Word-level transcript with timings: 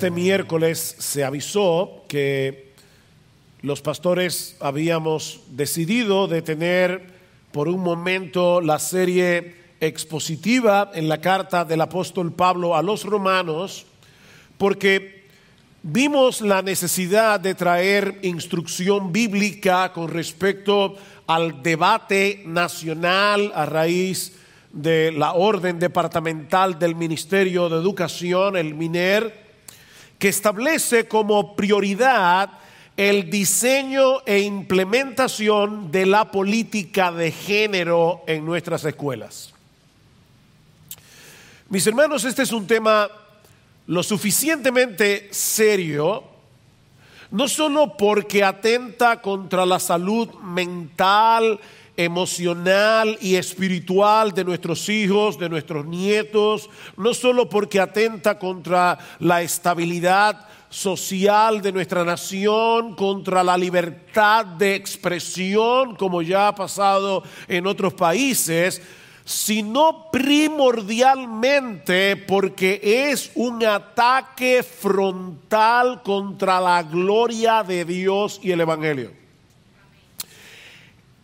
este 0.00 0.10
miércoles 0.10 0.96
se 0.98 1.24
avisó 1.24 2.04
que 2.08 2.72
los 3.60 3.82
pastores 3.82 4.56
habíamos 4.58 5.42
decidido 5.50 6.26
detener 6.26 7.06
por 7.52 7.68
un 7.68 7.80
momento 7.80 8.62
la 8.62 8.78
serie 8.78 9.56
expositiva 9.78 10.90
en 10.94 11.06
la 11.06 11.20
carta 11.20 11.66
del 11.66 11.82
apóstol 11.82 12.32
Pablo 12.32 12.74
a 12.74 12.82
los 12.82 13.04
romanos, 13.04 13.84
porque 14.56 15.26
vimos 15.82 16.40
la 16.40 16.62
necesidad 16.62 17.38
de 17.38 17.54
traer 17.54 18.20
instrucción 18.22 19.12
bíblica 19.12 19.92
con 19.92 20.08
respecto 20.08 20.96
al 21.26 21.62
debate 21.62 22.42
nacional 22.46 23.52
a 23.54 23.66
raíz 23.66 24.32
de 24.72 25.12
la 25.12 25.34
orden 25.34 25.78
departamental 25.78 26.78
del 26.78 26.94
Ministerio 26.94 27.68
de 27.68 27.76
Educación, 27.76 28.56
el 28.56 28.74
MINER, 28.74 29.39
que 30.20 30.28
establece 30.28 31.08
como 31.08 31.56
prioridad 31.56 32.50
el 32.94 33.30
diseño 33.30 34.20
e 34.26 34.40
implementación 34.40 35.90
de 35.90 36.04
la 36.04 36.30
política 36.30 37.10
de 37.10 37.32
género 37.32 38.22
en 38.26 38.44
nuestras 38.44 38.84
escuelas. 38.84 39.54
Mis 41.70 41.86
hermanos, 41.86 42.24
este 42.26 42.42
es 42.42 42.52
un 42.52 42.66
tema 42.66 43.08
lo 43.86 44.02
suficientemente 44.02 45.30
serio, 45.32 46.24
no 47.30 47.48
solo 47.48 47.96
porque 47.96 48.44
atenta 48.44 49.22
contra 49.22 49.64
la 49.64 49.80
salud 49.80 50.28
mental, 50.42 51.58
emocional 51.96 53.18
y 53.20 53.36
espiritual 53.36 54.32
de 54.32 54.44
nuestros 54.44 54.88
hijos, 54.88 55.38
de 55.38 55.48
nuestros 55.48 55.86
nietos, 55.86 56.70
no 56.96 57.14
solo 57.14 57.48
porque 57.48 57.80
atenta 57.80 58.38
contra 58.38 58.98
la 59.18 59.42
estabilidad 59.42 60.46
social 60.70 61.60
de 61.60 61.72
nuestra 61.72 62.04
nación, 62.04 62.94
contra 62.94 63.42
la 63.42 63.56
libertad 63.56 64.46
de 64.46 64.76
expresión, 64.76 65.96
como 65.96 66.22
ya 66.22 66.48
ha 66.48 66.54
pasado 66.54 67.24
en 67.48 67.66
otros 67.66 67.92
países, 67.92 68.80
sino 69.24 70.10
primordialmente 70.10 72.16
porque 72.16 72.80
es 72.82 73.30
un 73.34 73.64
ataque 73.64 74.62
frontal 74.62 76.02
contra 76.02 76.60
la 76.60 76.82
gloria 76.82 77.62
de 77.62 77.84
Dios 77.84 78.40
y 78.42 78.52
el 78.52 78.60
Evangelio. 78.60 79.19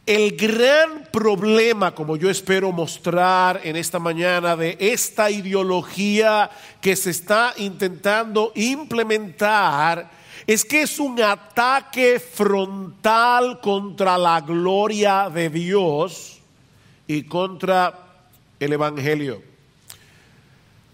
El 0.07 0.37
gran 0.37 1.09
problema, 1.11 1.93
como 1.93 2.17
yo 2.17 2.31
espero 2.31 2.71
mostrar 2.71 3.61
en 3.65 3.75
esta 3.75 3.99
mañana, 3.99 4.55
de 4.55 4.77
esta 4.79 5.33
ideología 5.33 6.49
que 6.81 6.95
se 6.95 7.11
está 7.11 7.55
intentando 7.57 8.53
implementar, 8.55 10.09
es 10.47 10.65
que 10.65 10.83
es 10.83 11.01
un 11.01 11.21
ataque 11.21 12.21
frontal 12.21 13.61
contra 13.61 14.17
la 14.17 14.41
gloria 14.43 15.29
de 15.29 15.51
Dios 15.51 16.39
y 17.09 17.25
contra 17.25 17.93
el 18.61 18.75
Evangelio. 18.75 19.43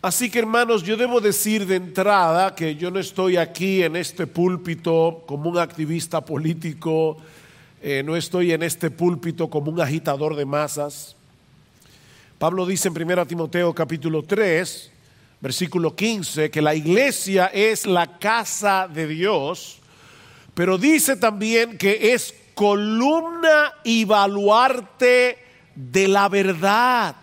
Así 0.01 0.31
que 0.31 0.39
hermanos, 0.39 0.85
yo 0.85 0.97
debo 0.97 1.21
decir 1.21 1.67
de 1.67 1.77
entrada 1.77 2.55
que 2.55 2.77
yo 2.77 2.91
no 2.91 2.99
estoy 2.99 3.37
aquí 3.37 3.83
en 3.83 3.95
este 3.95 4.27
púlpito 4.27 5.23
como 5.27 5.51
un 5.51 5.59
activista 5.59 6.23
político, 6.23 7.19
eh, 7.85 8.05
no 8.05 8.15
estoy 8.15 8.53
en 8.53 8.63
este 8.63 8.93
púlpito 8.93 9.51
como 9.51 9.73
un 9.73 9.81
agitador 9.81 10.37
de 10.37 10.47
masas. 10.47 11.17
Pablo 12.39 12.65
dice 12.65 12.87
en 12.87 13.03
1 13.03 13.27
Timoteo 13.27 13.75
capítulo 13.75 14.23
3, 14.23 14.93
versículo 15.41 15.97
15, 15.97 16.49
que 16.53 16.63
la 16.63 16.77
iglesia 16.77 17.47
es 17.47 17.85
la 17.85 18.21
casa 18.21 18.87
de 18.87 19.09
Dios, 19.09 19.81
pero 20.55 20.79
dice 20.79 21.17
también 21.17 21.77
que 21.77 22.13
es 22.13 22.33
columna 22.55 23.73
y 23.83 24.05
baluarte 24.05 25.39
de 25.75 26.07
la 26.07 26.29
verdad. 26.29 27.17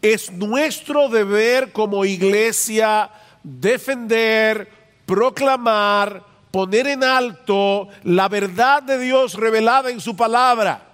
Es 0.00 0.32
nuestro 0.32 1.10
deber 1.10 1.70
como 1.72 2.06
iglesia 2.06 3.10
defender, 3.42 4.70
proclamar, 5.04 6.31
poner 6.52 6.86
en 6.86 7.02
alto 7.02 7.88
la 8.04 8.28
verdad 8.28 8.82
de 8.82 8.98
Dios 8.98 9.34
revelada 9.34 9.90
en 9.90 10.00
su 10.00 10.14
palabra. 10.14 10.86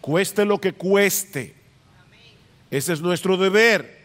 Cueste 0.00 0.44
lo 0.44 0.58
que 0.58 0.72
cueste. 0.72 1.54
Ese 2.70 2.92
es 2.92 3.00
nuestro 3.00 3.36
deber. 3.36 3.96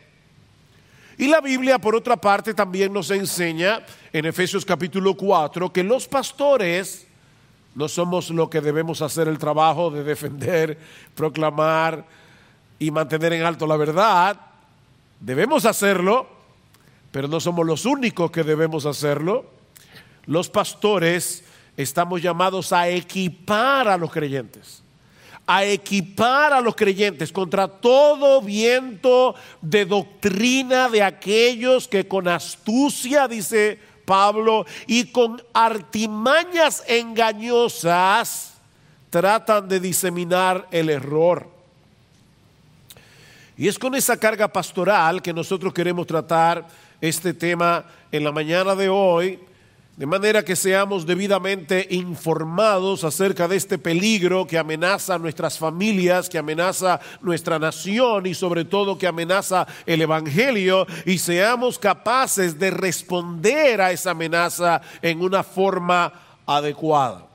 Y 1.18 1.28
la 1.28 1.40
Biblia, 1.40 1.78
por 1.78 1.96
otra 1.96 2.18
parte, 2.18 2.56
también 2.56 2.92
nos 2.92 3.12
enseña 3.12 3.86
en 4.12 4.26
Efesios 4.26 4.66
capítulo 4.66 5.16
4 5.16 5.72
que 5.72 5.84
los 5.84 6.08
pastores 6.08 7.06
no 7.76 7.88
somos 7.88 8.32
lo 8.32 8.50
que 8.50 8.62
debemos 8.62 9.02
hacer 9.04 9.28
el 9.28 9.38
trabajo 9.38 9.92
de 9.92 10.04
defender, 10.04 10.78
proclamar 11.14 12.04
y 12.80 12.90
mantener 12.90 13.34
en 13.34 13.44
alto 13.44 13.68
la 13.68 13.78
verdad. 13.78 14.38
Debemos 15.20 15.66
hacerlo, 15.66 16.28
pero 17.12 17.28
no 17.28 17.40
somos 17.40 17.66
los 17.66 17.86
únicos 17.86 18.32
que 18.32 18.44
debemos 18.44 18.88
hacerlo 18.88 19.61
los 20.26 20.50
pastores 20.50 21.44
estamos 21.78 22.22
llamados 22.22 22.72
a 22.74 22.88
equipar 22.88 23.88
a 23.88 23.98
los 23.98 24.12
creyentes, 24.12 24.84
a 25.48 25.64
equipar 25.64 26.54
a 26.54 26.62
los 26.62 26.76
creyentes 26.76 27.32
contra 27.32 27.68
todo 27.68 28.42
viento 28.42 29.36
de 29.62 29.86
doctrina 29.86 30.90
de 30.90 31.04
aquellos 31.04 31.88
que 31.88 32.08
con 32.08 32.28
astucia, 32.28 33.28
dice 33.28 33.80
Pablo, 34.06 34.66
y 34.88 35.06
con 35.06 35.42
artimañas 35.54 36.84
engañosas 36.88 38.54
tratan 39.10 39.68
de 39.68 39.80
diseminar 39.80 40.68
el 40.72 40.90
error. 40.90 41.50
Y 43.58 43.68
es 43.68 43.78
con 43.78 43.94
esa 43.96 44.18
carga 44.18 44.48
pastoral 44.48 45.22
que 45.22 45.34
nosotros 45.34 45.74
queremos 45.74 46.08
tratar 46.08 46.68
este 47.00 47.34
tema 47.34 47.86
en 48.12 48.24
la 48.24 48.32
mañana 48.32 48.76
de 48.76 48.90
hoy 48.90 49.40
de 49.98 50.06
manera 50.06 50.44
que 50.44 50.56
seamos 50.56 51.06
debidamente 51.06 51.86
informados 51.92 53.04
acerca 53.04 53.48
de 53.48 53.58
este 53.58 53.78
peligro 53.78 54.48
que 54.48 54.58
amenaza 54.58 55.20
nuestras 55.20 55.60
familias, 55.60 56.30
que 56.30 56.38
amenaza 56.38 57.00
nuestra 57.22 57.60
nación 57.60 58.26
y 58.26 58.34
sobre 58.34 58.64
todo 58.64 58.98
que 58.98 59.06
amenaza 59.06 59.68
el 59.86 60.02
Evangelio 60.02 60.88
y 61.06 61.18
seamos 61.18 61.78
capaces 61.78 62.58
de 62.58 62.72
responder 62.72 63.82
a 63.82 63.92
esa 63.92 64.12
amenaza 64.12 64.82
en 65.02 65.22
una 65.22 65.44
forma 65.44 66.14
adecuada. 66.46 67.28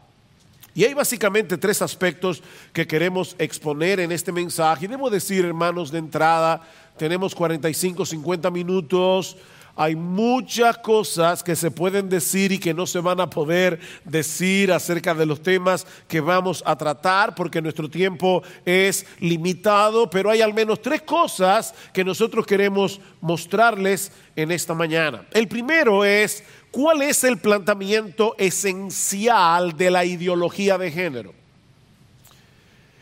Y 0.75 0.85
hay 0.85 0.95
básicamente 0.95 1.57
tres 1.59 1.81
aspectos 1.83 2.43
que 2.73 2.87
queremos 2.87 3.37
exponer 3.39 4.01
en 4.01 4.13
este 4.13 4.31
mensaje. 4.31 4.85
Y 4.85 4.89
debo 4.89 5.09
decir, 5.09 5.45
hermanos, 5.45 5.91
de 5.91 5.99
entrada, 5.99 6.63
tenemos 6.99 7.35
45, 7.35 8.05
50 8.05 8.51
minutos 8.51 9.39
hay 9.77 9.95
muchas 9.95 10.79
cosas 10.79 11.43
que 11.43 11.55
se 11.55 11.71
pueden 11.71 12.09
decir 12.09 12.51
y 12.51 12.59
que 12.59 12.73
no 12.73 12.87
se 12.87 12.99
van 12.99 13.21
a 13.21 13.29
poder 13.29 13.79
decir 14.05 14.73
acerca 14.73 15.15
de 15.15 15.27
los 15.27 15.43
temas 15.43 15.87
que 16.09 16.21
vamos 16.21 16.63
a 16.67 16.77
tratar 16.77 17.35
porque 17.35 17.61
nuestro 17.61 17.89
tiempo 17.89 18.43
es 18.65 19.07
limitado, 19.21 20.09
pero 20.09 20.31
hay 20.31 20.41
al 20.41 20.55
menos 20.55 20.81
tres 20.81 21.03
cosas 21.03 21.75
que 21.93 22.05
nosotros 22.05 22.47
queremos 22.47 23.01
mostrarles 23.21 24.11
en 24.35 24.51
esta 24.51 24.73
mañana. 24.73 25.27
El 25.31 25.47
primero 25.47 26.05
es 26.05 26.43
cuál 26.71 27.03
es 27.03 27.23
el 27.25 27.39
planteamiento 27.39 28.35
esencial 28.39 29.77
de 29.77 29.91
la 29.91 30.07
ideología 30.07 30.79
de 30.79 30.91
género. 30.91 31.46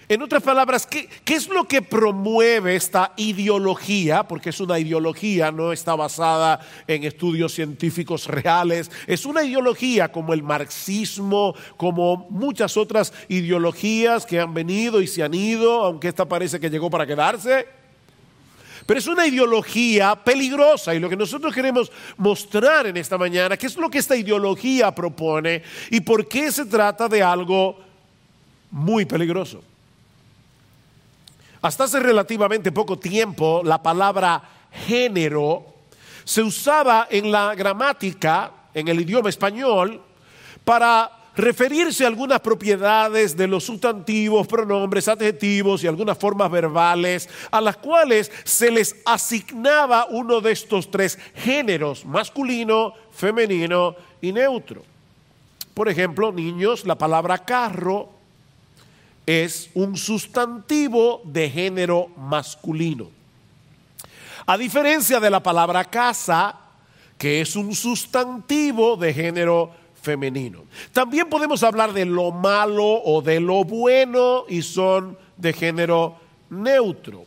En 0.07 0.21
otras 0.21 0.43
palabras, 0.43 0.87
¿qué, 0.87 1.09
es 1.27 1.49
lo 1.49 1.65
que 1.65 1.81
promueve 1.81 2.77
esta 2.77 3.13
ideología? 3.17 4.25
Porque 4.25 4.51
es 4.51 4.61
una 4.61 4.79
ideología, 4.79 5.51
no 5.51 5.73
está 5.73 5.95
basada 5.95 6.61
en 6.87 7.05
estudios 7.05 7.55
científicos 7.55 8.27
reales. 8.27 8.91
Es 9.07 9.25
una 9.25 9.43
ideología 9.43 10.13
como 10.13 10.35
el 10.35 10.43
marxismo, 10.43 11.55
como 11.79 12.27
muchas 12.29 12.77
otras 12.77 13.15
ideologías 13.29 14.27
que 14.27 14.41
han 14.41 14.53
venido 14.53 15.01
y 15.01 15.07
se 15.07 15.23
han 15.23 15.33
ido, 15.33 15.85
aunque 15.85 16.09
esta 16.09 16.29
parece 16.29 16.61
que 16.61 16.69
llegó 16.69 16.91
para 16.91 17.07
quedarse. 17.07 17.67
Pero 18.85 19.01
es 19.01 19.07
una 19.07 19.27
ideología 19.27 20.15
peligrosa 20.17 20.95
y 20.95 20.99
lo 20.99 21.09
que 21.09 21.17
nosotros 21.17 21.55
queremos 21.55 21.91
mostrar 22.19 22.87
en 22.87 22.99
esta 22.99 23.17
mañana, 23.17 23.57
qué 23.57 23.69
es 23.69 23.77
lo 23.79 23.89
que 23.89 23.97
esta 23.97 24.15
ideología 24.15 24.95
propone 24.95 25.63
y 25.91 26.01
por 26.01 26.29
qué 26.29 26.53
se 26.53 26.67
trata 26.67 27.09
de 27.09 27.23
algo 27.23 27.79
muy 28.71 29.07
peligroso. 29.07 29.63
Hasta 31.65 31.85
hace 31.85 31.99
relativamente 31.99 32.73
poco 32.73 32.99
tiempo 32.99 33.63
la 33.65 33.83
palabra 33.83 34.43
género 34.87 35.65
se 36.23 36.43
usaba 36.43 37.09
en 37.11 37.33
la 37.33 37.55
gramática, 37.55 38.53
en 38.75 38.87
el 38.87 39.01
idioma 39.01 39.31
español, 39.31 39.99
para 40.63 41.11
referirse 41.35 42.05
a 42.05 42.09
algunas 42.09 42.41
propiedades 42.41 43.35
de 43.35 43.47
los 43.47 43.65
sustantivos, 43.65 44.47
pronombres, 44.47 45.09
adjetivos 45.09 45.83
y 45.83 45.87
algunas 45.87 46.19
formas 46.19 46.51
verbales 46.51 47.31
a 47.51 47.63
las 47.63 47.79
cuales 47.79 48.31
se 48.45 48.71
les 48.71 48.97
asignaba 49.07 50.05
uno 50.11 50.43
de 50.43 50.53
estos 50.53 50.91
tres 50.91 51.19
géneros, 51.35 52.05
masculino, 52.05 52.93
femenino 53.11 53.97
y 54.21 54.33
neutro. 54.33 54.83
Por 55.73 55.89
ejemplo, 55.89 56.31
niños, 56.31 56.85
la 56.85 56.99
palabra 56.99 57.39
carro 57.39 58.14
es 59.27 59.71
un 59.75 59.97
sustantivo 59.97 61.23
de 61.25 61.51
género 61.51 62.09
masculino. 62.17 63.11
A 64.47 64.59
diferencia 64.59 65.21
de 65.21 65.31
la 65.31 65.43
palabra 65.43 65.85
casa, 65.85 66.57
que 67.17 67.41
es 67.41 67.57
un 67.57 67.75
sustantivo 67.75 68.97
de 68.97 69.15
género 69.15 69.71
femenino. 70.03 70.65
También 70.93 71.31
podemos 71.31 71.63
hablar 71.63 71.93
de 71.93 72.05
lo 72.05 72.31
malo 72.31 72.85
o 72.85 73.23
de 73.23 73.41
lo 73.41 73.65
bueno 73.65 74.45
y 74.49 74.61
son 74.61 75.17
de 75.37 75.53
género 75.53 76.17
neutro. 76.51 77.25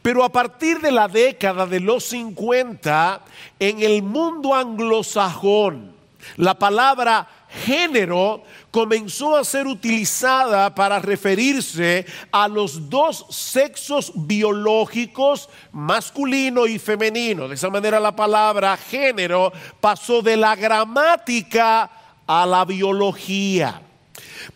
Pero 0.00 0.22
a 0.22 0.28
partir 0.28 0.80
de 0.80 0.92
la 0.92 1.08
década 1.08 1.66
de 1.66 1.80
los 1.80 2.04
50, 2.04 3.20
en 3.58 3.82
el 3.82 4.02
mundo 4.02 4.54
anglosajón, 4.54 5.92
la 6.36 6.54
palabra 6.54 7.28
género 7.48 8.42
comenzó 8.70 9.36
a 9.36 9.44
ser 9.44 9.66
utilizada 9.66 10.74
para 10.74 10.98
referirse 10.98 12.04
a 12.30 12.48
los 12.48 12.90
dos 12.90 13.26
sexos 13.30 14.12
biológicos, 14.14 15.48
masculino 15.72 16.66
y 16.66 16.78
femenino. 16.78 17.48
De 17.48 17.54
esa 17.54 17.70
manera 17.70 17.98
la 17.98 18.14
palabra 18.14 18.76
género 18.76 19.52
pasó 19.80 20.22
de 20.22 20.36
la 20.36 20.54
gramática 20.56 21.90
a 22.26 22.46
la 22.46 22.64
biología. 22.64 23.82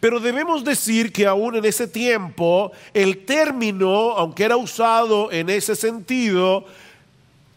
Pero 0.01 0.21
debemos 0.21 0.65
decir 0.65 1.13
que 1.13 1.27
aún 1.27 1.57
en 1.57 1.65
ese 1.65 1.89
tiempo 1.89 2.73
el 2.93 3.25
término, 3.25 4.13
aunque 4.13 4.45
era 4.45 4.57
usado 4.57 5.33
en 5.33 5.49
ese 5.51 5.77
sentido, 5.77 6.67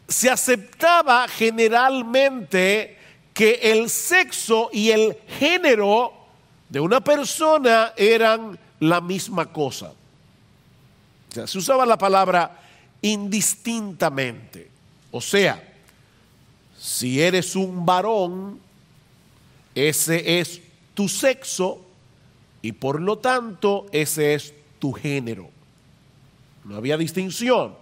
se 0.07 0.29
aceptaba 0.29 1.27
generalmente 1.27 2.97
que 3.35 3.59
el 3.61 3.89
sexo 3.89 4.69
y 4.71 4.91
el 4.91 5.17
género 5.37 6.13
de 6.69 6.79
una 6.79 7.01
persona 7.01 7.91
eran 7.97 8.57
la 8.79 9.01
misma 9.01 9.51
cosa. 9.51 9.91
se 11.29 11.57
usaba 11.57 11.85
la 11.85 11.97
palabra 11.97 12.61
indistintamente. 13.01 14.71
O 15.11 15.19
sea, 15.19 15.61
si 16.79 17.21
eres 17.21 17.57
un 17.57 17.85
varón, 17.85 18.57
ese 19.75 20.39
es 20.39 20.61
tu 20.93 21.09
sexo 21.09 21.81
y 22.61 22.71
por 22.71 23.01
lo 23.01 23.17
tanto 23.17 23.87
ese 23.91 24.33
es 24.33 24.53
tu 24.79 24.93
género. 24.93 25.49
No 26.63 26.77
había 26.77 26.95
distinción. 26.95 27.75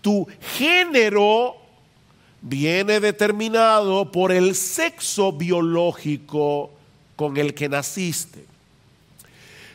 Tu 0.00 0.28
género 0.56 1.63
viene 2.44 3.00
determinado 3.00 4.12
por 4.12 4.30
el 4.30 4.54
sexo 4.54 5.32
biológico 5.32 6.70
con 7.16 7.38
el 7.38 7.54
que 7.54 7.70
naciste. 7.70 8.44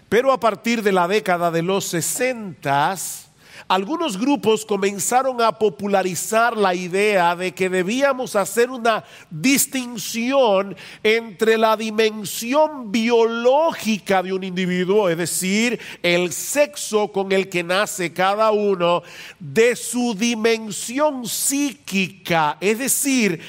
Pero 0.07 0.31
a 0.31 0.39
partir 0.39 0.83
de 0.83 0.91
la 0.91 1.07
década 1.07 1.49
de 1.49 1.63
los 1.63 1.85
sesentas, 1.85 3.28
algunos 3.67 4.17
grupos 4.17 4.65
comenzaron 4.65 5.41
a 5.41 5.51
popularizar 5.51 6.57
la 6.57 6.73
idea 6.73 7.35
de 7.35 7.53
que 7.53 7.69
debíamos 7.69 8.35
hacer 8.35 8.69
una 8.69 9.03
distinción 9.29 10.75
entre 11.03 11.57
la 11.57 11.75
dimensión 11.75 12.91
biológica 12.91 14.23
de 14.23 14.33
un 14.33 14.43
individuo, 14.43 15.09
es 15.09 15.17
decir, 15.17 15.79
el 16.01 16.31
sexo 16.31 17.11
con 17.11 17.31
el 17.31 17.49
que 17.49 17.63
nace 17.63 18.13
cada 18.13 18.51
uno, 18.51 19.03
de 19.39 19.75
su 19.75 20.15
dimensión 20.15 21.25
psíquica, 21.27 22.57
es 22.59 22.79
decir, 22.79 23.41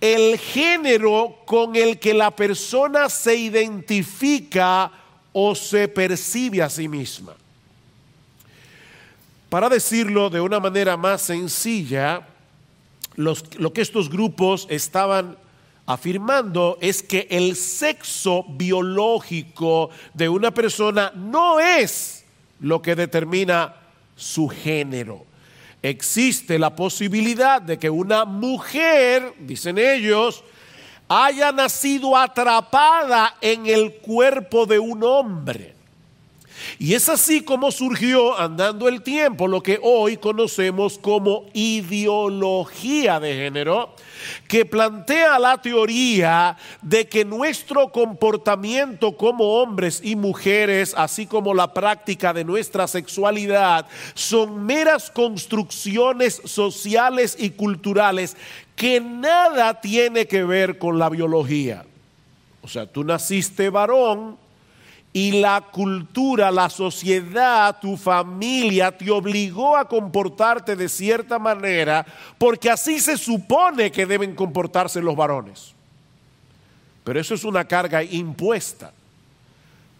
el 0.00 0.36
género 0.36 1.38
con 1.46 1.76
el 1.76 2.00
que 2.00 2.12
la 2.12 2.32
persona 2.32 3.08
se 3.08 3.36
identifica 3.36 4.90
o 5.32 5.54
se 5.54 5.86
percibe 5.86 6.60
a 6.60 6.68
sí 6.68 6.88
misma. 6.88 7.36
Para 9.52 9.68
decirlo 9.68 10.30
de 10.30 10.40
una 10.40 10.60
manera 10.60 10.96
más 10.96 11.20
sencilla, 11.20 12.26
lo 13.16 13.72
que 13.74 13.82
estos 13.82 14.08
grupos 14.08 14.66
estaban 14.70 15.36
afirmando 15.84 16.78
es 16.80 17.02
que 17.02 17.26
el 17.28 17.54
sexo 17.54 18.46
biológico 18.48 19.90
de 20.14 20.30
una 20.30 20.54
persona 20.54 21.12
no 21.14 21.60
es 21.60 22.24
lo 22.60 22.80
que 22.80 22.96
determina 22.96 23.74
su 24.16 24.48
género. 24.48 25.26
Existe 25.82 26.58
la 26.58 26.74
posibilidad 26.74 27.60
de 27.60 27.78
que 27.78 27.90
una 27.90 28.24
mujer, 28.24 29.34
dicen 29.38 29.76
ellos, 29.76 30.42
haya 31.08 31.52
nacido 31.52 32.16
atrapada 32.16 33.36
en 33.42 33.66
el 33.66 33.96
cuerpo 33.96 34.64
de 34.64 34.78
un 34.78 35.04
hombre. 35.04 35.81
Y 36.78 36.94
es 36.94 37.08
así 37.08 37.42
como 37.42 37.70
surgió 37.70 38.38
andando 38.38 38.88
el 38.88 39.02
tiempo 39.02 39.48
lo 39.48 39.62
que 39.62 39.78
hoy 39.82 40.16
conocemos 40.16 40.98
como 40.98 41.46
ideología 41.52 43.20
de 43.20 43.34
género, 43.34 43.94
que 44.48 44.64
plantea 44.64 45.38
la 45.38 45.60
teoría 45.60 46.56
de 46.80 47.08
que 47.08 47.24
nuestro 47.24 47.90
comportamiento 47.90 49.16
como 49.16 49.60
hombres 49.60 50.00
y 50.02 50.16
mujeres, 50.16 50.94
así 50.96 51.26
como 51.26 51.54
la 51.54 51.72
práctica 51.72 52.32
de 52.32 52.44
nuestra 52.44 52.86
sexualidad, 52.86 53.86
son 54.14 54.64
meras 54.64 55.10
construcciones 55.10 56.40
sociales 56.44 57.36
y 57.38 57.50
culturales 57.50 58.36
que 58.76 59.00
nada 59.00 59.80
tiene 59.80 60.26
que 60.26 60.44
ver 60.44 60.78
con 60.78 60.98
la 60.98 61.08
biología. 61.08 61.84
O 62.62 62.68
sea, 62.68 62.86
tú 62.86 63.04
naciste 63.04 63.70
varón, 63.70 64.36
y 65.12 65.40
la 65.40 65.60
cultura, 65.60 66.50
la 66.50 66.70
sociedad, 66.70 67.78
tu 67.80 67.98
familia 67.98 68.96
te 68.96 69.10
obligó 69.10 69.76
a 69.76 69.86
comportarte 69.86 70.74
de 70.74 70.88
cierta 70.88 71.38
manera 71.38 72.06
porque 72.38 72.70
así 72.70 72.98
se 72.98 73.18
supone 73.18 73.92
que 73.92 74.06
deben 74.06 74.34
comportarse 74.34 75.02
los 75.02 75.14
varones. 75.14 75.74
Pero 77.04 77.20
eso 77.20 77.34
es 77.34 77.44
una 77.44 77.64
carga 77.64 78.02
impuesta, 78.02 78.92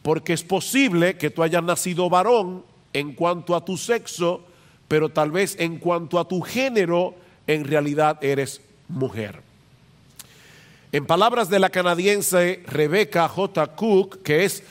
porque 0.02 0.32
es 0.32 0.42
posible 0.42 1.18
que 1.18 1.30
tú 1.30 1.42
hayas 1.42 1.62
nacido 1.62 2.08
varón 2.08 2.64
en 2.92 3.12
cuanto 3.12 3.54
a 3.54 3.64
tu 3.64 3.76
sexo, 3.76 4.44
pero 4.88 5.10
tal 5.10 5.30
vez 5.30 5.56
en 5.58 5.78
cuanto 5.78 6.18
a 6.18 6.26
tu 6.26 6.40
género, 6.40 7.14
en 7.46 7.64
realidad 7.64 8.22
eres 8.22 8.62
mujer. 8.88 9.42
En 10.92 11.06
palabras 11.06 11.48
de 11.48 11.58
la 11.58 11.70
canadiense 11.70 12.62
Rebecca 12.66 13.26
J. 13.26 13.66
Cook, 13.68 14.22
que 14.22 14.44
es 14.44 14.62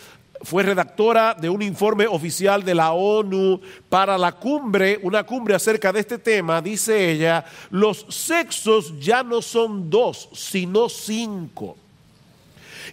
fue 0.43 0.63
redactora 0.63 1.33
de 1.33 1.49
un 1.49 1.61
informe 1.61 2.07
oficial 2.07 2.63
de 2.63 2.75
la 2.75 2.91
ONU 2.93 3.59
para 3.89 4.17
la 4.17 4.33
cumbre, 4.33 4.99
una 5.03 5.23
cumbre 5.23 5.55
acerca 5.55 5.91
de 5.91 5.99
este 5.99 6.17
tema, 6.17 6.61
dice 6.61 7.11
ella, 7.11 7.45
los 7.69 8.05
sexos 8.09 8.99
ya 8.99 9.23
no 9.23 9.41
son 9.41 9.89
dos, 9.89 10.29
sino 10.33 10.89
cinco. 10.89 11.77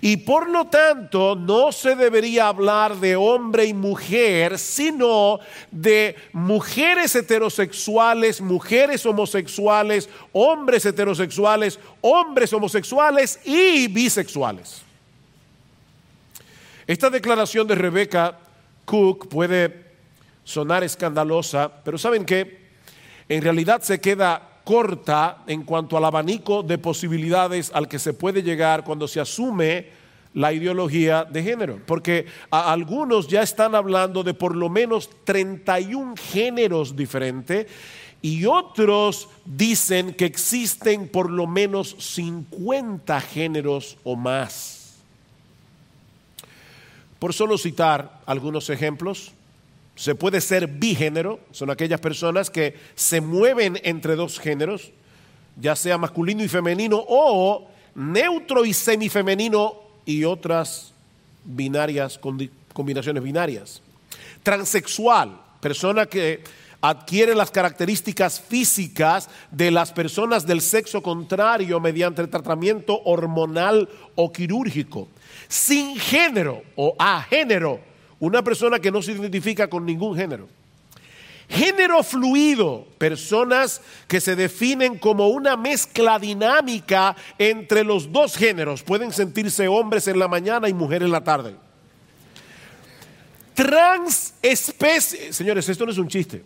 Y 0.00 0.18
por 0.18 0.48
lo 0.48 0.66
tanto 0.66 1.34
no 1.34 1.72
se 1.72 1.96
debería 1.96 2.48
hablar 2.48 2.96
de 2.96 3.16
hombre 3.16 3.64
y 3.64 3.74
mujer, 3.74 4.58
sino 4.58 5.40
de 5.70 6.14
mujeres 6.32 7.16
heterosexuales, 7.16 8.40
mujeres 8.40 9.04
homosexuales, 9.06 10.08
hombres 10.32 10.86
heterosexuales, 10.86 11.80
hombres 12.00 12.52
homosexuales 12.52 13.40
y 13.44 13.88
bisexuales. 13.88 14.87
Esta 16.88 17.10
declaración 17.10 17.66
de 17.66 17.74
Rebecca 17.74 18.38
Cook 18.86 19.28
puede 19.28 19.84
sonar 20.42 20.82
escandalosa, 20.82 21.70
pero 21.84 21.98
¿saben 21.98 22.24
qué? 22.24 22.60
En 23.28 23.42
realidad 23.42 23.82
se 23.82 24.00
queda 24.00 24.62
corta 24.64 25.42
en 25.46 25.64
cuanto 25.64 25.98
al 25.98 26.06
abanico 26.06 26.62
de 26.62 26.78
posibilidades 26.78 27.70
al 27.74 27.88
que 27.88 27.98
se 27.98 28.14
puede 28.14 28.42
llegar 28.42 28.84
cuando 28.84 29.06
se 29.06 29.20
asume 29.20 29.88
la 30.32 30.50
ideología 30.54 31.24
de 31.24 31.42
género, 31.42 31.78
porque 31.84 32.24
algunos 32.50 33.28
ya 33.28 33.42
están 33.42 33.74
hablando 33.74 34.22
de 34.22 34.32
por 34.32 34.56
lo 34.56 34.70
menos 34.70 35.10
31 35.24 36.14
géneros 36.16 36.96
diferentes 36.96 37.66
y 38.22 38.46
otros 38.46 39.28
dicen 39.44 40.14
que 40.14 40.24
existen 40.24 41.06
por 41.06 41.28
lo 41.30 41.46
menos 41.46 41.96
50 41.98 43.20
géneros 43.20 43.98
o 44.04 44.16
más. 44.16 44.77
Por 47.18 47.34
solo 47.34 47.58
citar 47.58 48.20
algunos 48.26 48.70
ejemplos, 48.70 49.32
se 49.96 50.14
puede 50.14 50.40
ser 50.40 50.68
bigénero, 50.68 51.40
son 51.50 51.70
aquellas 51.70 52.00
personas 52.00 52.50
que 52.50 52.76
se 52.94 53.20
mueven 53.20 53.80
entre 53.82 54.14
dos 54.14 54.38
géneros, 54.38 54.92
ya 55.60 55.74
sea 55.74 55.98
masculino 55.98 56.44
y 56.44 56.48
femenino, 56.48 57.04
o 57.08 57.66
neutro 57.96 58.64
y 58.64 58.72
semifemenino 58.72 59.74
y 60.06 60.22
otras 60.24 60.92
binarias, 61.44 62.20
combinaciones 62.72 63.22
binarias. 63.22 63.82
Transexual, 64.44 65.40
persona 65.60 66.06
que 66.06 66.44
adquiere 66.80 67.34
las 67.34 67.50
características 67.50 68.40
físicas 68.40 69.28
de 69.50 69.70
las 69.70 69.92
personas 69.92 70.46
del 70.46 70.60
sexo 70.60 71.02
contrario 71.02 71.80
mediante 71.80 72.26
tratamiento 72.26 73.00
hormonal 73.04 73.88
o 74.14 74.32
quirúrgico. 74.32 75.08
Sin 75.48 75.96
género 75.96 76.62
o 76.76 76.94
a 76.98 77.22
género, 77.22 77.80
una 78.20 78.42
persona 78.42 78.78
que 78.78 78.90
no 78.90 79.02
se 79.02 79.12
identifica 79.12 79.68
con 79.68 79.84
ningún 79.84 80.16
género. 80.16 80.48
Género 81.48 82.02
fluido, 82.02 82.86
personas 82.98 83.80
que 84.06 84.20
se 84.20 84.36
definen 84.36 84.98
como 84.98 85.28
una 85.28 85.56
mezcla 85.56 86.18
dinámica 86.18 87.16
entre 87.38 87.84
los 87.84 88.12
dos 88.12 88.36
géneros. 88.36 88.82
Pueden 88.82 89.12
sentirse 89.12 89.66
hombres 89.66 90.06
en 90.08 90.18
la 90.18 90.28
mañana 90.28 90.68
y 90.68 90.74
mujeres 90.74 91.06
en 91.06 91.12
la 91.12 91.24
tarde. 91.24 91.56
Transespecie, 93.54 95.32
señores, 95.32 95.66
esto 95.68 95.86
no 95.86 95.90
es 95.90 95.98
un 95.98 96.08
chiste. 96.08 96.44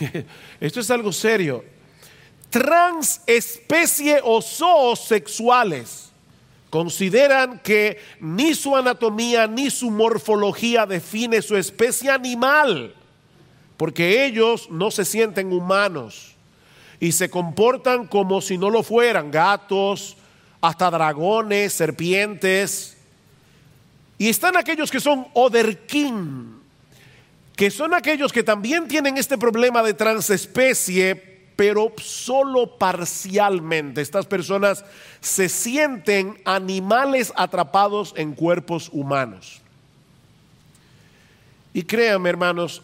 Esto 0.60 0.80
es 0.80 0.90
algo 0.90 1.12
serio. 1.12 1.64
Transespecie 2.50 4.20
o 4.22 4.40
zoosexuales 4.40 6.10
consideran 6.70 7.60
que 7.60 7.98
ni 8.20 8.54
su 8.54 8.76
anatomía 8.76 9.46
ni 9.46 9.70
su 9.70 9.90
morfología 9.90 10.86
define 10.86 11.42
su 11.42 11.56
especie 11.56 12.10
animal 12.10 12.94
porque 13.76 14.24
ellos 14.24 14.70
no 14.70 14.90
se 14.90 15.04
sienten 15.04 15.52
humanos 15.52 16.34
y 16.98 17.12
se 17.12 17.28
comportan 17.28 18.06
como 18.06 18.40
si 18.40 18.56
no 18.56 18.70
lo 18.70 18.82
fueran, 18.82 19.30
gatos, 19.30 20.16
hasta 20.60 20.90
dragones, 20.90 21.74
serpientes. 21.74 22.96
Y 24.18 24.30
están 24.30 24.56
aquellos 24.56 24.90
que 24.90 25.00
son 25.00 25.26
oderkin, 25.34 26.55
que 27.56 27.70
son 27.70 27.94
aquellos 27.94 28.32
que 28.32 28.42
también 28.42 28.86
tienen 28.86 29.16
este 29.16 29.38
problema 29.38 29.82
de 29.82 29.94
transespecie, 29.94 31.14
pero 31.56 31.90
solo 31.96 32.76
parcialmente. 32.76 34.02
Estas 34.02 34.26
personas 34.26 34.84
se 35.20 35.48
sienten 35.48 36.38
animales 36.44 37.32
atrapados 37.34 38.12
en 38.16 38.34
cuerpos 38.34 38.90
humanos. 38.92 39.62
Y 41.72 41.82
créanme, 41.82 42.28
hermanos, 42.28 42.82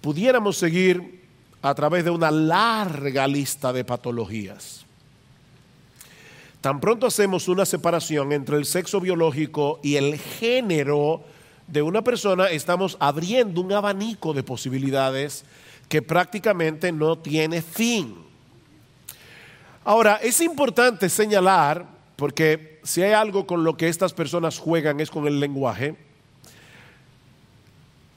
pudiéramos 0.00 0.56
seguir 0.56 1.22
a 1.62 1.72
través 1.72 2.04
de 2.04 2.10
una 2.10 2.32
larga 2.32 3.28
lista 3.28 3.72
de 3.72 3.84
patologías. 3.84 4.84
Tan 6.60 6.80
pronto 6.80 7.06
hacemos 7.06 7.46
una 7.46 7.64
separación 7.64 8.32
entre 8.32 8.56
el 8.56 8.64
sexo 8.64 9.00
biológico 9.00 9.78
y 9.82 9.94
el 9.94 10.18
género 10.18 11.24
de 11.66 11.82
una 11.82 12.02
persona, 12.02 12.50
estamos 12.50 12.96
abriendo 13.00 13.60
un 13.60 13.72
abanico 13.72 14.32
de 14.32 14.42
posibilidades 14.42 15.44
que 15.88 16.02
prácticamente 16.02 16.92
no 16.92 17.18
tiene 17.18 17.62
fin. 17.62 18.16
Ahora, 19.84 20.16
es 20.22 20.40
importante 20.40 21.08
señalar, 21.08 21.86
porque 22.16 22.80
si 22.82 23.02
hay 23.02 23.12
algo 23.12 23.46
con 23.46 23.64
lo 23.64 23.76
que 23.76 23.88
estas 23.88 24.12
personas 24.12 24.58
juegan 24.58 25.00
es 25.00 25.10
con 25.10 25.26
el 25.26 25.40
lenguaje, 25.40 25.96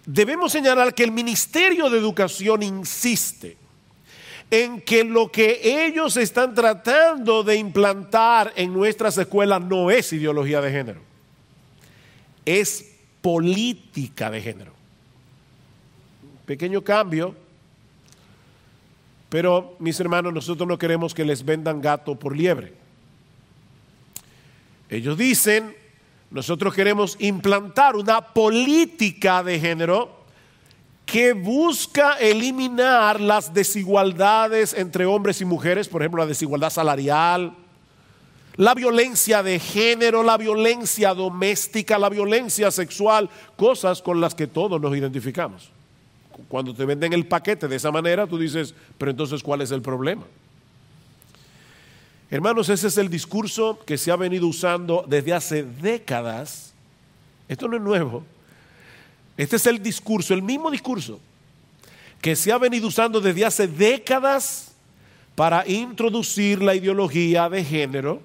debemos 0.06 0.52
señalar 0.52 0.94
que 0.94 1.04
el 1.04 1.12
Ministerio 1.12 1.90
de 1.90 1.98
Educación 1.98 2.64
insiste 2.64 3.58
en 4.52 4.82
que 4.82 5.04
lo 5.04 5.32
que 5.32 5.60
ellos 5.64 6.18
están 6.18 6.54
tratando 6.54 7.44
de 7.44 7.56
implantar 7.56 8.54
en 8.56 8.72
nuestras 8.72 9.18
escuelas 9.18 9.62
no 9.62 9.90
es 9.90 10.14
ideología 10.14 10.62
de 10.62 10.72
género, 10.72 11.02
es 12.46 12.95
política 13.26 14.30
de 14.30 14.40
género. 14.40 14.72
Pequeño 16.46 16.84
cambio, 16.84 17.34
pero 19.30 19.76
mis 19.80 20.00
hermanos, 20.00 20.32
nosotros 20.32 20.68
no 20.70 20.78
queremos 20.78 21.16
que 21.16 21.26
les 21.26 21.44
vendan 21.44 21.82
gato 21.82 22.14
por 22.20 22.38
liebre. 22.38 22.76
Ellos 24.92 25.18
dicen 25.18 25.76
nosotros 26.30 26.76
queremos 26.76 27.18
implantar 27.20 27.96
una 27.96 28.22
política 28.22 29.42
de 29.42 29.60
género 29.60 30.24
que 31.08 31.34
busca 31.34 32.20
eliminar 32.20 33.20
las 33.20 33.56
desigualdades 33.56 34.72
entre 34.76 35.08
hombres 35.08 35.42
y 35.42 35.46
mujeres, 35.46 35.90
por 35.90 36.04
ejemplo, 36.04 36.22
la 36.22 36.28
desigualdad 36.28 36.70
salarial, 36.70 37.56
la 38.58 38.74
violencia 38.74 39.44
de 39.44 39.60
género, 39.60 40.24
la 40.24 40.38
violencia 40.38 41.14
doméstica, 41.14 42.00
la 42.00 42.10
violencia 42.10 42.72
sexual, 42.72 43.30
cosas 43.58 44.02
con 44.02 44.22
las 44.22 44.34
que 44.34 44.48
todos 44.48 44.80
nos 44.80 44.96
identificamos. 44.96 45.70
Cuando 46.48 46.74
te 46.74 46.86
venden 46.86 47.14
el 47.14 47.26
paquete 47.26 47.68
de 47.68 47.76
esa 47.76 47.92
manera, 47.92 48.28
tú 48.28 48.38
dices, 48.38 48.74
pero 48.98 49.12
entonces, 49.12 49.42
¿cuál 49.44 49.62
es 49.62 49.72
el 49.72 49.82
problema? 49.82 50.24
Hermanos, 52.30 52.70
ese 52.70 52.88
es 52.88 52.98
el 52.98 53.10
discurso 53.10 53.80
que 53.86 53.98
se 53.98 54.12
ha 54.12 54.16
venido 54.16 54.48
usando 54.48 55.06
desde 55.08 55.34
hace 55.34 55.64
décadas. 55.64 56.74
Esto 57.48 57.68
no 57.68 57.78
es 57.78 57.82
nuevo. 57.82 58.24
Este 59.38 59.58
es 59.58 59.66
el 59.68 59.82
discurso, 59.82 60.34
el 60.34 60.42
mismo 60.42 60.72
discurso 60.72 61.20
que 62.22 62.36
se 62.36 62.52
ha 62.52 62.58
venido 62.58 62.88
usando 62.88 63.22
desde 63.22 63.46
hace 63.46 63.68
décadas 63.68 64.72
para 65.36 65.68
introducir 65.68 66.64
la 66.64 66.74
ideología 66.74 67.50
de 67.50 67.64
género 67.64 68.22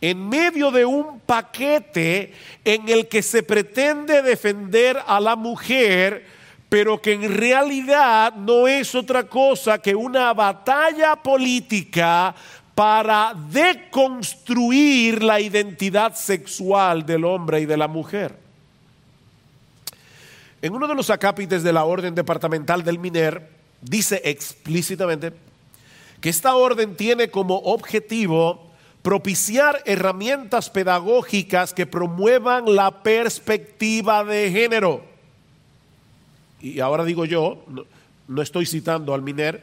en 0.00 0.28
medio 0.28 0.70
de 0.70 0.84
un 0.84 1.20
paquete 1.20 2.32
en 2.64 2.88
el 2.88 3.08
que 3.08 3.22
se 3.22 3.42
pretende 3.42 4.22
defender 4.22 4.98
a 5.06 5.18
la 5.20 5.34
mujer, 5.34 6.24
pero 6.68 7.00
que 7.00 7.14
en 7.14 7.34
realidad 7.34 8.34
no 8.34 8.68
es 8.68 8.94
otra 8.94 9.24
cosa 9.24 9.78
que 9.78 9.94
una 9.94 10.32
batalla 10.34 11.16
política 11.16 12.34
para 12.74 13.34
deconstruir 13.50 15.22
la 15.24 15.40
identidad 15.40 16.14
sexual 16.14 17.04
del 17.04 17.24
hombre 17.24 17.60
y 17.60 17.66
de 17.66 17.76
la 17.76 17.88
mujer. 17.88 18.36
En 20.62 20.72
uno 20.72 20.86
de 20.86 20.94
los 20.94 21.10
acápites 21.10 21.64
de 21.64 21.72
la 21.72 21.84
orden 21.84 22.14
departamental 22.14 22.84
del 22.84 22.98
MINER 22.98 23.50
dice 23.80 24.20
explícitamente 24.24 25.32
que 26.20 26.28
esta 26.28 26.54
orden 26.54 26.96
tiene 26.96 27.30
como 27.30 27.56
objetivo 27.56 28.67
propiciar 29.08 29.82
herramientas 29.86 30.68
pedagógicas 30.68 31.72
que 31.72 31.86
promuevan 31.86 32.76
la 32.76 33.02
perspectiva 33.02 34.22
de 34.22 34.50
género. 34.50 35.02
Y 36.60 36.80
ahora 36.80 37.06
digo 37.06 37.24
yo, 37.24 37.64
no, 38.26 38.42
estoy 38.42 38.66
citando 38.66 39.14
al 39.14 39.22
MINER, 39.22 39.62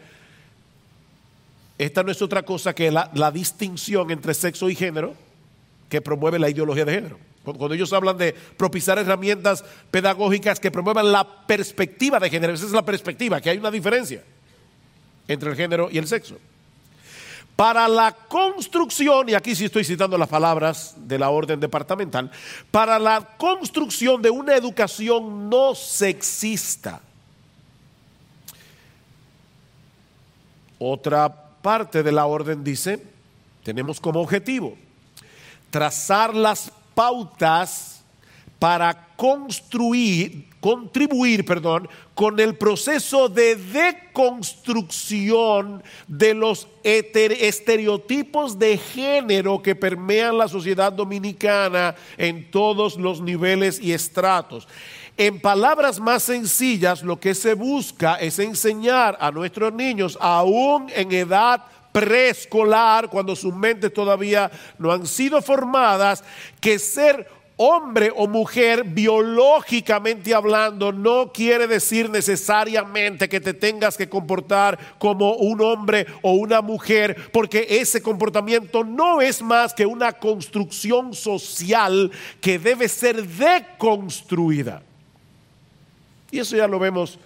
esta 1.78 2.02
no 2.02 2.12
es 2.12 2.24
otra 2.24 2.42
cosa 2.42 2.74
que 2.74 2.90
la, 2.90 3.32
distinción 3.32 4.10
entre 4.10 4.34
sexo 4.34 4.68
y 4.68 4.74
género 4.74 5.14
que 5.90 6.02
promueve 6.02 6.40
la 6.40 6.50
ideología 6.50 6.86
de 6.86 6.94
género. 6.94 7.20
Cuando 7.44 7.76
ellos 7.76 7.94
hablan 7.94 8.18
de 8.18 8.34
propiciar 8.34 8.98
herramientas 8.98 9.64
pedagógicas 9.92 10.60
que 10.60 10.72
promuevan 10.72 11.12
la 11.12 11.46
perspectiva 11.46 12.20
de 12.20 12.32
género, 12.32 12.52
esa 12.52 12.66
es 12.66 12.72
la 12.72 12.84
perspectiva, 12.84 13.40
que 13.40 13.52
hay 13.52 13.60
una 13.60 13.70
diferencia 13.70 14.24
entre 15.28 15.52
el 15.52 15.56
género 15.56 15.90
y 15.92 16.00
el 16.00 16.08
sexo. 16.08 16.40
Para 17.56 17.88
la 17.88 18.12
construcción, 18.12 19.30
y 19.30 19.34
aquí 19.34 19.56
sí 19.56 19.66
estoy 19.66 19.86
citando 19.86 20.18
las 20.18 20.28
palabras 20.28 20.94
de 20.98 21.18
la 21.18 21.30
orden 21.30 21.60
departamental, 21.60 22.30
para 22.70 23.00
la 23.00 23.22
construcción 23.38 24.22
de 24.22 24.30
una 24.30 24.56
educación 24.56 25.50
no 25.50 25.74
sexista. 25.74 27.02
Otra 30.78 31.34
parte 31.62 32.04
de 32.04 32.12
la 32.12 32.26
orden 32.26 32.64
dice, 32.64 33.02
tenemos 33.64 34.00
como 34.02 34.20
objetivo 34.20 34.76
trazar 35.72 36.36
las 36.36 36.72
pautas 36.94 37.95
para 38.60 39.08
construir, 39.16 40.50
contribuir, 40.60 41.46
perdón, 41.46 41.88
con 42.14 42.40
el 42.40 42.56
proceso 42.56 43.30
de 43.30 43.56
deconstrucción 43.56 45.84
de 46.08 46.34
los 46.34 46.68
estereotipos 46.84 48.58
de 48.58 48.78
género 48.78 49.62
que 49.62 49.76
permean 49.76 50.38
la 50.38 50.48
sociedad 50.48 50.92
dominicana 50.92 51.96
en 52.18 52.50
todos 52.52 52.98
los 52.98 53.22
niveles 53.22 53.80
y 53.82 53.94
estratos. 53.94 54.68
En 55.18 55.40
palabras 55.40 56.00
más 56.00 56.24
sencillas, 56.24 57.02
lo 57.02 57.20
que 57.20 57.36
se 57.36 57.54
busca 57.54 58.16
es 58.16 58.38
enseñar 58.40 59.18
a 59.22 59.32
nuestros 59.32 59.74
niños, 59.74 60.18
aún 60.20 60.88
en 60.94 61.12
edad 61.14 61.64
preescolar, 61.94 63.10
cuando 63.10 63.38
sus 63.38 63.54
mentes 63.54 63.94
todavía 63.94 64.52
no 64.78 64.92
han 64.92 65.08
sido 65.08 65.42
formadas, 65.42 66.26
que 66.60 66.78
ser 66.78 67.30
hombre 67.58 68.12
o 68.16 68.28
mujer 68.28 68.84
biológicamente 68.84 70.34
hablando 70.34 70.92
no 70.92 71.32
quiere 71.32 71.68
decir 71.68 72.10
necesariamente 72.10 73.30
que 73.30 73.40
te 73.40 73.54
tengas 73.54 73.96
que 73.96 74.10
comportar 74.10 74.78
como 74.98 75.36
un 75.36 75.62
hombre 75.62 76.06
o 76.22 76.34
una 76.34 76.62
mujer, 76.62 77.30
porque 77.32 77.66
ese 77.70 78.02
comportamiento 78.02 78.84
no 78.84 79.22
es 79.22 79.42
más 79.42 79.74
que 79.74 79.86
una 79.86 80.14
construcción 80.14 81.14
social 81.14 82.12
que 82.42 82.60
debe 82.60 82.90
ser 82.90 83.26
deconstruida. 83.26 84.82
Y 86.32 86.40
eso 86.40 86.58
ya 86.58 86.68
lo 86.68 86.80
vemos 86.80 87.18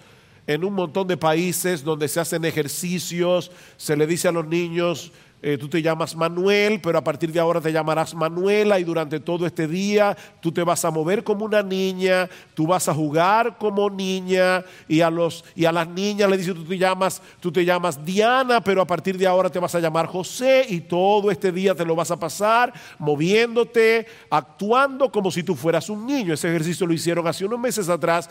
en 0.46 0.64
un 0.64 0.72
montón 0.74 1.06
de 1.06 1.16
países 1.16 1.82
donde 1.82 2.08
se 2.08 2.20
hacen 2.20 2.44
ejercicios, 2.44 3.50
se 3.76 3.96
le 3.96 4.06
dice 4.06 4.28
a 4.28 4.32
los 4.32 4.46
niños, 4.46 5.12
eh, 5.42 5.56
tú 5.56 5.68
te 5.68 5.80
llamas 5.80 6.14
Manuel, 6.14 6.80
pero 6.82 6.98
a 6.98 7.04
partir 7.04 7.32
de 7.32 7.40
ahora 7.40 7.62
te 7.62 7.72
llamarás 7.72 8.14
Manuela 8.14 8.78
y 8.78 8.84
durante 8.84 9.20
todo 9.20 9.46
este 9.46 9.66
día 9.66 10.14
tú 10.38 10.52
te 10.52 10.62
vas 10.62 10.84
a 10.84 10.90
mover 10.90 11.24
como 11.24 11.46
una 11.46 11.62
niña, 11.62 12.28
tú 12.52 12.66
vas 12.66 12.88
a 12.88 12.94
jugar 12.94 13.56
como 13.56 13.88
niña 13.88 14.62
y 14.86 15.00
a, 15.00 15.08
los, 15.08 15.42
y 15.54 15.64
a 15.64 15.72
las 15.72 15.88
niñas 15.88 16.28
le 16.28 16.36
dice 16.36 16.52
tú 16.52 16.64
te 16.64 16.76
llamas, 16.76 17.22
tú 17.40 17.50
te 17.50 17.64
llamas 17.64 18.04
Diana, 18.04 18.60
pero 18.60 18.82
a 18.82 18.86
partir 18.86 19.16
de 19.16 19.26
ahora 19.26 19.48
te 19.48 19.58
vas 19.58 19.74
a 19.74 19.80
llamar 19.80 20.08
José 20.08 20.66
y 20.68 20.80
todo 20.80 21.30
este 21.30 21.50
día 21.50 21.74
te 21.74 21.86
lo 21.86 21.96
vas 21.96 22.10
a 22.10 22.18
pasar 22.18 22.74
moviéndote, 22.98 24.06
actuando 24.28 25.10
como 25.10 25.30
si 25.30 25.42
tú 25.42 25.54
fueras 25.54 25.88
un 25.88 26.06
niño. 26.06 26.34
Ese 26.34 26.48
ejercicio 26.48 26.86
lo 26.86 26.92
hicieron 26.92 27.26
hace 27.26 27.46
unos 27.46 27.58
meses 27.58 27.88
atrás 27.88 28.28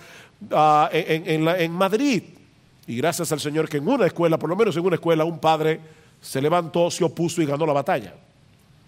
ah, 0.51 0.89
en, 0.93 1.47
en 1.47 1.71
Madrid. 1.71 2.21
Y 2.85 2.97
gracias 2.97 3.31
al 3.31 3.39
Señor 3.39 3.67
que 3.67 3.77
en 3.77 3.87
una 3.87 4.05
escuela, 4.05 4.37
por 4.37 4.49
lo 4.49 4.55
menos 4.55 4.77
en 4.77 4.85
una 4.85 4.95
escuela, 4.95 5.25
un 5.25 5.39
padre 5.39 5.79
se 6.21 6.41
levantó, 6.41 6.89
se 6.91 7.03
opuso 7.03 7.41
y 7.41 7.45
ganó 7.45 7.65
la 7.65 7.73
batalla, 7.73 8.13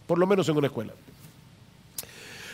por 0.07 0.17
lo 0.17 0.27
menos 0.27 0.47
en 0.49 0.57
una 0.57 0.67
escuela. 0.67 0.93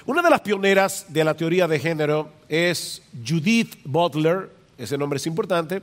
Una 0.05 0.21
de 0.21 0.29
las 0.29 0.41
pioneras 0.41 1.05
de 1.09 1.23
la 1.23 1.35
teoría 1.35 1.67
de 1.67 1.79
género 1.79 2.29
es 2.47 3.01
Judith 3.27 3.75
Butler, 3.83 4.49
ese 4.77 4.97
nombre 4.97 5.17
es 5.17 5.27
importante, 5.27 5.81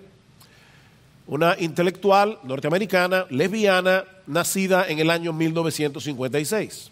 una 1.27 1.57
intelectual 1.59 2.39
norteamericana, 2.43 3.27
lesbiana, 3.31 4.05
nacida 4.27 4.89
en 4.89 4.99
el 4.99 5.11
año 5.11 5.33
1956. 5.33 6.91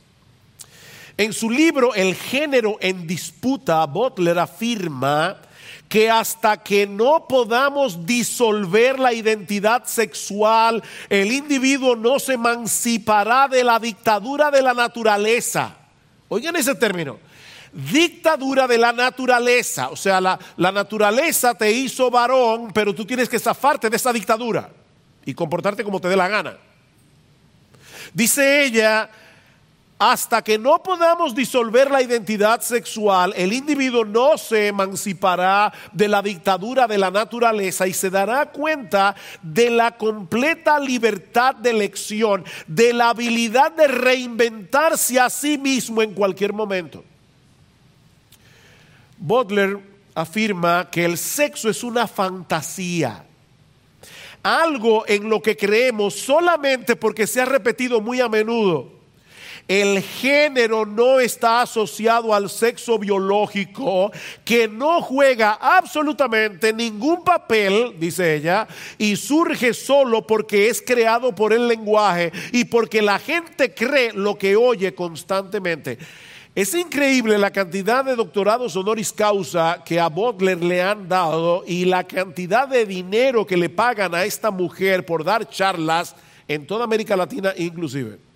En 1.18 1.32
su 1.32 1.50
libro 1.50 1.94
El 1.94 2.14
género 2.14 2.78
en 2.80 3.06
disputa, 3.06 3.84
Butler 3.86 4.38
afirma 4.38 5.36
que 5.92 6.08
hasta 6.08 6.56
que 6.56 6.86
no 6.86 7.26
podamos 7.28 8.06
disolver 8.06 8.98
la 8.98 9.12
identidad 9.12 9.84
sexual, 9.84 10.82
el 11.10 11.30
individuo 11.30 11.94
no 11.96 12.18
se 12.18 12.32
emancipará 12.32 13.46
de 13.46 13.62
la 13.62 13.78
dictadura 13.78 14.50
de 14.50 14.62
la 14.62 14.72
naturaleza. 14.72 15.76
Oigan 16.30 16.56
ese 16.56 16.74
término. 16.76 17.18
Dictadura 17.74 18.66
de 18.66 18.78
la 18.78 18.94
naturaleza. 18.94 19.90
O 19.90 19.96
sea, 19.96 20.18
la, 20.18 20.38
la 20.56 20.72
naturaleza 20.72 21.52
te 21.52 21.70
hizo 21.70 22.10
varón, 22.10 22.70
pero 22.72 22.94
tú 22.94 23.04
tienes 23.04 23.28
que 23.28 23.38
zafarte 23.38 23.90
de 23.90 23.96
esa 23.96 24.14
dictadura 24.14 24.70
y 25.26 25.34
comportarte 25.34 25.84
como 25.84 26.00
te 26.00 26.08
dé 26.08 26.16
la 26.16 26.28
gana. 26.28 26.56
Dice 28.14 28.64
ella, 28.64 29.10
hasta 30.04 30.42
que 30.42 30.58
no 30.58 30.82
podamos 30.82 31.32
disolver 31.32 31.88
la 31.88 32.02
identidad 32.02 32.60
sexual, 32.60 33.32
el 33.36 33.52
individuo 33.52 34.04
no 34.04 34.36
se 34.36 34.66
emancipará 34.66 35.72
de 35.92 36.08
la 36.08 36.20
dictadura 36.20 36.88
de 36.88 36.98
la 36.98 37.12
naturaleza 37.12 37.86
y 37.86 37.92
se 37.92 38.10
dará 38.10 38.46
cuenta 38.46 39.14
de 39.42 39.70
la 39.70 39.96
completa 39.96 40.80
libertad 40.80 41.54
de 41.54 41.70
elección, 41.70 42.44
de 42.66 42.92
la 42.92 43.10
habilidad 43.10 43.70
de 43.70 43.86
reinventarse 43.86 45.20
a 45.20 45.30
sí 45.30 45.56
mismo 45.56 46.02
en 46.02 46.14
cualquier 46.14 46.52
momento. 46.52 47.04
Butler 49.18 49.78
afirma 50.16 50.90
que 50.90 51.04
el 51.04 51.16
sexo 51.16 51.70
es 51.70 51.84
una 51.84 52.08
fantasía 52.08 53.24
algo 54.42 55.04
en 55.06 55.30
lo 55.30 55.40
que 55.40 55.56
creemos 55.56 56.14
solamente 56.14 56.96
porque 56.96 57.28
se 57.28 57.40
ha 57.40 57.44
repetido 57.44 58.00
muy 58.00 58.20
a 58.20 58.28
menudo 58.28 59.01
el 59.68 60.02
género 60.02 60.84
no 60.84 61.20
está 61.20 61.62
asociado 61.62 62.34
al 62.34 62.50
sexo 62.50 62.98
biológico, 62.98 64.10
que 64.44 64.68
no 64.68 65.00
juega 65.00 65.52
absolutamente 65.60 66.72
ningún 66.72 67.24
papel, 67.24 67.94
dice 67.98 68.34
ella, 68.34 68.66
y 68.98 69.16
surge 69.16 69.72
solo 69.72 70.26
porque 70.26 70.68
es 70.68 70.82
creado 70.82 71.34
por 71.34 71.52
el 71.52 71.68
lenguaje 71.68 72.32
y 72.52 72.64
porque 72.64 73.02
la 73.02 73.18
gente 73.18 73.72
cree 73.72 74.12
lo 74.12 74.36
que 74.36 74.56
oye 74.56 74.94
constantemente. 74.94 75.98
Es 76.54 76.74
increíble 76.74 77.38
la 77.38 77.50
cantidad 77.50 78.04
de 78.04 78.14
doctorados 78.14 78.76
honoris 78.76 79.10
causa 79.10 79.82
que 79.86 79.98
a 79.98 80.08
Butler 80.08 80.62
le 80.62 80.82
han 80.82 81.08
dado 81.08 81.64
y 81.66 81.86
la 81.86 82.04
cantidad 82.04 82.68
de 82.68 82.84
dinero 82.84 83.46
que 83.46 83.56
le 83.56 83.70
pagan 83.70 84.14
a 84.14 84.24
esta 84.24 84.50
mujer 84.50 85.06
por 85.06 85.24
dar 85.24 85.48
charlas 85.48 86.14
en 86.46 86.66
toda 86.66 86.84
América 86.84 87.16
Latina 87.16 87.54
inclusive. 87.56 88.31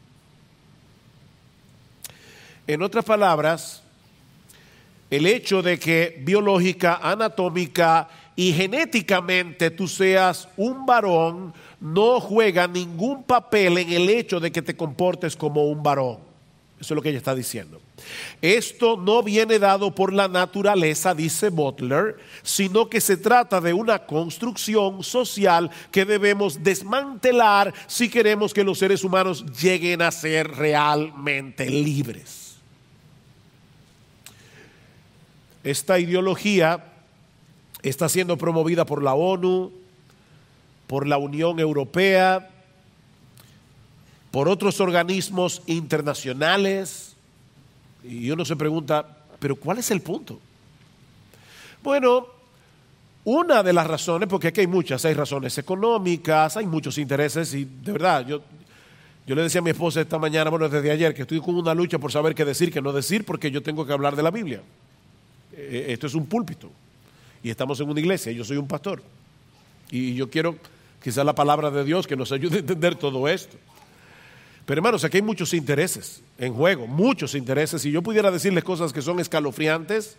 En 2.67 2.83
otras 2.83 3.05
palabras, 3.05 3.83
el 5.09 5.27
hecho 5.27 5.63
de 5.63 5.79
que 5.79 6.21
biológica, 6.25 6.99
anatómica 7.03 8.09
y 8.35 8.53
genéticamente 8.53 9.71
tú 9.71 9.87
seas 9.87 10.49
un 10.57 10.85
varón 10.85 11.55
no 11.81 12.21
juega 12.21 12.67
ningún 12.67 13.23
papel 13.23 13.79
en 13.79 13.93
el 13.93 14.09
hecho 14.11 14.41
de 14.41 14.51
que 14.51 14.63
te 14.63 14.77
comportes 14.77 15.37
como 15.37 15.65
un 15.67 15.83
varón. 15.83 16.19
Eso 16.81 16.93
es 16.93 16.97
lo 16.97 17.03
que 17.03 17.09
ella 17.09 17.19
está 17.19 17.35
diciendo. 17.35 17.81
Esto 18.43 18.99
no 18.99 19.23
viene 19.23 19.59
dado 19.59 19.95
por 19.95 20.13
la 20.13 20.29
naturaleza, 20.29 21.15
dice 21.15 21.49
Butler, 21.49 22.17
sino 22.43 22.91
que 22.91 23.01
se 23.01 23.17
trata 23.17 23.63
de 23.63 23.73
una 23.73 24.01
construcción 24.01 25.03
social 25.03 25.71
que 25.91 26.05
debemos 26.05 26.63
desmantelar 26.63 27.73
si 27.87 28.11
queremos 28.11 28.53
que 28.53 28.65
los 28.65 28.79
seres 28.79 29.05
humanos 29.05 29.47
lleguen 29.59 30.03
a 30.03 30.11
ser 30.11 30.49
realmente 30.51 31.71
libres. 31.71 32.46
Esta 35.67 35.99
ideología 35.99 36.85
está 37.83 38.09
siendo 38.09 38.39
promovida 38.39 38.87
por 38.87 39.03
la 39.03 39.15
ONU, 39.15 39.73
por 40.87 41.09
la 41.09 41.19
Unión 41.19 41.59
Europea, 41.59 42.51
por 44.31 44.49
otros 44.49 44.79
organismos 44.81 45.63
internacionales. 45.67 47.17
Y 48.05 48.31
uno 48.31 48.45
se 48.45 48.55
pregunta, 48.55 49.05
pero 49.41 49.57
¿cuál 49.57 49.79
es 49.79 49.91
el 49.91 50.03
punto? 50.03 50.39
Bueno, 51.83 52.29
una 53.25 53.65
de 53.65 53.73
las 53.73 53.89
razones, 53.89 54.29
porque 54.29 54.47
aquí 54.47 54.61
hay 54.61 54.69
muchas, 54.69 55.05
hay 55.05 55.15
razones 55.15 55.59
económicas, 55.59 56.57
hay 56.57 56.67
muchos 56.67 56.97
intereses 56.97 57.53
y 57.55 57.65
de 57.65 57.91
verdad, 57.91 58.25
yo, 58.25 58.41
yo 59.27 59.35
le 59.35 59.43
decía 59.43 59.59
a 59.59 59.65
mi 59.65 59.71
esposa 59.71 60.01
esta 60.01 60.17
mañana, 60.17 60.49
bueno, 60.49 60.69
desde 60.69 60.93
ayer, 60.93 61.13
que 61.13 61.23
estoy 61.23 61.41
con 61.41 61.57
una 61.57 61.75
lucha 61.75 61.99
por 61.99 62.13
saber 62.13 62.37
qué 62.37 62.45
decir, 62.45 62.73
qué 62.73 62.81
no 62.81 62.93
decir, 62.93 63.25
porque 63.25 63.51
yo 63.51 63.65
tengo 63.65 63.85
que 63.85 63.93
hablar 63.93 64.15
de 64.15 64.23
la 64.23 64.31
Biblia. 64.31 64.63
Eh, 65.57 65.87
esto 65.89 66.07
es 66.07 66.15
un 66.15 66.27
púlpito 66.27 66.71
y 67.43 67.51
estamos 67.51 67.81
en 67.81 67.89
una 67.89 68.01
iglesia, 68.01 68.33
yo 68.33 68.45
soy 68.45 68.57
un 68.57 68.69
pastor. 68.69 69.03
Y 69.91 70.15
yo 70.15 70.29
quiero 70.29 70.57
quizás 71.03 71.25
la 71.25 71.35
palabra 71.35 71.71
de 71.71 71.85
Dios 71.85 72.07
que 72.07 72.17
nos 72.17 72.33
ayude 72.33 72.57
a 72.57 72.61
entender 72.61 72.97
todo 72.97 73.29
esto. 73.29 73.57
Pero 74.67 74.81
hermanos, 74.81 75.05
aquí 75.05 75.19
hay 75.19 75.23
muchos 75.23 75.55
intereses 75.55 76.23
en 76.39 76.53
juego, 76.53 76.87
muchos 76.89 77.35
intereses. 77.37 77.83
Si 77.83 77.93
yo 77.93 78.03
pudiera 78.03 78.31
decirles 78.33 78.65
cosas 78.65 78.93
que 78.93 79.01
son 79.01 79.21
escalofriantes, 79.21 80.17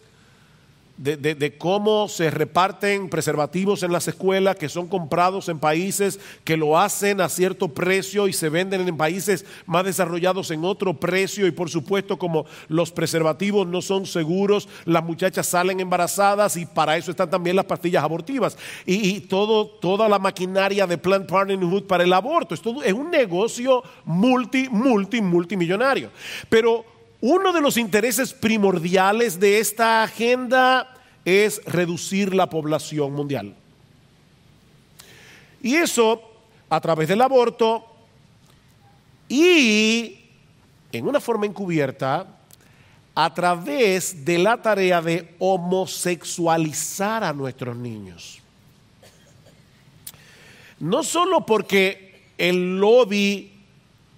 de, 0.98 1.58
cómo 1.58 2.08
se 2.08 2.32
reparten 2.32 3.10
preservativos 3.10 3.84
en 3.84 3.92
las 3.92 4.08
escuelas 4.08 4.56
que 4.56 4.68
son 4.68 4.88
comprados 4.88 5.48
en 5.48 5.60
países 5.60 6.20
que 6.44 6.58
lo 6.58 6.80
hacen 6.80 7.22
a 7.22 7.30
cierto 7.30 7.70
precio 7.70 8.28
y 8.28 8.34
se 8.34 8.50
venden 8.50 8.88
en 8.88 8.98
países 8.98 9.46
más 9.66 9.86
desarrollados 9.86 10.50
en 10.52 10.66
otro 10.66 10.96
precio 10.96 11.46
y 11.46 11.52
por 11.52 11.70
supuesto 11.70 12.18
como 12.18 12.46
los 12.68 12.92
preservativos 12.92 13.68
no 13.68 13.82
son 13.82 14.06
seguros, 14.06 14.68
las 14.86 15.04
muchachas 15.04 15.48
salen 15.48 15.80
embarazadas 15.80 16.58
y 16.58 16.66
para 16.66 16.98
eso 16.98 17.12
están 17.12 17.30
también 17.30 17.56
las 17.56 17.66
pastillas 17.66 18.04
abortivas 18.04 18.58
y, 18.86 19.22
todo, 19.22 19.68
toda 19.68 20.10
la 20.10 20.20
maquinaria 20.20 20.88
de 20.88 20.98
Planned 20.98 21.28
Parenthood 21.28 21.84
para 21.84 22.04
el 22.04 22.14
aborto. 22.14 22.56
Es, 22.56 22.62
es 22.86 22.94
un 22.94 23.12
negocio 23.12 23.84
multi, 24.06 24.68
multi, 24.70 25.22
multimillonario. 25.22 26.10
Pero 26.50 26.97
uno 27.21 27.51
de 27.51 27.62
los 27.62 27.77
intereses 27.77 28.34
primordiales 28.34 29.39
de 29.39 29.60
esta 29.60 30.03
agenda 30.03 30.95
es 31.25 31.62
reducir 31.65 32.34
la 32.34 32.49
población 32.49 33.13
mundial. 33.13 33.56
Y 35.62 35.75
eso 35.75 36.21
a 36.69 36.80
través 36.80 37.08
del 37.08 37.21
aborto 37.21 37.86
y 39.27 40.19
en 40.91 41.08
una 41.08 41.19
forma 41.19 41.45
encubierta 41.45 42.27
a 43.15 43.34
través 43.34 44.23
de 44.23 44.38
la 44.38 44.62
tarea 44.62 45.01
de 45.01 45.36
homosexualizar 45.39 47.23
a 47.23 47.34
nuestros 47.34 47.75
niños. 47.75 48.39
No 50.80 51.01
solo 51.01 51.43
porque 51.45 52.27
el 52.38 52.77
lobby 52.80 53.57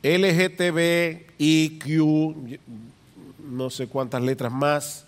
LGTB, 0.03 1.33
IQ, 1.37 2.59
no 3.49 3.69
sé 3.69 3.87
cuántas 3.87 4.21
letras 4.21 4.51
más. 4.51 5.05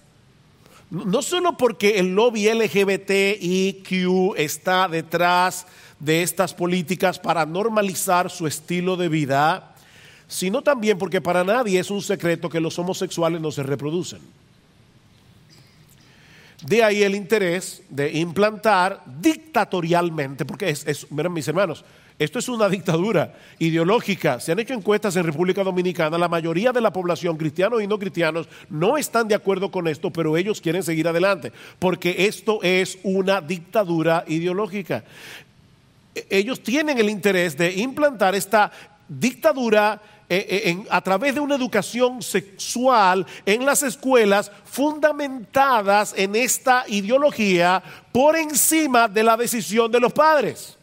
No 0.90 1.22
solo 1.22 1.56
porque 1.56 2.00
el 2.00 2.14
lobby 2.14 2.50
LGBTIQ 2.50 4.36
está 4.36 4.90
detrás 4.90 5.66
de 6.00 6.24
estas 6.24 6.54
políticas 6.54 7.18
para 7.20 7.46
normalizar 7.46 8.30
su 8.30 8.46
estilo 8.46 8.98
de 8.98 9.08
vida, 9.08 9.74
sino 10.28 10.62
también 10.62 10.98
porque 10.98 11.22
para 11.22 11.44
nadie 11.44 11.80
es 11.80 11.92
un 11.92 12.02
secreto 12.02 12.50
que 12.50 12.60
los 12.60 12.78
homosexuales 12.78 13.40
no 13.40 13.52
se 13.52 13.64
reproducen. 13.64 14.20
De 16.66 16.84
ahí 16.84 17.04
el 17.04 17.16
interés 17.16 17.84
de 17.90 18.12
implantar 18.20 19.02
dictatorialmente, 19.06 20.46
porque 20.46 20.70
es, 20.70 21.08
miren 21.10 21.34
mis 21.34 21.48
hermanos, 21.48 21.84
esto 22.20 22.40
es 22.40 22.50
una 22.50 22.70
dictadura 22.70 23.34
ideológica. 23.60 24.40
Se 24.40 24.52
han 24.52 24.60
hecho 24.60 24.74
encuestas 24.74 25.16
en 25.16 25.24
República 25.24 25.64
Dominicana. 25.64 26.18
La 26.18 26.28
mayoría 26.28 26.72
de 26.72 26.82
la 26.82 26.94
población, 26.94 27.38
cristianos 27.38 27.82
y 27.82 27.88
no 27.88 27.98
cristianos, 27.98 28.48
no 28.70 28.98
están 28.98 29.28
de 29.28 29.36
acuerdo 29.36 29.72
con 29.72 29.88
esto, 29.88 30.12
pero 30.12 30.38
ellos 30.38 30.62
quieren 30.62 30.84
seguir 30.84 31.08
adelante, 31.08 31.52
porque 31.80 32.28
esto 32.28 32.60
es 32.62 33.00
una 33.04 33.42
dictadura 33.42 34.24
ideológica. 34.28 35.04
Ellos 36.30 36.62
tienen 36.62 36.98
el 36.98 37.10
interés 37.10 37.58
de 37.58 37.74
implantar 37.74 38.36
esta 38.36 38.72
dictadura 39.08 40.02
eh, 40.34 40.46
eh, 40.70 40.86
a 40.90 41.02
través 41.02 41.36
de 41.36 41.42
una 41.42 41.56
educación 41.56 42.22
sexual 42.22 43.26
en 43.46 43.66
las 43.66 43.84
escuelas 43.84 44.50
fundamentadas 44.64 46.14
en 46.16 46.38
esta 46.38 46.86
ideología 46.88 47.84
por 48.14 48.38
encima 48.38 49.10
de 49.10 49.24
la 49.24 49.36
decisión 49.36 49.92
de 49.92 50.00
los 50.00 50.14
padres. 50.14 50.78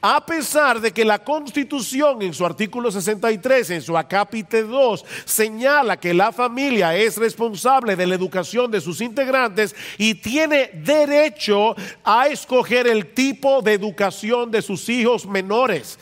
A 0.00 0.24
pesar 0.24 0.80
de 0.80 0.92
que 0.92 1.04
la 1.04 1.24
Constitución 1.24 2.22
en 2.22 2.34
su 2.34 2.44
artículo 2.44 2.90
63, 2.90 3.70
en 3.70 3.82
su 3.82 3.96
acápite 3.96 4.62
2, 4.62 5.04
señala 5.24 5.98
que 5.98 6.14
la 6.14 6.32
familia 6.32 6.96
es 6.96 7.16
responsable 7.16 7.96
de 7.96 8.06
la 8.06 8.14
educación 8.14 8.70
de 8.70 8.80
sus 8.80 9.00
integrantes 9.00 9.74
y 9.98 10.14
tiene 10.14 10.70
derecho 10.74 11.74
a 12.04 12.28
escoger 12.28 12.86
el 12.86 13.14
tipo 13.14 13.62
de 13.62 13.74
educación 13.74 14.50
de 14.50 14.62
sus 14.62 14.88
hijos 14.88 15.26
menores. 15.26 15.98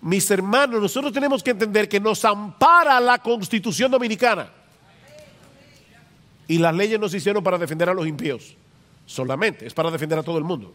Mis 0.00 0.30
hermanos, 0.30 0.80
nosotros 0.80 1.12
tenemos 1.12 1.42
que 1.42 1.50
entender 1.50 1.88
que 1.88 2.00
nos 2.00 2.24
ampara 2.24 3.00
la 3.00 3.18
Constitución 3.18 3.90
dominicana. 3.90 4.50
Y 6.48 6.58
las 6.58 6.74
leyes 6.74 6.98
no 6.98 7.08
se 7.08 7.18
hicieron 7.18 7.44
para 7.44 7.58
defender 7.58 7.88
a 7.88 7.94
los 7.94 8.06
impíos 8.06 8.56
solamente, 9.06 9.66
es 9.66 9.74
para 9.74 9.90
defender 9.90 10.18
a 10.18 10.22
todo 10.22 10.38
el 10.38 10.44
mundo. 10.44 10.74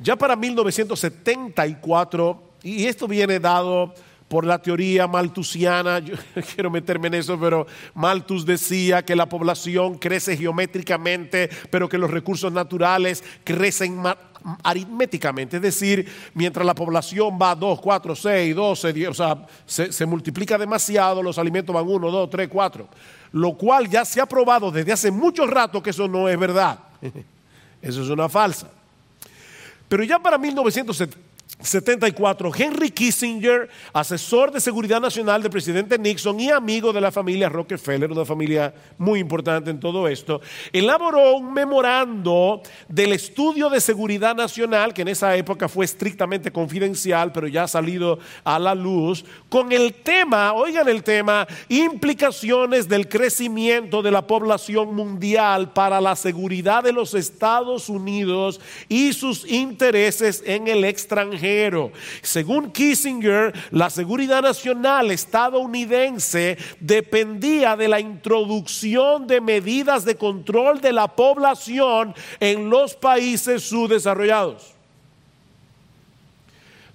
Ya 0.00 0.14
para 0.14 0.36
1974, 0.36 2.40
y 2.62 2.86
esto 2.86 3.08
viene 3.08 3.40
dado 3.40 3.92
por 4.28 4.46
la 4.46 4.62
teoría 4.62 5.08
maltusiana, 5.08 5.98
yo 6.00 6.14
quiero 6.54 6.70
meterme 6.70 7.08
en 7.08 7.14
eso, 7.14 7.36
pero 7.40 7.66
Malthus 7.94 8.46
decía 8.46 9.04
que 9.04 9.16
la 9.16 9.28
población 9.28 9.98
crece 9.98 10.36
geométricamente, 10.36 11.50
pero 11.70 11.88
que 11.88 11.98
los 11.98 12.12
recursos 12.12 12.52
naturales 12.52 13.24
crecen 13.42 14.04
aritméticamente, 14.62 15.56
es 15.56 15.62
decir, 15.62 16.08
mientras 16.32 16.64
la 16.64 16.76
población 16.76 17.36
va 17.40 17.56
2, 17.56 17.80
4, 17.80 18.14
6, 18.14 18.54
12, 18.54 18.92
10, 18.92 19.08
o 19.08 19.14
sea, 19.14 19.46
se, 19.66 19.92
se 19.92 20.06
multiplica 20.06 20.56
demasiado, 20.56 21.24
los 21.24 21.38
alimentos 21.38 21.74
van 21.74 21.88
1, 21.88 22.08
2, 22.08 22.30
3, 22.30 22.48
4, 22.48 22.88
lo 23.32 23.54
cual 23.54 23.88
ya 23.88 24.04
se 24.04 24.20
ha 24.20 24.26
probado 24.26 24.70
desde 24.70 24.92
hace 24.92 25.10
mucho 25.10 25.44
rato 25.44 25.82
que 25.82 25.90
eso 25.90 26.06
no 26.06 26.28
es 26.28 26.38
verdad, 26.38 26.78
eso 27.82 28.02
es 28.02 28.08
una 28.08 28.28
falsa. 28.28 28.77
Pero 29.88 30.04
ya 30.04 30.18
para 30.18 30.38
1970 30.38 31.27
74, 31.60 32.52
Henry 32.54 32.90
Kissinger, 32.90 33.68
asesor 33.92 34.52
de 34.52 34.60
seguridad 34.60 35.00
nacional 35.00 35.42
del 35.42 35.50
presidente 35.50 35.98
Nixon 35.98 36.38
y 36.38 36.50
amigo 36.50 36.92
de 36.92 37.00
la 37.00 37.10
familia 37.10 37.48
Rockefeller, 37.48 38.12
una 38.12 38.24
familia 38.24 38.72
muy 38.98 39.18
importante 39.18 39.70
en 39.70 39.80
todo 39.80 40.06
esto, 40.06 40.40
elaboró 40.72 41.36
un 41.36 41.52
memorando 41.52 42.62
del 42.86 43.12
estudio 43.12 43.70
de 43.70 43.80
seguridad 43.80 44.36
nacional, 44.36 44.92
que 44.92 45.02
en 45.02 45.08
esa 45.08 45.34
época 45.36 45.68
fue 45.68 45.86
estrictamente 45.86 46.52
confidencial, 46.52 47.32
pero 47.32 47.48
ya 47.48 47.64
ha 47.64 47.68
salido 47.68 48.18
a 48.44 48.58
la 48.58 48.74
luz, 48.74 49.24
con 49.48 49.72
el 49.72 49.94
tema, 49.94 50.52
oigan 50.52 50.88
el 50.88 51.02
tema, 51.02 51.46
implicaciones 51.68 52.88
del 52.88 53.08
crecimiento 53.08 54.02
de 54.02 54.10
la 54.10 54.26
población 54.26 54.94
mundial 54.94 55.72
para 55.72 56.00
la 56.00 56.14
seguridad 56.14 56.84
de 56.84 56.92
los 56.92 57.14
Estados 57.14 57.88
Unidos 57.88 58.60
y 58.88 59.12
sus 59.14 59.50
intereses 59.50 60.42
en 60.46 60.68
el 60.68 60.84
extranjero 60.84 61.37
según 62.22 62.72
Kissinger, 62.72 63.52
la 63.70 63.90
seguridad 63.90 64.42
nacional 64.42 65.10
estadounidense 65.10 66.58
dependía 66.80 67.76
de 67.76 67.88
la 67.88 68.00
introducción 68.00 69.26
de 69.26 69.40
medidas 69.40 70.04
de 70.04 70.16
control 70.16 70.80
de 70.80 70.92
la 70.92 71.08
población 71.08 72.14
en 72.40 72.68
los 72.70 72.94
países 72.94 73.62
subdesarrollados. 73.62 74.74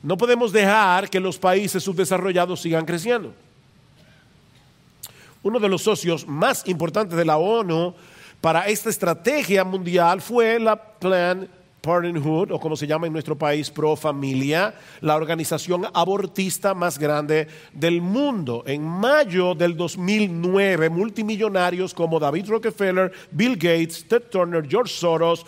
No 0.02 0.18
podemos 0.18 0.52
dejar 0.52 1.10
que 1.10 1.20
los 1.20 1.38
países 1.38 1.82
subdesarrollados 1.82 2.62
sigan 2.62 2.86
creciendo. 2.86 3.34
Uno 5.42 5.60
de 5.60 5.70
los 5.70 5.82
socios 5.82 6.28
más 6.28 6.68
importantes 6.68 7.18
de 7.18 7.26
la 7.26 7.38
ONU 7.38 7.94
para 8.42 8.68
esta 8.68 8.90
estrategia 8.90 9.64
mundial 9.64 10.22
fue 10.22 10.60
la 10.60 10.76
Plan 10.76 11.50
Parenthood, 11.84 12.52
o 12.52 12.60
como 12.62 12.78
se 12.78 12.88
llama 12.88 13.08
en 13.08 13.14
nuestro 13.14 13.38
país, 13.38 13.70
Pro 13.70 13.98
Familia, 13.98 14.74
la 15.02 15.18
organización 15.18 15.86
abortista 15.94 16.74
más 16.74 16.98
grande 16.98 17.50
del 17.74 18.02
mundo. 18.02 18.64
En 18.66 18.88
mayo 18.88 19.54
del 19.54 19.76
2009, 19.76 20.90
multimillonarios 20.90 21.94
como 21.94 22.22
David 22.22 22.48
Rockefeller, 22.48 23.12
Bill 23.32 23.56
Gates, 23.56 24.08
Ted 24.08 24.24
Turner, 24.32 24.66
George 24.66 24.94
Soros, 24.94 25.46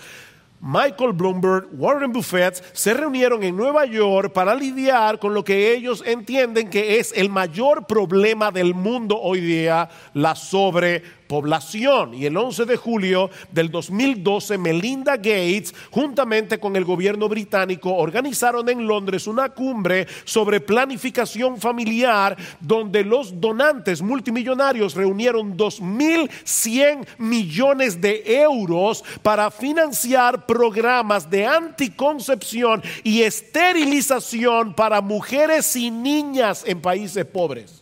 Michael 0.59 1.13
Bloomberg, 1.13 1.67
Warren 1.73 2.11
Buffett 2.11 2.61
se 2.73 2.93
reunieron 2.93 3.43
en 3.43 3.55
Nueva 3.55 3.85
York 3.85 4.33
para 4.33 4.55
lidiar 4.55 5.19
con 5.19 5.33
lo 5.33 5.43
que 5.43 5.73
ellos 5.73 6.03
entienden 6.05 6.69
que 6.69 6.99
es 6.99 7.13
el 7.15 7.29
mayor 7.29 7.85
problema 7.85 8.51
del 8.51 8.73
mundo 8.73 9.17
hoy 9.21 9.41
día, 9.41 9.87
la 10.13 10.35
sobre 10.35 11.01
población. 11.27 12.13
Y 12.13 12.25
el 12.25 12.37
11 12.37 12.65
de 12.65 12.77
julio 12.77 13.29
del 13.51 13.71
2012, 13.71 14.57
Melinda 14.57 15.17
Gates, 15.17 15.73
juntamente 15.91 16.59
con 16.59 16.75
el 16.75 16.85
gobierno 16.85 17.27
británico, 17.27 17.93
organizaron 17.95 18.69
en 18.69 18.85
Londres 18.85 19.27
una 19.27 19.49
cumbre 19.49 20.07
sobre 20.23 20.59
planificación 20.59 21.57
familiar, 21.59 22.37
donde 22.59 23.03
los 23.03 23.39
donantes 23.39 24.01
multimillonarios 24.01 24.95
reunieron 24.95 25.57
2.100 25.57 27.05
millones 27.17 27.99
de 28.01 28.23
euros 28.25 29.03
para 29.21 29.51
financiar 29.51 30.45
programas 30.45 31.29
de 31.29 31.45
anticoncepción 31.45 32.83
y 33.03 33.21
esterilización 33.21 34.73
para 34.73 35.01
mujeres 35.01 35.75
y 35.75 35.91
niñas 35.91 36.63
en 36.65 36.81
países 36.81 37.25
pobres. 37.25 37.81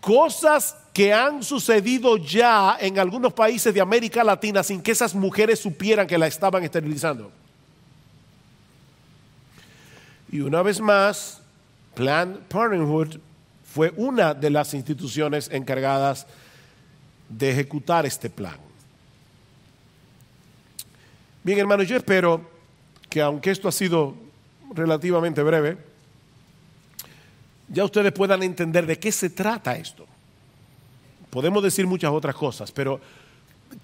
Cosas 0.00 0.76
que 1.00 1.14
han 1.14 1.42
sucedido 1.42 2.18
ya 2.18 2.76
en 2.78 2.98
algunos 2.98 3.32
países 3.32 3.72
de 3.72 3.80
América 3.80 4.22
Latina 4.22 4.62
sin 4.62 4.82
que 4.82 4.90
esas 4.90 5.14
mujeres 5.14 5.58
supieran 5.58 6.06
que 6.06 6.18
la 6.18 6.26
estaban 6.26 6.62
esterilizando. 6.62 7.32
Y 10.30 10.40
una 10.40 10.60
vez 10.60 10.78
más, 10.78 11.40
Planned 11.94 12.40
Parenthood 12.50 13.18
fue 13.64 13.94
una 13.96 14.34
de 14.34 14.50
las 14.50 14.74
instituciones 14.74 15.48
encargadas 15.50 16.26
de 17.30 17.50
ejecutar 17.50 18.04
este 18.04 18.28
plan. 18.28 18.58
Bien, 21.42 21.60
hermanos, 21.60 21.88
yo 21.88 21.96
espero 21.96 22.42
que 23.08 23.22
aunque 23.22 23.52
esto 23.52 23.68
ha 23.68 23.72
sido 23.72 24.14
relativamente 24.74 25.42
breve, 25.42 25.78
ya 27.68 27.84
ustedes 27.84 28.12
puedan 28.12 28.42
entender 28.42 28.84
de 28.84 28.98
qué 28.98 29.10
se 29.10 29.30
trata 29.30 29.78
esto. 29.78 30.09
Podemos 31.30 31.62
decir 31.62 31.86
muchas 31.86 32.10
otras 32.10 32.34
cosas, 32.34 32.72
pero 32.72 33.00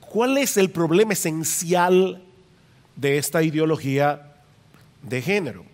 ¿cuál 0.00 0.36
es 0.38 0.56
el 0.56 0.70
problema 0.70 1.12
esencial 1.12 2.22
de 2.96 3.18
esta 3.18 3.42
ideología 3.42 4.34
de 5.02 5.22
género? 5.22 5.64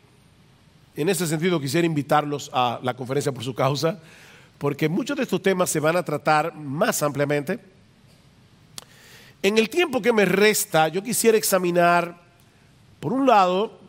En 0.95 1.09
ese 1.09 1.27
sentido 1.27 1.59
quisiera 1.59 1.87
invitarlos 1.87 2.51
a 2.53 2.79
la 2.83 2.95
conferencia 2.95 3.33
por 3.33 3.43
su 3.43 3.55
causa, 3.55 3.99
porque 4.59 4.89
muchos 4.89 5.17
de 5.17 5.23
estos 5.23 5.43
temas 5.43 5.71
se 5.71 5.81
van 5.81 5.97
a 5.97 6.05
tratar 6.05 6.55
más 6.55 7.03
ampliamente. 7.03 7.59
En 9.43 9.57
el 9.57 9.71
tiempo 9.71 10.03
que 10.03 10.13
me 10.13 10.27
resta, 10.27 10.89
yo 10.89 11.03
quisiera 11.03 11.39
examinar, 11.39 12.21
por 13.01 13.15
un 13.15 13.27
lado, 13.27 13.81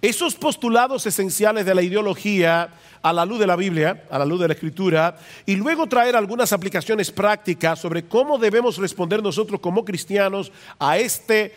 esos 0.00 0.34
postulados 0.34 1.06
esenciales 1.06 1.66
de 1.66 1.74
la 1.74 1.82
ideología 1.82 2.70
a 3.08 3.12
la 3.12 3.24
luz 3.24 3.38
de 3.38 3.46
la 3.46 3.54
Biblia, 3.54 4.04
a 4.10 4.18
la 4.18 4.24
luz 4.24 4.40
de 4.40 4.48
la 4.48 4.54
Escritura, 4.54 5.16
y 5.46 5.54
luego 5.54 5.86
traer 5.86 6.16
algunas 6.16 6.52
aplicaciones 6.52 7.12
prácticas 7.12 7.78
sobre 7.78 8.06
cómo 8.06 8.36
debemos 8.36 8.78
responder 8.78 9.22
nosotros 9.22 9.60
como 9.60 9.84
cristianos 9.84 10.50
a 10.80 10.98
este 10.98 11.54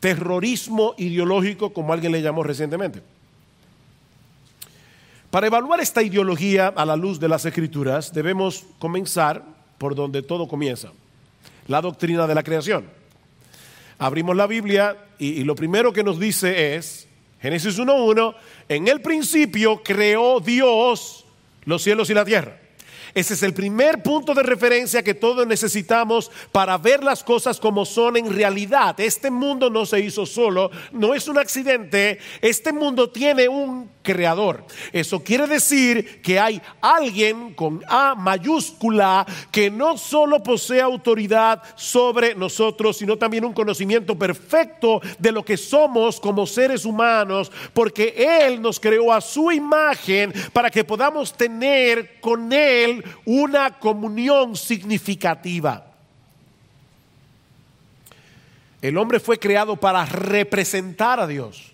terrorismo 0.00 0.96
ideológico, 0.98 1.72
como 1.72 1.92
alguien 1.92 2.10
le 2.10 2.22
llamó 2.22 2.42
recientemente. 2.42 3.02
Para 5.30 5.46
evaluar 5.46 5.78
esta 5.78 6.02
ideología 6.02 6.66
a 6.74 6.84
la 6.84 6.96
luz 6.96 7.20
de 7.20 7.28
las 7.28 7.44
Escrituras, 7.44 8.12
debemos 8.12 8.64
comenzar 8.80 9.44
por 9.78 9.94
donde 9.94 10.22
todo 10.22 10.48
comienza, 10.48 10.90
la 11.68 11.80
doctrina 11.80 12.26
de 12.26 12.34
la 12.34 12.42
creación. 12.42 12.84
Abrimos 13.96 14.34
la 14.34 14.48
Biblia 14.48 14.96
y, 15.20 15.44
lo 15.44 15.54
primero 15.54 15.92
que 15.92 16.02
nos 16.02 16.18
dice 16.18 16.74
es, 16.74 17.06
Génesis 17.40 17.78
1.1, 17.78 18.34
en 18.70 18.86
el 18.86 19.00
principio 19.00 19.82
creó 19.82 20.38
Dios 20.38 21.24
los 21.64 21.82
cielos 21.82 22.08
y 22.08 22.14
la 22.14 22.24
tierra. 22.24 22.59
Ese 23.14 23.34
es 23.34 23.42
el 23.42 23.54
primer 23.54 24.02
punto 24.02 24.34
de 24.34 24.42
referencia 24.42 25.02
que 25.02 25.14
todos 25.14 25.46
necesitamos 25.46 26.30
para 26.52 26.78
ver 26.78 27.02
las 27.02 27.24
cosas 27.24 27.58
como 27.58 27.84
son 27.84 28.16
en 28.16 28.32
realidad. 28.32 28.98
Este 29.00 29.30
mundo 29.30 29.70
no 29.70 29.86
se 29.86 30.00
hizo 30.00 30.26
solo, 30.26 30.70
no 30.92 31.14
es 31.14 31.28
un 31.28 31.38
accidente, 31.38 32.18
este 32.40 32.72
mundo 32.72 33.10
tiene 33.10 33.48
un 33.48 33.90
creador. 34.02 34.64
Eso 34.92 35.22
quiere 35.22 35.46
decir 35.46 36.22
que 36.22 36.38
hay 36.38 36.60
alguien 36.80 37.54
con 37.54 37.82
A 37.86 38.14
mayúscula 38.14 39.26
que 39.50 39.70
no 39.70 39.98
solo 39.98 40.42
posee 40.42 40.80
autoridad 40.80 41.62
sobre 41.76 42.34
nosotros, 42.34 42.96
sino 42.96 43.16
también 43.16 43.44
un 43.44 43.52
conocimiento 43.52 44.16
perfecto 44.16 45.00
de 45.18 45.32
lo 45.32 45.44
que 45.44 45.56
somos 45.56 46.18
como 46.20 46.46
seres 46.46 46.84
humanos, 46.84 47.50
porque 47.74 48.14
Él 48.46 48.60
nos 48.62 48.80
creó 48.80 49.12
a 49.12 49.20
su 49.20 49.52
imagen 49.52 50.32
para 50.52 50.70
que 50.70 50.84
podamos 50.84 51.32
tener 51.36 52.20
con 52.20 52.52
Él 52.52 52.99
una 53.24 53.78
comunión 53.78 54.56
significativa. 54.56 55.86
El 58.82 58.96
hombre 58.96 59.20
fue 59.20 59.38
creado 59.38 59.76
para 59.76 60.06
representar 60.06 61.20
a 61.20 61.26
Dios, 61.26 61.72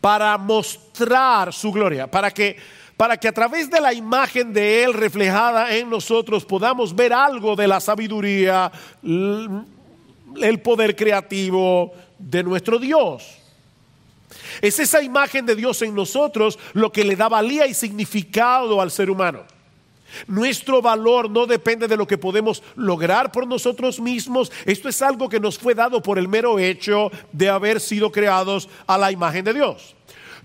para 0.00 0.36
mostrar 0.38 1.52
su 1.52 1.70
gloria, 1.70 2.10
para 2.10 2.30
que, 2.30 2.56
para 2.96 3.18
que 3.18 3.28
a 3.28 3.32
través 3.32 3.70
de 3.70 3.80
la 3.80 3.92
imagen 3.92 4.52
de 4.52 4.84
Él 4.84 4.94
reflejada 4.94 5.74
en 5.76 5.90
nosotros 5.90 6.44
podamos 6.44 6.94
ver 6.94 7.12
algo 7.12 7.54
de 7.54 7.68
la 7.68 7.80
sabiduría, 7.80 8.72
el 9.02 10.60
poder 10.62 10.96
creativo 10.96 11.92
de 12.18 12.42
nuestro 12.42 12.78
Dios. 12.78 13.36
Es 14.62 14.78
esa 14.78 15.02
imagen 15.02 15.44
de 15.44 15.54
Dios 15.54 15.82
en 15.82 15.94
nosotros 15.94 16.58
lo 16.72 16.90
que 16.90 17.04
le 17.04 17.16
da 17.16 17.28
valía 17.28 17.66
y 17.66 17.74
significado 17.74 18.80
al 18.80 18.90
ser 18.90 19.10
humano. 19.10 19.44
Nuestro 20.26 20.82
valor 20.82 21.30
no 21.30 21.46
depende 21.46 21.88
de 21.88 21.96
lo 21.96 22.06
que 22.06 22.18
podemos 22.18 22.62
lograr 22.74 23.32
por 23.32 23.46
nosotros 23.46 24.00
mismos. 24.00 24.50
Esto 24.64 24.88
es 24.88 25.02
algo 25.02 25.28
que 25.28 25.40
nos 25.40 25.58
fue 25.58 25.74
dado 25.74 26.02
por 26.02 26.18
el 26.18 26.28
mero 26.28 26.58
hecho 26.58 27.10
de 27.32 27.48
haber 27.48 27.80
sido 27.80 28.10
creados 28.10 28.68
a 28.86 28.98
la 28.98 29.12
imagen 29.12 29.44
de 29.44 29.54
Dios. 29.54 29.96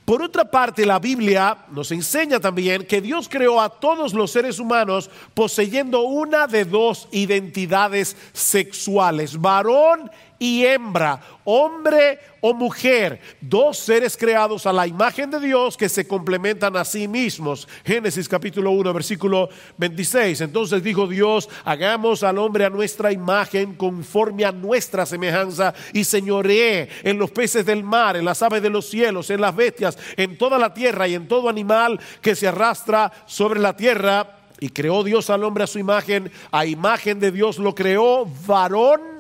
Por 0.06 0.24
otra 0.24 0.46
parte, 0.46 0.86
la 0.86 1.00
Biblia 1.00 1.66
nos 1.72 1.92
enseña 1.92 2.40
también 2.40 2.86
que 2.86 3.02
Dios 3.02 3.30
creó 3.30 3.62
a 3.62 3.70
todos 3.70 4.14
los 4.14 4.32
seres 4.32 4.60
humanos 4.60 5.10
poseyendo 5.34 6.02
una 6.02 6.48
de 6.48 6.66
dos 6.66 7.08
identidades 7.12 8.18
sexuales, 8.34 9.40
varón 9.40 10.10
y 10.42 10.66
hembra, 10.66 11.22
hombre 11.44 12.18
o 12.42 12.52
mujer, 12.52 13.22
dos 13.42 13.78
seres 13.78 14.18
creados 14.18 14.66
a 14.66 14.74
la 14.74 14.88
imagen 14.88 15.30
de 15.30 15.40
Dios 15.40 15.78
que 15.78 15.88
se 15.88 16.08
complementan 16.08 16.76
a 16.76 16.84
sí 16.84 17.08
mismos. 17.08 17.68
Génesis 17.86 18.28
capítulo 18.28 18.72
1, 18.72 18.92
versículo 18.92 19.50
26. 19.78 20.42
Entonces 20.42 20.82
dijo 20.82 21.06
Dios, 21.06 21.48
hagamos 21.64 22.24
al 22.24 22.40
hombre 22.40 22.66
a 22.66 22.72
nuestra 22.72 23.12
imagen 23.12 23.76
conforme 23.76 24.44
a 24.44 24.52
nuestra 24.52 25.06
semejanza 25.06 25.76
y 25.94 26.06
señoree 26.06 26.90
en 27.04 27.20
los 27.20 27.30
peces 27.30 27.64
del 27.64 27.84
mar, 27.84 28.18
en 28.18 28.26
las 28.26 28.42
aves 28.42 28.64
de 28.64 28.72
los 28.72 28.90
cielos, 28.90 29.30
en 29.30 29.42
las 29.42 29.56
bestias, 29.56 29.96
en 30.18 30.40
toda 30.40 30.58
la 30.58 30.74
tierra 30.74 31.08
y 31.08 31.14
en 31.14 31.28
todo 31.28 31.50
animal 31.50 32.00
que 32.20 32.34
se 32.34 32.48
arrastra 32.48 33.12
sobre 33.28 33.60
la 33.60 33.76
tierra. 33.76 34.38
Y 34.60 34.70
creó 34.70 35.04
Dios 35.04 35.30
al 35.30 35.44
hombre 35.44 35.66
a 35.66 35.68
su 35.68 35.78
imagen, 35.78 36.32
a 36.52 36.66
imagen 36.66 37.20
de 37.20 37.32
Dios 37.32 37.60
lo 37.60 37.76
creó, 37.76 38.26
varón 38.48 39.11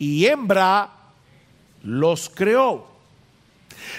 y 0.00 0.26
hembra 0.26 0.90
los 1.82 2.28
creó. 2.30 2.88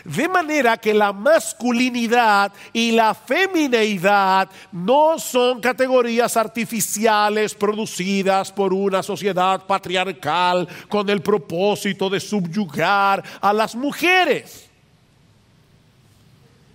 De 0.04 0.28
manera 0.28 0.78
que 0.78 0.94
la 0.94 1.14
masculinidad 1.14 2.52
y 2.74 2.92
la 2.92 3.14
femineidad 3.14 4.50
no 4.72 5.20
son 5.20 5.62
categorías 5.62 6.36
artificiales 6.38 7.54
producidas 7.54 8.52
por 8.52 8.74
una 8.74 9.04
sociedad 9.04 9.66
patriarcal 9.66 10.68
con 10.90 11.10
el 11.10 11.22
propósito 11.22 12.10
de 12.10 12.20
subyugar 12.20 13.24
a 13.40 13.54
las 13.54 13.76
mujeres. 13.76 14.70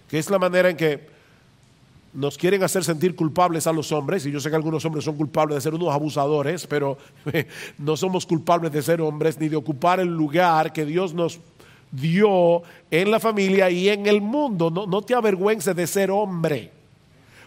Que 0.09 0.19
es 0.19 0.31
la 0.31 0.39
manera 0.39 0.71
en 0.71 0.77
que 0.77 1.16
nos 2.17 2.39
quieren 2.39 2.63
hacer 2.63 2.83
sentir 2.83 3.15
culpables 3.15 3.67
a 3.67 3.73
los 3.73 3.93
hombres, 3.93 4.25
y 4.25 4.33
yo 4.33 4.41
sé 4.41 4.49
que 4.49 4.57
algunos 4.57 4.85
hombres 4.87 5.05
son 5.05 5.17
culpables 5.17 5.57
de 5.57 5.61
ser 5.61 5.75
unos 5.75 5.93
abusadores, 5.93 6.67
pero 6.67 6.97
no 7.79 7.97
somos 7.97 8.25
culpables 8.25 8.73
de 8.73 8.83
ser 8.83 9.03
hombres 9.03 9.39
ni 9.39 9.49
de 9.49 9.57
ocupar 9.57 10.01
el 10.01 10.09
lugar 10.09 10.73
que 10.73 10.87
Dios 10.87 11.13
nos 11.13 11.39
dio 11.91 12.63
en 12.91 13.11
la 13.11 13.21
familia 13.21 13.71
y 13.71 13.91
en 13.91 14.07
el 14.07 14.23
mundo. 14.23 14.71
No, 14.71 14.87
no 14.87 15.03
te 15.03 15.15
avergüences 15.15 15.77
de 15.77 15.87
ser 15.87 16.11
hombre, 16.11 16.73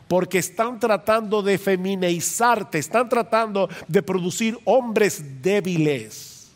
porque 0.07 0.37
están 0.37 0.79
tratando 0.79 1.41
de 1.41 1.57
feminizarte, 1.57 2.77
están 2.77 3.09
tratando 3.09 3.69
de 3.87 4.03
producir 4.03 4.57
hombres 4.65 5.41
débiles. 5.41 6.51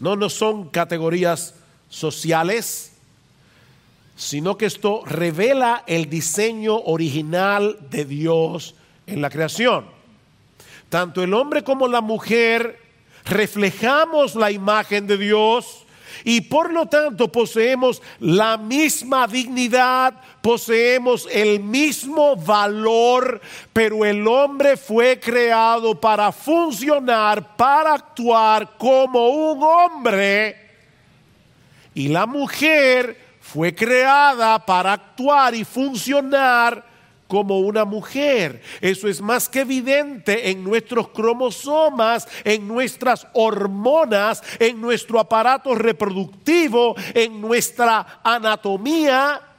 No, 0.00 0.16
no 0.16 0.28
son 0.28 0.68
categorías 0.68 1.54
sociales 1.88 2.89
sino 4.20 4.58
que 4.58 4.66
esto 4.66 5.02
revela 5.06 5.82
el 5.86 6.10
diseño 6.10 6.76
original 6.76 7.78
de 7.88 8.04
Dios 8.04 8.74
en 9.06 9.22
la 9.22 9.30
creación. 9.30 9.86
Tanto 10.90 11.22
el 11.22 11.32
hombre 11.32 11.64
como 11.64 11.88
la 11.88 12.02
mujer 12.02 12.78
reflejamos 13.24 14.34
la 14.34 14.50
imagen 14.50 15.06
de 15.06 15.16
Dios 15.16 15.86
y 16.22 16.42
por 16.42 16.70
lo 16.70 16.84
tanto 16.84 17.32
poseemos 17.32 18.02
la 18.18 18.58
misma 18.58 19.26
dignidad, 19.26 20.12
poseemos 20.42 21.26
el 21.32 21.60
mismo 21.60 22.36
valor, 22.36 23.40
pero 23.72 24.04
el 24.04 24.28
hombre 24.28 24.76
fue 24.76 25.18
creado 25.18 25.98
para 25.98 26.30
funcionar, 26.30 27.56
para 27.56 27.94
actuar 27.94 28.76
como 28.76 29.30
un 29.30 29.62
hombre 29.62 30.56
y 31.94 32.08
la 32.08 32.26
mujer 32.26 33.29
fue 33.52 33.74
creada 33.74 34.64
para 34.64 34.92
actuar 34.92 35.54
y 35.56 35.64
funcionar 35.64 36.84
como 37.26 37.58
una 37.58 37.84
mujer. 37.84 38.62
Eso 38.80 39.08
es 39.08 39.20
más 39.20 39.48
que 39.48 39.60
evidente 39.60 40.50
en 40.50 40.62
nuestros 40.62 41.08
cromosomas, 41.08 42.28
en 42.44 42.68
nuestras 42.68 43.26
hormonas, 43.32 44.42
en 44.58 44.80
nuestro 44.80 45.18
aparato 45.18 45.74
reproductivo, 45.74 46.94
en 47.14 47.40
nuestra 47.40 48.20
anatomía 48.22 49.49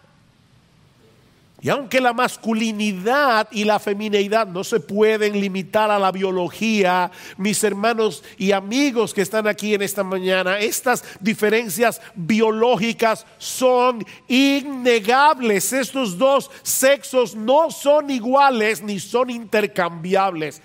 y 1.64 1.70
aunque 1.70 2.02
la 2.02 2.12
masculinidad 2.12 3.48
y 3.52 3.66
la 3.66 3.78
femineidad 3.78 4.48
no 4.48 4.64
se 4.64 4.80
pueden 4.80 5.40
limitar 5.40 5.92
a 5.92 6.00
la 6.00 6.12
biología, 6.12 7.12
mis 7.38 7.64
hermanos 7.64 8.24
y 8.40 8.52
amigos 8.52 9.14
que 9.14 9.22
están 9.22 9.46
aquí 9.46 9.76
en 9.76 9.84
esta 9.84 10.04
mañana, 10.04 10.58
estas 10.58 11.04
diferencias 11.20 12.02
biológicas 12.16 13.28
son 13.38 14.04
innegables. 14.28 15.72
Estos 15.72 16.18
dos 16.18 16.50
sexos 16.64 17.36
no 17.36 17.70
son 17.70 18.10
iguales 18.10 18.82
ni 18.82 19.00
son 19.00 19.30
intercambiables. 19.30 20.64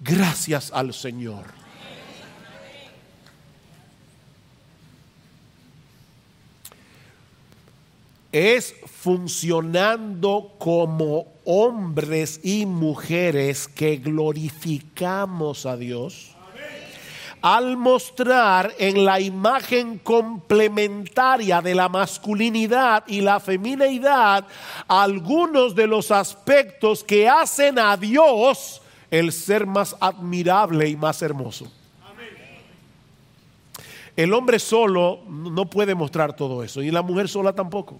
Gracias 0.00 0.72
al 0.74 0.92
Señor. 0.92 1.62
es 8.32 8.74
funcionando 9.02 10.54
como 10.58 11.26
hombres 11.44 12.38
y 12.44 12.66
mujeres 12.66 13.66
que 13.66 13.96
glorificamos 13.96 15.66
a 15.66 15.76
Dios 15.76 16.36
al 17.40 17.76
mostrar 17.76 18.72
en 18.78 19.04
la 19.04 19.18
imagen 19.18 19.98
complementaria 19.98 21.60
de 21.60 21.74
la 21.74 21.88
masculinidad 21.88 23.02
y 23.08 23.22
la 23.22 23.40
femineidad 23.40 24.46
algunos 24.86 25.74
de 25.74 25.88
los 25.88 26.12
aspectos 26.12 27.02
que 27.02 27.28
hacen 27.28 27.80
a 27.80 27.96
Dios 27.96 28.82
el 29.10 29.32
ser 29.32 29.66
más 29.66 29.96
admirable 29.98 30.88
y 30.88 30.94
más 30.94 31.20
hermoso. 31.22 31.66
El 34.14 34.32
hombre 34.32 34.60
solo 34.60 35.22
no 35.26 35.68
puede 35.68 35.96
mostrar 35.96 36.36
todo 36.36 36.62
eso 36.62 36.82
y 36.82 36.92
la 36.92 37.02
mujer 37.02 37.28
sola 37.28 37.52
tampoco. 37.52 37.98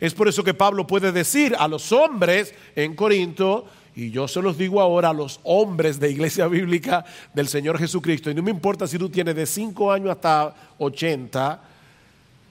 Es 0.00 0.14
por 0.14 0.28
eso 0.28 0.44
que 0.44 0.54
Pablo 0.54 0.86
puede 0.86 1.12
decir 1.12 1.56
a 1.58 1.66
los 1.68 1.92
hombres 1.92 2.54
en 2.76 2.94
Corinto, 2.94 3.66
y 3.96 4.10
yo 4.10 4.28
se 4.28 4.40
los 4.40 4.56
digo 4.56 4.80
ahora 4.80 5.10
a 5.10 5.12
los 5.12 5.40
hombres 5.42 5.98
de 5.98 6.10
iglesia 6.10 6.46
bíblica 6.46 7.04
del 7.34 7.48
Señor 7.48 7.78
Jesucristo, 7.78 8.30
y 8.30 8.34
no 8.34 8.42
me 8.42 8.50
importa 8.50 8.86
si 8.86 8.96
tú 8.98 9.08
tienes 9.08 9.34
de 9.34 9.44
5 9.44 9.92
años 9.92 10.10
hasta 10.10 10.54
80, 10.78 11.60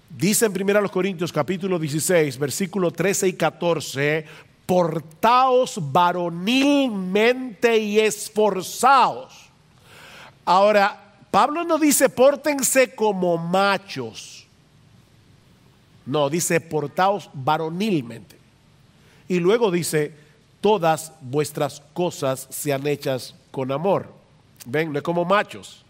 dice 0.10 0.46
en 0.46 0.62
1 0.62 0.90
Corintios 0.90 1.32
capítulo 1.32 1.80
16, 1.80 2.38
versículo 2.38 2.92
13 2.92 3.30
y 3.30 3.34
14, 3.34 4.26
portaos 4.66 5.80
varonilmente 5.80 7.78
y 7.78 8.00
esforzaos. 8.00 9.48
Ahora, 10.44 11.16
Pablo 11.32 11.64
no 11.64 11.78
dice 11.78 12.10
pórtense 12.10 12.94
como 12.94 13.38
machos. 13.38 14.37
No, 16.08 16.30
dice 16.30 16.62
portaos 16.62 17.30
varonilmente. 17.34 18.38
Y 19.28 19.40
luego 19.40 19.70
dice, 19.70 20.14
todas 20.62 21.12
vuestras 21.20 21.84
cosas 21.94 22.48
sean 22.50 22.88
hechas 22.88 23.36
con 23.52 23.72
amor. 23.72 24.14
Ven, 24.66 24.92
no 24.92 25.00
es 25.00 25.04
como 25.04 25.26
machos, 25.26 25.84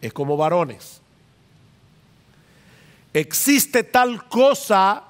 es 0.00 0.12
como 0.12 0.36
varones. 0.36 1.00
Existe 3.14 3.84
tal 3.84 4.26
cosa 4.28 5.04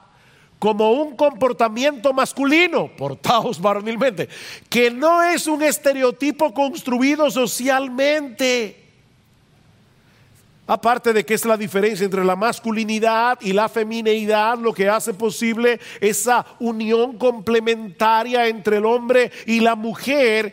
como 0.59 0.93
un 0.93 1.17
comportamiento 1.17 2.13
masculino, 2.13 2.89
portaos 2.97 3.61
varonilmente, 3.61 4.29
que 4.69 4.91
no 4.91 5.23
es 5.23 5.47
un 5.47 5.63
estereotipo 5.63 6.53
construido 6.53 7.31
socialmente. 7.31 8.82
Aparte 10.67 11.13
de 11.13 11.27
que 11.27 11.35
es 11.35 11.45
la 11.45 11.57
diferencia 11.57 12.05
entre 12.05 12.25
la 12.25 12.37
masculinidad 12.37 13.39
y 13.41 13.53
la 13.53 13.69
femineidad, 13.69 14.59
lo 14.59 14.73
que 14.73 14.89
hace 14.89 15.13
posible 15.13 15.81
esa 16.01 16.47
unión 16.61 17.19
complementaria 17.19 18.47
entre 18.47 18.77
el 18.77 18.87
hombre 18.87 19.33
y 19.47 19.59
la 19.59 19.75
mujer 19.75 20.53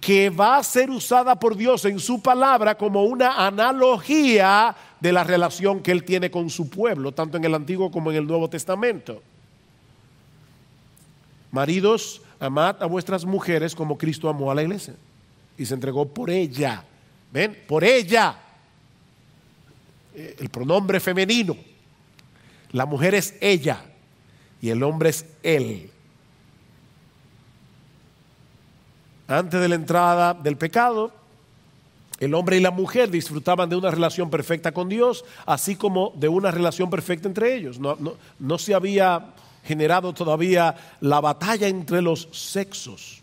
que 0.00 0.28
va 0.28 0.58
a 0.58 0.62
ser 0.62 0.90
usada 0.90 1.38
por 1.38 1.56
Dios 1.56 1.84
en 1.84 1.98
su 1.98 2.20
palabra 2.20 2.76
como 2.76 3.04
una 3.04 3.46
analogía 3.46 4.74
de 5.00 5.12
la 5.12 5.24
relación 5.24 5.80
que 5.80 5.92
él 5.92 6.04
tiene 6.04 6.30
con 6.30 6.50
su 6.50 6.68
pueblo, 6.68 7.12
tanto 7.12 7.36
en 7.36 7.44
el 7.44 7.54
Antiguo 7.54 7.90
como 7.90 8.10
en 8.10 8.18
el 8.18 8.26
Nuevo 8.26 8.50
Testamento. 8.50 9.22
Maridos, 11.52 12.20
amad 12.40 12.82
a 12.82 12.86
vuestras 12.86 13.24
mujeres 13.24 13.74
como 13.74 13.96
Cristo 13.96 14.28
amó 14.28 14.50
a 14.50 14.54
la 14.54 14.62
iglesia 14.62 14.94
y 15.56 15.64
se 15.64 15.74
entregó 15.74 16.06
por 16.06 16.28
ella. 16.28 16.84
¿Ven? 17.32 17.56
Por 17.66 17.84
ella. 17.84 18.43
Eh, 20.14 20.36
el 20.38 20.48
pronombre 20.48 21.00
femenino. 21.00 21.56
La 22.72 22.86
mujer 22.86 23.14
es 23.14 23.34
ella 23.40 23.84
y 24.60 24.70
el 24.70 24.82
hombre 24.82 25.10
es 25.10 25.26
él. 25.42 25.90
Antes 29.26 29.60
de 29.60 29.68
la 29.68 29.74
entrada 29.74 30.34
del 30.34 30.56
pecado, 30.56 31.12
el 32.20 32.34
hombre 32.34 32.56
y 32.56 32.60
la 32.60 32.70
mujer 32.70 33.10
disfrutaban 33.10 33.68
de 33.68 33.76
una 33.76 33.90
relación 33.90 34.30
perfecta 34.30 34.72
con 34.72 34.88
Dios, 34.88 35.24
así 35.46 35.76
como 35.76 36.12
de 36.14 36.28
una 36.28 36.50
relación 36.50 36.90
perfecta 36.90 37.26
entre 37.26 37.54
ellos. 37.54 37.78
No, 37.78 37.96
no, 38.38 38.58
se 38.58 38.74
había 38.74 39.34
generado 39.64 40.12
todavía 40.12 40.76
la 41.00 41.20
batalla 41.20 41.66
entre 41.66 42.02
los 42.02 42.28
sexos. 42.32 43.22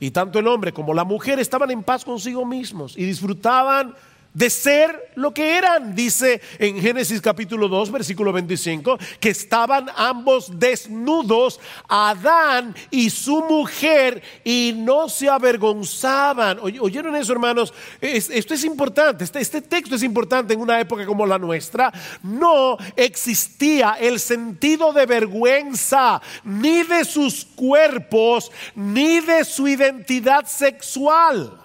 Y 0.00 0.10
tanto 0.10 0.40
el 0.40 0.48
hombre 0.48 0.72
como 0.72 0.92
la 0.92 1.04
mujer 1.04 1.38
estaban 1.38 1.70
en 1.70 1.82
paz 1.82 2.04
consigo 2.04 2.44
mismos 2.44 2.98
y 2.98 3.04
disfrutaban 3.04 3.94
de 4.34 4.50
ser 4.50 5.12
lo 5.14 5.32
que 5.32 5.56
eran. 5.56 5.94
Dice 5.94 6.40
en 6.58 6.80
Génesis 6.80 7.20
capítulo 7.20 7.68
2, 7.68 7.90
versículo 7.90 8.32
25, 8.32 8.98
que 9.20 9.30
estaban 9.30 9.86
ambos 9.96 10.58
desnudos, 10.58 11.60
Adán 11.88 12.74
y 12.90 13.10
su 13.10 13.42
mujer, 13.44 14.22
y 14.44 14.74
no 14.76 15.08
se 15.08 15.28
avergonzaban. 15.28 16.58
¿Oyeron 16.60 17.16
eso, 17.16 17.32
hermanos? 17.32 17.72
Esto 18.00 18.54
es 18.54 18.64
importante, 18.64 19.24
este, 19.24 19.40
este 19.40 19.60
texto 19.60 19.96
es 19.96 20.02
importante 20.02 20.54
en 20.54 20.60
una 20.60 20.80
época 20.80 21.04
como 21.06 21.26
la 21.26 21.38
nuestra. 21.38 21.92
No 22.22 22.76
existía 22.96 23.96
el 24.00 24.20
sentido 24.20 24.92
de 24.92 25.06
vergüenza, 25.06 26.20
ni 26.44 26.82
de 26.82 27.04
sus 27.04 27.44
cuerpos, 27.44 28.50
ni 28.74 29.20
de 29.20 29.44
su 29.44 29.68
identidad 29.68 30.46
sexual. 30.46 31.58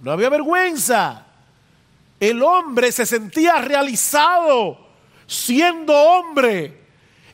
No 0.00 0.10
había 0.10 0.28
vergüenza 0.28 1.26
el 2.22 2.40
hombre 2.40 2.92
se 2.92 3.04
sentía 3.04 3.56
realizado 3.56 4.78
siendo 5.26 5.92
hombre 5.92 6.72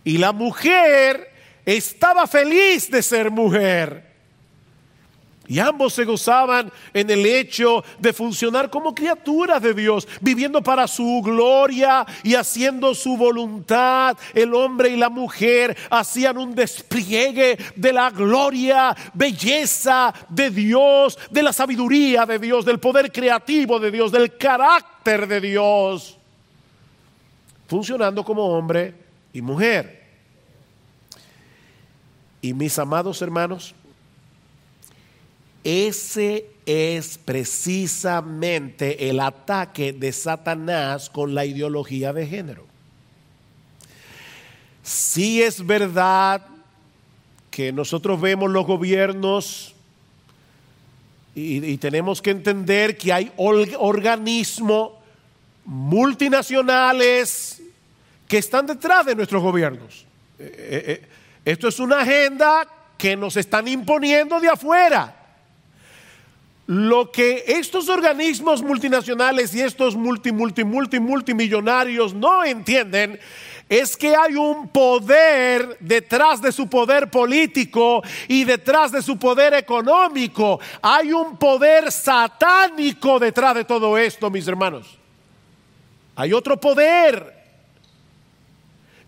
y 0.03 0.16
la 0.16 0.33
mujer 0.33 1.31
estaba 1.66 2.27
feliz 2.27 2.90
de 2.90 3.03
ser 3.03 3.31
mujer. 3.31 4.08
Y 5.51 5.61
ambos 5.61 5.95
se 5.95 6.05
gozaban 6.05 6.71
en 6.93 7.09
el 7.09 7.25
hecho 7.25 7.83
de 7.99 8.13
funcionar 8.13 8.69
como 8.69 8.95
criaturas 8.95 9.63
de 9.63 9.73
Dios, 9.73 10.07
viviendo 10.21 10.63
para 10.63 10.87
su 10.87 11.23
gloria 11.25 12.05
y 12.23 12.35
haciendo 12.35 12.95
su 12.95 13.17
voluntad. 13.17 14.15
El 14.35 14.53
hombre 14.53 14.91
y 14.91 14.97
la 14.97 15.09
mujer 15.09 15.75
hacían 15.89 16.37
un 16.37 16.55
despliegue 16.55 17.57
de 17.75 17.93
la 17.95 18.11
gloria, 18.11 18.95
belleza 19.15 20.13
de 20.29 20.51
Dios, 20.51 21.19
de 21.31 21.43
la 21.43 21.55
sabiduría 21.55 22.27
de 22.27 22.39
Dios, 22.39 22.67
del 22.67 22.79
poder 22.79 23.11
creativo 23.11 23.81
de 23.81 23.91
Dios, 23.91 24.13
del 24.13 24.37
carácter 24.37 25.27
de 25.27 25.41
Dios, 25.41 26.19
funcionando 27.67 28.23
como 28.23 28.45
hombre 28.49 28.93
y 29.33 29.41
mujer. 29.41 30.05
Y 32.43 32.53
mis 32.53 32.79
amados 32.79 33.23
hermanos, 33.23 33.75
ese 35.64 36.47
es 36.66 37.18
precisamente 37.18 39.09
el 39.09 39.21
ataque 39.21 39.92
de 39.92 40.12
Satanás 40.12 41.11
con 41.11 41.35
la 41.35 41.44
ideología 41.44 42.12
de 42.12 42.27
género. 42.27 42.66
Si 44.83 45.42
es 45.42 45.66
verdad 45.66 46.47
que 47.51 47.73
nosotros 47.73 48.21
vemos 48.21 48.51
los 48.51 48.66
gobiernos 48.66 49.75
y, 51.35 51.77
tenemos 51.79 52.21
que 52.21 52.31
entender 52.31 52.97
que 52.97 53.12
hay 53.12 53.33
organismos 53.37 54.92
multinacionales 55.64 57.62
que 58.27 58.38
están 58.38 58.66
detrás 58.66 59.07
de 59.07 59.14
nuestros 59.14 59.42
gobiernos. 59.42 60.05
Eh, 60.38 60.55
eh, 60.57 60.85
eh, 60.87 61.09
esto 61.44 61.68
es 61.68 61.79
una 61.79 62.01
agenda 62.01 62.66
que 62.97 63.16
nos 63.16 63.37
están 63.37 63.68
imponiendo 63.68 64.40
de 64.40 64.49
afuera. 64.49 65.18
Lo 66.69 67.11
que 67.11 67.45
estos 67.47 67.89
organismos 67.89 68.63
multinacionales 68.63 69.55
y 69.55 69.63
estos 69.63 69.97
multi, 69.97 70.33
multi, 70.33 70.65
multi, 70.65 71.01
multimillonarios 71.01 72.13
no 72.13 72.45
entienden 72.45 73.19
es 73.71 73.97
que 73.97 74.15
hay 74.15 74.35
un 74.35 74.69
poder 74.69 75.79
detrás 75.81 76.43
de 76.43 76.53
su 76.53 76.69
poder 76.69 77.11
político 77.11 78.03
y 78.29 78.45
detrás 78.45 78.93
de 78.93 79.01
su 79.01 79.19
poder 79.19 79.55
económico. 79.55 80.61
Hay 80.83 81.11
un 81.11 81.39
poder 81.39 81.91
satánico 81.91 83.19
detrás 83.19 83.55
de 83.55 83.65
todo 83.65 83.97
esto, 83.97 84.29
mis 84.29 84.47
hermanos. 84.47 84.99
Hay 86.17 86.35
otro 86.35 86.61
poder 86.61 87.38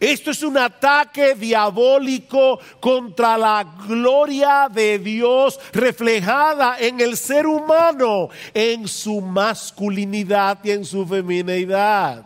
esto 0.00 0.30
es 0.30 0.42
un 0.42 0.56
ataque 0.56 1.34
diabólico 1.34 2.58
contra 2.80 3.36
la 3.36 3.62
gloria 3.86 4.70
de 4.72 4.98
Dios 4.98 5.60
reflejada 5.74 6.78
en 6.78 7.00
el 7.00 7.18
ser 7.18 7.46
humano, 7.46 8.30
en 8.54 8.88
su 8.88 9.20
masculinidad 9.20 10.58
y 10.64 10.70
en 10.70 10.86
su 10.86 11.06
femineidad. 11.06 12.24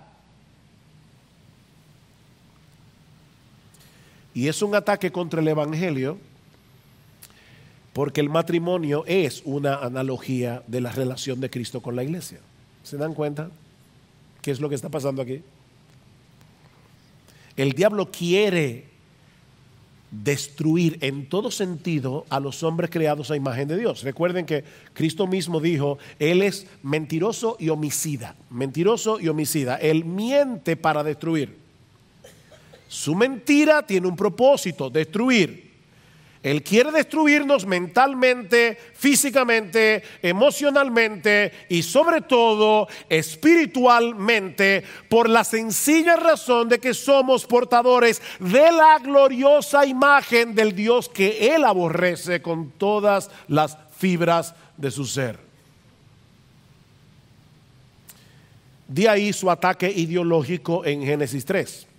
Y 4.33 4.47
es 4.47 4.63
un 4.63 4.77
ataque 4.77 5.11
contra 5.11 5.41
el 5.41 5.49
Evangelio 5.49 6.17
porque 7.93 8.21
el 8.21 8.29
matrimonio 8.29 9.03
es 9.07 9.43
una 9.45 9.77
analogía 9.77 10.63
de 10.69 10.81
la 10.81 10.93
relación 10.93 11.41
de 11.41 11.51
Cristo 11.51 11.81
con 11.83 11.97
la 11.97 12.05
iglesia. 12.05 12.39
¿Se 12.85 12.97
dan 12.97 13.15
cuenta? 13.15 13.51
¿Qué 14.43 14.53
es 14.53 14.61
lo 14.61 14.69
que 14.69 14.77
está 14.77 14.91
pasando 14.91 15.23
aquí? 15.23 15.43
El 17.57 17.73
diablo 17.73 18.11
quiere 18.11 18.95
destruir 20.11 20.99
en 21.01 21.29
todo 21.29 21.51
sentido 21.51 22.25
a 22.29 22.39
los 22.39 22.63
hombres 22.63 22.91
creados 22.91 23.31
a 23.31 23.37
imagen 23.37 23.67
de 23.69 23.77
Dios. 23.77 24.03
Recuerden 24.03 24.47
que 24.47 24.65
Cristo 24.93 25.27
mismo 25.27 25.61
dijo, 25.61 25.99
Él 26.19 26.43
es 26.43 26.67
mentiroso 26.83 27.57
y 27.59 27.69
homicida, 27.69 28.37
mentiroso 28.51 29.19
y 29.19 29.29
homicida. 29.29 29.77
Él 29.77 30.05
miente 30.05 30.77
para 30.77 31.03
destruir. 31.03 31.57
Su 32.89 33.15
mentira 33.15 33.85
tiene 33.85 34.07
un 34.07 34.15
propósito, 34.15 34.89
destruir. 34.89 35.64
Él 36.45 36.63
quiere 36.63 36.93
destruirnos 36.93 37.65
mentalmente, 37.65 38.77
físicamente, 38.93 40.03
emocionalmente 40.21 41.51
y 41.71 41.83
sobre 41.83 42.21
todo 42.21 42.87
espiritualmente 43.09 44.85
por 45.09 45.31
la 45.31 45.43
sencilla 45.43 46.17
razón 46.17 46.69
de 46.69 46.81
que 46.81 46.93
somos 46.93 47.47
portadores 47.47 48.21
de 48.41 48.71
la 48.71 48.99
gloriosa 48.99 49.87
imagen 49.87 50.55
del 50.55 50.77
Dios 50.77 51.09
que 51.09 51.55
Él 51.55 51.65
aborrece 51.65 52.43
con 52.43 52.73
todas 52.73 53.31
las 53.49 53.79
fibras 53.97 54.55
de 54.77 54.91
su 54.91 55.07
ser. 55.07 55.39
De 58.87 59.09
ahí 59.09 59.33
su 59.33 59.51
ataque 59.51 59.91
ideológico 59.91 60.85
en 60.85 61.07
Génesis 61.07 61.47
3. 61.47 61.94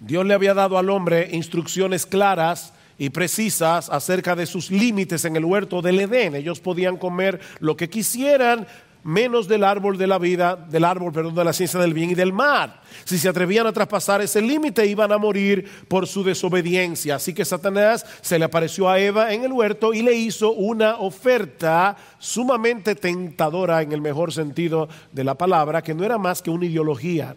Dios 0.00 0.24
le 0.24 0.34
había 0.34 0.54
dado 0.54 0.78
al 0.78 0.90
hombre 0.90 1.28
instrucciones 1.32 2.06
claras 2.06 2.72
y 2.98 3.10
precisas 3.10 3.90
acerca 3.90 4.34
de 4.36 4.46
sus 4.46 4.70
límites 4.70 5.24
en 5.24 5.36
el 5.36 5.44
huerto 5.44 5.82
del 5.82 6.00
Edén. 6.00 6.34
Ellos 6.34 6.60
podían 6.60 6.96
comer 6.96 7.40
lo 7.60 7.76
que 7.76 7.88
quisieran, 7.88 8.66
menos 9.04 9.48
del 9.48 9.64
árbol 9.64 9.96
de 9.96 10.06
la 10.06 10.18
vida, 10.18 10.56
del 10.56 10.84
árbol, 10.84 11.12
perdón, 11.12 11.34
de 11.34 11.44
la 11.44 11.52
ciencia 11.52 11.80
del 11.80 11.94
bien 11.94 12.10
y 12.10 12.14
del 12.14 12.32
mal. 12.32 12.80
Si 13.04 13.18
se 13.18 13.28
atrevían 13.28 13.66
a 13.66 13.72
traspasar 13.72 14.20
ese 14.20 14.42
límite, 14.42 14.86
iban 14.86 15.12
a 15.12 15.18
morir 15.18 15.68
por 15.88 16.06
su 16.06 16.24
desobediencia. 16.24 17.16
Así 17.16 17.32
que 17.32 17.44
Satanás 17.44 18.04
se 18.20 18.38
le 18.38 18.44
apareció 18.44 18.88
a 18.88 18.98
Eva 18.98 19.32
en 19.32 19.44
el 19.44 19.52
huerto 19.52 19.94
y 19.94 20.02
le 20.02 20.14
hizo 20.14 20.52
una 20.52 20.96
oferta 20.96 21.96
sumamente 22.18 22.94
tentadora 22.96 23.82
en 23.82 23.92
el 23.92 24.00
mejor 24.00 24.32
sentido 24.32 24.88
de 25.12 25.24
la 25.24 25.36
palabra, 25.36 25.82
que 25.82 25.94
no 25.94 26.04
era 26.04 26.18
más 26.18 26.42
que 26.42 26.50
una 26.50 26.66
ideología. 26.66 27.36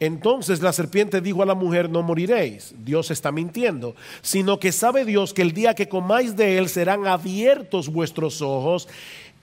Entonces 0.00 0.60
la 0.60 0.72
serpiente 0.72 1.20
dijo 1.20 1.42
a 1.42 1.46
la 1.46 1.54
mujer, 1.54 1.88
no 1.88 2.02
moriréis, 2.02 2.74
Dios 2.84 3.10
está 3.10 3.30
mintiendo, 3.30 3.94
sino 4.22 4.58
que 4.58 4.72
sabe 4.72 5.04
Dios 5.04 5.32
que 5.32 5.42
el 5.42 5.52
día 5.52 5.74
que 5.74 5.88
comáis 5.88 6.36
de 6.36 6.58
él 6.58 6.68
serán 6.68 7.06
abiertos 7.06 7.88
vuestros 7.88 8.42
ojos 8.42 8.88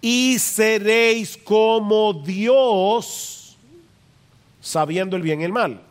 y 0.01 0.39
seréis 0.39 1.37
como 1.37 2.13
Dios, 2.13 3.57
sabiendo 4.59 5.15
el 5.15 5.21
bien 5.21 5.41
y 5.41 5.45
el 5.45 5.53
mal. 5.53 5.81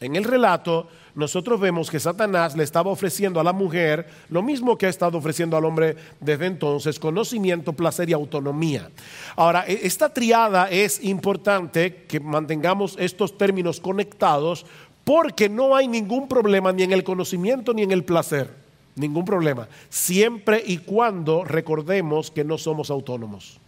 En 0.00 0.16
el 0.16 0.24
relato, 0.24 0.88
nosotros 1.14 1.60
vemos 1.60 1.90
que 1.90 2.00
Satanás 2.00 2.56
le 2.56 2.64
estaba 2.64 2.90
ofreciendo 2.90 3.40
a 3.40 3.44
la 3.44 3.52
mujer 3.52 4.06
lo 4.28 4.42
mismo 4.42 4.78
que 4.78 4.86
ha 4.86 4.90
estado 4.90 5.18
ofreciendo 5.18 5.56
al 5.56 5.64
hombre 5.64 5.96
desde 6.20 6.46
entonces, 6.46 6.98
conocimiento, 6.98 7.72
placer 7.72 8.08
y 8.10 8.12
autonomía. 8.12 8.90
Ahora, 9.36 9.64
e-, 9.66 9.80
esta 9.86 10.12
triada 10.12 10.70
es 10.70 11.02
importante 11.04 12.04
que 12.08 12.20
mantengamos 12.20 12.96
estos 12.98 13.36
términos 13.36 13.80
conectados 13.80 14.66
porque 15.04 15.48
no 15.48 15.74
hay 15.74 15.88
ningún 15.88 16.28
problema 16.28 16.72
ni 16.72 16.82
en 16.82 16.92
el 16.92 17.04
conocimiento 17.04 17.72
ni 17.74 17.82
en 17.82 17.90
el 17.90 18.04
placer. 18.04 18.60
Ningún 18.96 19.24
problema. 19.24 19.68
Siempre 19.88 20.62
y 20.64 20.78
cuando 20.78 21.44
recordemos 21.44 22.30
que 22.30 22.44
no 22.44 22.58
somos 22.58 22.90
autónomos. 22.90 23.60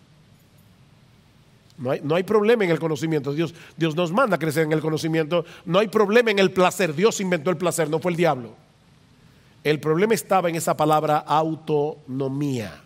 No 1.83 1.91
hay, 1.91 2.01
no 2.03 2.15
hay, 2.15 2.23
problema 2.23 2.65
en 2.65 2.71
el 2.71 2.79
conocimiento. 2.79 3.33
Dios, 3.33 3.55
Dios 3.77 3.97
nos 3.97 4.13
manda 4.13 4.39
crecer 4.39 4.65
en 4.65 4.73
el 4.73 4.81
conocimiento. 4.81 5.45
No 5.65 5.79
hay 5.79 5.89
problema 5.89 6.31
en 6.31 6.39
el 6.39 6.53
placer. 6.53 6.95
Dios 6.95 7.21
inventó 7.21 7.51
el 7.51 7.57
placer, 7.57 7.91
no 7.91 7.99
fue 7.99 8.13
el 8.13 8.17
diablo. 8.17 8.55
El 9.65 9.81
problema 9.81 10.15
estaba 10.15 10.49
en 10.49 10.55
esa 10.55 10.77
palabra 10.77 11.19
autonomía. 11.19 12.81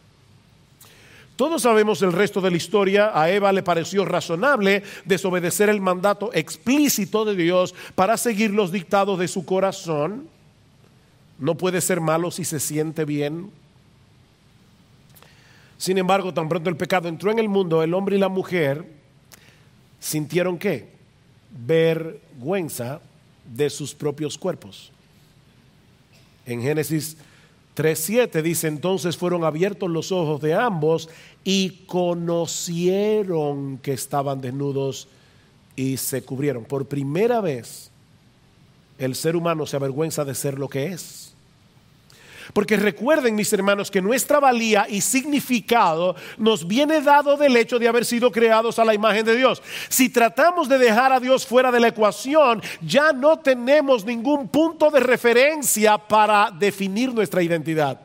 Todos 1.37 1.63
sabemos 1.63 2.01
el 2.01 2.13
resto 2.13 2.41
de 2.41 2.51
la 2.51 2.57
historia. 2.57 3.13
A 3.15 3.31
Eva 3.31 3.53
le 3.53 3.63
pareció 3.63 4.05
razonable 4.05 4.83
desobedecer 5.05 5.69
el 5.69 5.81
mandato 5.81 6.31
explícito 6.33 7.25
de 7.25 7.37
Dios 7.37 7.75
para 7.95 8.17
seguir 8.17 8.51
los 8.51 8.73
dictados 8.73 9.19
de 9.19 9.29
su 9.29 9.45
corazón 9.45 10.29
no 11.39 11.57
puede 11.57 11.81
ser 11.81 12.01
malo 12.01 12.31
si 12.31 12.45
se 12.45 12.61
siente 12.61 13.05
bien. 13.05 13.51
Sin 15.79 15.99
embargo, 15.99 16.33
tan 16.33 16.49
pronto 16.49 16.71
el 16.71 16.77
pecado 16.77 17.09
entró 17.09 17.31
en 17.31 17.39
el 17.39 17.49
mundo, 17.49 17.83
el 17.83 17.95
hombre 17.95 18.17
y 18.17 18.19
la 18.19 18.29
mujer 18.29 18.85
sintieron 20.01 20.59
qué? 20.59 20.89
Vergüenza 21.67 23.01
de 23.45 23.71
sus 23.71 23.95
propios 23.95 24.39
cuerpos. 24.39 24.91
En 26.47 26.63
Génesis 26.63 27.17
3.7 27.77 28.41
dice, 28.43 28.69
entonces 28.69 29.17
fueron 29.17 29.45
abiertos 29.45 29.91
los 29.91 30.13
ojos 30.13 30.41
de 30.41 30.55
ambos 30.55 31.11
y 31.45 31.85
conocieron 31.87 33.79
que 33.79 33.93
estaban 33.93 34.41
desnudos 34.41 35.09
y 35.75 35.99
se 35.99 36.23
cubrieron. 36.23 36.65
Por 36.65 36.87
primera 36.87 37.41
vez 37.41 37.91
el 38.99 39.15
ser 39.15 39.37
humano 39.37 39.67
se 39.67 39.77
avergüenza 39.77 40.25
de 40.25 40.35
ser 40.35 40.59
lo 40.59 40.69
que 40.69 40.87
es. 40.87 41.26
Porque 42.53 42.77
recuerden, 42.77 43.35
mis 43.35 43.53
hermanos, 43.53 43.91
que 43.91 44.03
nuestra 44.03 44.41
valía 44.41 44.87
y 44.89 45.01
significado 45.01 46.17
nos 46.39 46.67
viene 46.67 47.01
dado 47.01 47.37
del 47.37 47.57
hecho 47.57 47.79
de 47.79 47.89
haber 47.89 48.05
sido 48.05 48.31
creados 48.31 48.79
a 48.79 48.85
la 48.85 48.95
imagen 48.95 49.25
de 49.25 49.37
Dios. 49.37 49.63
Si 49.89 50.09
tratamos 50.09 50.69
de 50.69 50.79
dejar 50.79 51.13
a 51.13 51.21
Dios 51.21 51.47
fuera 51.47 51.71
de 51.71 51.81
la 51.81 51.89
ecuación, 51.89 52.63
ya 52.81 53.13
no 53.13 53.39
tenemos 53.39 54.05
ningún 54.05 54.49
punto 54.49 54.91
de 54.91 55.01
referencia 55.01 55.99
para 55.99 56.51
definir 56.51 57.13
nuestra 57.13 57.43
identidad. 57.43 58.01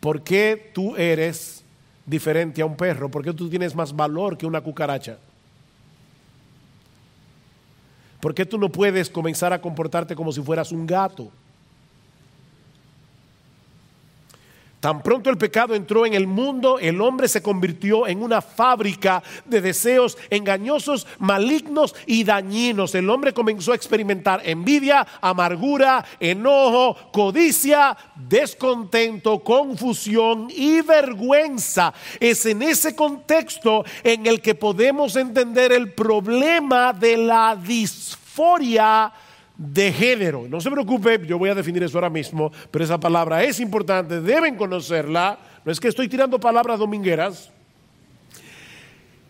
¿Por 0.00 0.22
qué 0.22 0.70
tú 0.74 0.96
eres 0.96 1.62
diferente 2.06 2.62
a 2.62 2.66
un 2.66 2.76
perro? 2.76 3.10
¿Por 3.10 3.22
qué 3.22 3.32
tú 3.32 3.48
tienes 3.48 3.74
más 3.74 3.94
valor 3.94 4.36
que 4.36 4.46
una 4.46 4.60
cucaracha? 4.60 5.18
¿Por 8.20 8.34
qué 8.34 8.44
tú 8.44 8.58
no 8.58 8.68
puedes 8.68 9.08
comenzar 9.08 9.52
a 9.52 9.60
comportarte 9.60 10.14
como 10.14 10.32
si 10.32 10.42
fueras 10.42 10.72
un 10.72 10.86
gato? 10.86 11.30
Tan 14.80 15.02
pronto 15.02 15.28
el 15.28 15.36
pecado 15.36 15.74
entró 15.74 16.06
en 16.06 16.14
el 16.14 16.26
mundo, 16.26 16.78
el 16.78 17.02
hombre 17.02 17.28
se 17.28 17.42
convirtió 17.42 18.06
en 18.06 18.22
una 18.22 18.40
fábrica 18.40 19.22
de 19.44 19.60
deseos 19.60 20.16
engañosos, 20.30 21.06
malignos 21.18 21.94
y 22.06 22.24
dañinos. 22.24 22.94
El 22.94 23.10
hombre 23.10 23.34
comenzó 23.34 23.72
a 23.72 23.74
experimentar 23.74 24.40
envidia, 24.42 25.06
amargura, 25.20 26.02
enojo, 26.18 26.96
codicia, 27.12 27.94
descontento, 28.16 29.40
confusión 29.40 30.48
y 30.50 30.80
vergüenza. 30.80 31.92
Es 32.18 32.46
en 32.46 32.62
ese 32.62 32.96
contexto 32.96 33.84
en 34.02 34.26
el 34.26 34.40
que 34.40 34.54
podemos 34.54 35.14
entender 35.16 35.72
el 35.72 35.92
problema 35.92 36.94
de 36.94 37.18
la 37.18 37.54
disforia 37.54 39.12
de 39.60 39.92
género. 39.92 40.46
No 40.48 40.58
se 40.58 40.70
preocupe, 40.70 41.20
yo 41.26 41.38
voy 41.38 41.50
a 41.50 41.54
definir 41.54 41.82
eso 41.82 41.98
ahora 41.98 42.08
mismo, 42.08 42.50
pero 42.70 42.82
esa 42.82 42.98
palabra 42.98 43.44
es 43.44 43.60
importante, 43.60 44.22
deben 44.22 44.56
conocerla. 44.56 45.38
No 45.62 45.70
es 45.70 45.78
que 45.78 45.88
estoy 45.88 46.08
tirando 46.08 46.40
palabras 46.40 46.78
domingueras. 46.78 47.50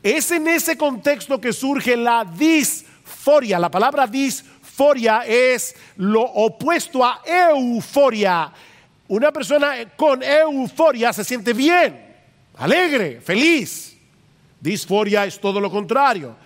Es 0.05 0.31
en 0.31 0.47
ese 0.47 0.78
contexto 0.78 1.41
que 1.41 1.53
surge 1.53 1.97
la 1.97 2.24
disforia. 2.24 3.59
La 3.59 3.72
palabra 3.72 4.07
disforia 4.07 5.24
es 5.26 5.74
lo 5.97 6.22
opuesto 6.22 7.05
a 7.05 7.22
euforia. 7.26 8.53
Una 9.09 9.33
persona 9.33 9.72
con 9.97 10.22
euforia 10.22 11.12
se 11.12 11.24
siente 11.24 11.53
bien, 11.53 12.01
alegre, 12.57 13.20
feliz. 13.20 13.97
Disforia 14.61 15.26
es 15.26 15.41
todo 15.41 15.59
lo 15.59 15.68
contrario. 15.68 16.37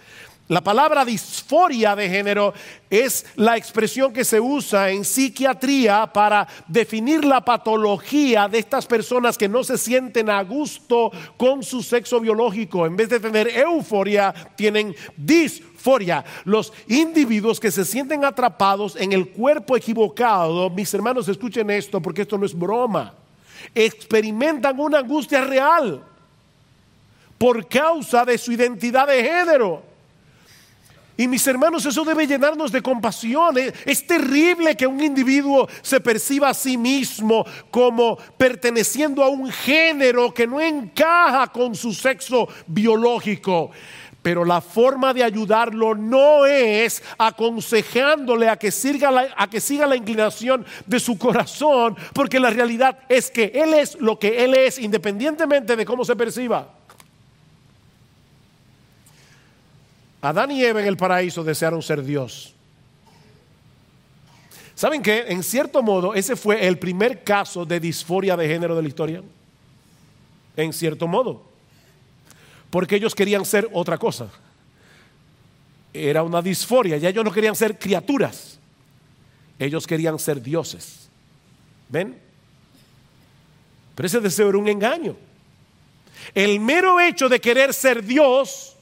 La 0.49 0.61
palabra 0.61 1.07
disforia 1.07 1.97
de 1.97 2.07
género 2.07 2.53
es 2.91 3.25
la 3.37 3.57
expresión 3.57 4.13
que 4.13 4.27
se 4.27 4.39
usa 4.39 4.91
en 4.91 5.03
psiquiatría 5.03 6.07
para 6.13 6.47
definir 6.69 7.25
la 7.25 7.43
patología 7.43 8.47
de 8.47 8.59
estas 8.59 8.85
personas 8.85 9.39
que 9.39 9.49
no 9.49 9.65
se 9.65 9.79
sienten 9.79 10.29
a 10.29 10.43
gusto 10.43 11.11
con 11.39 11.63
su 11.63 11.83
sexo 11.83 12.21
biológico. 12.21 12.85
En 12.85 12.95
vez 12.95 13.09
de 13.09 13.21
tener 13.21 13.49
euforia, 13.49 14.35
tienen 14.55 14.95
disforia. 15.17 16.23
Los 16.45 16.75
individuos 16.89 17.59
que 17.59 17.71
se 17.71 17.87
sienten 17.87 18.23
atrapados 18.23 18.97
en 18.97 19.15
el 19.15 19.31
cuerpo 19.31 19.79
equivocado, 19.79 20.69
mis 20.69 20.93
hermanos, 20.93 21.27
escuchen 21.27 21.71
esto 21.71 22.03
porque 22.03 22.21
esto 22.21 22.37
no 22.37 22.45
es 22.45 22.53
broma, 22.53 23.15
experimentan 23.75 24.79
una 24.79 24.99
angustia 24.99 25.43
real 25.43 26.03
por 27.39 27.67
causa 27.67 28.27
de 28.27 28.37
su 28.37 28.53
identidad 28.53 29.07
de 29.07 29.25
género. 29.25 29.94
Y 31.17 31.29
mis 31.29 31.47
hermanos, 31.47 31.87
eso 31.87 32.05
debe 32.05 32.27
llenarnos 32.27 32.73
de 32.73 32.83
compasión. 32.83 33.57
Es 33.85 34.07
terrible 34.07 34.77
que 34.77 34.87
un 34.87 35.01
individuo 35.01 35.69
se 35.81 36.01
perciba 36.01 36.49
a 36.49 36.55
sí 36.55 36.77
mismo 36.77 37.47
como 37.71 38.17
perteneciendo 38.37 39.23
a 39.23 39.29
un 39.29 39.49
género 39.49 40.35
que 40.35 40.47
no 40.47 40.61
encaja 40.61 41.47
con 41.49 41.77
su 41.77 41.93
sexo 41.95 42.49
biológico. 42.67 43.71
Pero 44.23 44.45
la 44.45 44.61
forma 44.61 45.13
de 45.15 45.23
ayudarlo 45.23 45.95
no 45.95 46.47
es 46.47 47.03
aconsejándole 47.19 48.49
a 48.49 48.57
que, 48.57 48.73
siga 48.73 49.11
la, 49.11 49.29
a 49.37 49.49
que 49.49 49.61
siga 49.61 49.87
la 49.87 49.97
inclinación 49.97 50.65
de 50.87 50.99
su 50.99 51.19
corazón, 51.19 51.95
porque 52.15 52.41
la 52.41 52.51
realidad 52.51 52.99
es 53.09 53.31
que 53.31 53.53
Él 53.55 53.75
es 53.75 54.01
lo 54.01 54.19
que 54.19 54.43
Él 54.43 54.55
es, 54.55 54.79
independientemente 54.79 55.77
de 55.77 55.85
cómo 55.85 56.07
se 56.07 56.17
perciba. 56.17 56.84
Adán 60.25 60.51
y 60.53 60.65
Eva 60.65 60.81
en 60.81 60.87
el 60.87 60.97
paraíso 60.97 61.45
desearon 61.45 61.83
ser 61.83 62.03
Dios. 62.03 62.55
¿Saben 64.75 65.03
qué? 65.03 65.27
En 65.29 65.43
cierto 65.43 65.83
modo, 65.83 66.15
ese 66.15 66.35
fue 66.35 66.67
el 66.67 66.79
primer 66.79 67.23
caso 67.23 67.67
de 67.67 67.79
disforia 67.79 68.35
de 68.35 68.49
género 68.49 68.75
de 68.75 68.81
la 68.81 68.89
historia. 68.89 69.23
En 70.57 70.73
cierto 70.73 71.07
modo. 71.07 71.45
Porque 72.71 72.97
ellos 72.97 73.15
querían 73.15 73.45
ser 73.45 73.69
otra 73.75 73.99
cosa. 73.99 74.31
Era 75.93 76.23
una 76.23 76.41
disforia. 76.41 76.97
Ya 76.97 77.11
ellos 77.11 77.23
no 77.23 77.31
querían 77.31 77.55
ser 77.55 77.79
criaturas. 77.79 78.59
Ellos 79.59 79.87
querían 79.87 80.19
ser 80.19 80.41
dioses. 80.41 81.07
¿Ven? 81.91 82.19
Pero 83.95 84.07
ese 84.07 84.21
deseo 84.21 84.49
era 84.49 84.57
un 84.57 84.69
engaño. 84.69 85.17
El 86.35 86.61
mero 86.61 86.99
hecho 86.99 87.29
de 87.29 87.43
querer 87.43 87.75
ser 87.75 88.03
Dios 88.03 88.74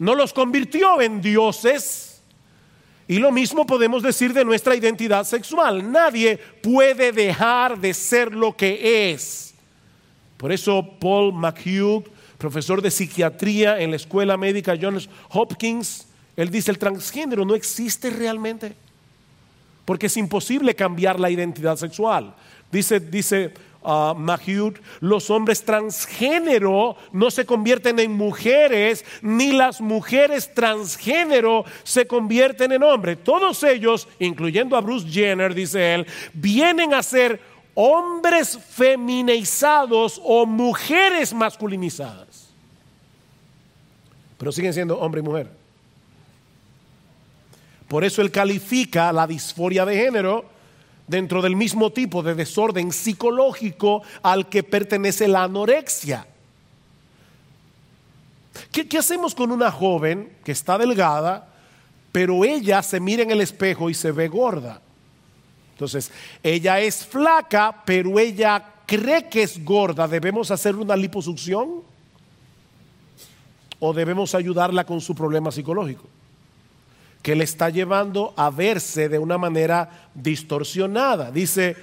no 0.00 0.14
los 0.14 0.32
convirtió 0.32 1.00
en 1.00 1.20
dioses. 1.20 2.22
Y 3.06 3.18
lo 3.18 3.30
mismo 3.30 3.66
podemos 3.66 4.02
decir 4.02 4.32
de 4.32 4.46
nuestra 4.46 4.74
identidad 4.74 5.24
sexual. 5.24 5.92
Nadie 5.92 6.38
puede 6.38 7.12
dejar 7.12 7.78
de 7.78 7.92
ser 7.92 8.32
lo 8.32 8.56
que 8.56 9.12
es. 9.12 9.52
Por 10.38 10.52
eso 10.52 10.96
Paul 10.98 11.34
McHugh, 11.34 12.04
profesor 12.38 12.80
de 12.80 12.90
psiquiatría 12.90 13.78
en 13.78 13.90
la 13.90 13.96
Escuela 13.96 14.38
Médica 14.38 14.74
Johns 14.80 15.08
Hopkins, 15.28 16.06
él 16.34 16.50
dice, 16.50 16.70
el 16.70 16.78
transgénero 16.78 17.44
no 17.44 17.54
existe 17.54 18.08
realmente, 18.08 18.74
porque 19.84 20.06
es 20.06 20.16
imposible 20.16 20.74
cambiar 20.74 21.20
la 21.20 21.28
identidad 21.28 21.76
sexual. 21.76 22.34
Dice, 22.72 23.00
dice 23.00 23.52
uh, 23.82 24.72
los 25.00 25.30
hombres 25.30 25.64
transgénero 25.64 26.96
no 27.12 27.30
se 27.30 27.46
convierten 27.46 27.98
en 27.98 28.12
mujeres, 28.12 29.04
ni 29.22 29.52
las 29.52 29.80
mujeres 29.80 30.52
transgénero 30.54 31.64
se 31.82 32.06
convierten 32.06 32.72
en 32.72 32.82
hombres. 32.82 33.18
Todos 33.22 33.62
ellos, 33.62 34.08
incluyendo 34.18 34.76
a 34.76 34.80
Bruce 34.80 35.08
Jenner, 35.08 35.54
dice 35.54 35.94
él, 35.94 36.06
vienen 36.32 36.94
a 36.94 37.02
ser 37.02 37.40
hombres 37.74 38.58
feminizados 38.58 40.20
o 40.24 40.44
mujeres 40.44 41.32
masculinizadas. 41.32 42.50
Pero 44.36 44.52
siguen 44.52 44.74
siendo 44.74 44.98
hombre 44.98 45.20
y 45.20 45.24
mujer. 45.24 45.50
Por 47.88 48.04
eso 48.04 48.22
él 48.22 48.30
califica 48.30 49.12
la 49.12 49.26
disforia 49.26 49.84
de 49.84 49.96
género 49.96 50.59
dentro 51.10 51.42
del 51.42 51.56
mismo 51.56 51.90
tipo 51.90 52.22
de 52.22 52.36
desorden 52.36 52.92
psicológico 52.92 54.02
al 54.22 54.48
que 54.48 54.62
pertenece 54.62 55.26
la 55.26 55.42
anorexia. 55.42 56.26
¿Qué, 58.70 58.96
hacemos 58.96 59.34
con 59.34 59.50
una 59.50 59.72
joven 59.72 60.32
que 60.44 60.52
está 60.52 60.78
delgada, 60.78 61.52
pero 62.12 62.44
ella 62.44 62.82
se 62.82 63.00
mira 63.00 63.24
en 63.24 63.32
el 63.32 63.40
espejo 63.40 63.90
y 63.90 63.94
se 63.94 64.12
ve 64.12 64.28
gorda? 64.28 64.80
Entonces, 65.72 66.12
ella 66.42 66.78
es 66.78 67.04
flaca, 67.04 67.82
pero 67.84 68.18
ella 68.18 68.64
cree 68.86 69.28
que 69.28 69.42
es 69.42 69.64
gorda. 69.64 70.06
¿Debemos 70.06 70.52
hacer 70.52 70.76
una 70.76 70.94
liposucción? 70.94 71.82
¿O 73.80 73.92
debemos 73.92 74.34
ayudarla 74.36 74.84
con 74.84 75.00
su 75.00 75.14
problema 75.14 75.50
psicológico? 75.50 76.04
Que 77.22 77.34
le 77.34 77.44
está 77.44 77.70
llevando 77.70 78.32
a 78.36 78.50
verse 78.50 79.08
de 79.08 79.18
una 79.18 79.38
manera 79.38 80.08
distorsionada. 80.14 81.30
Dice 81.30 81.76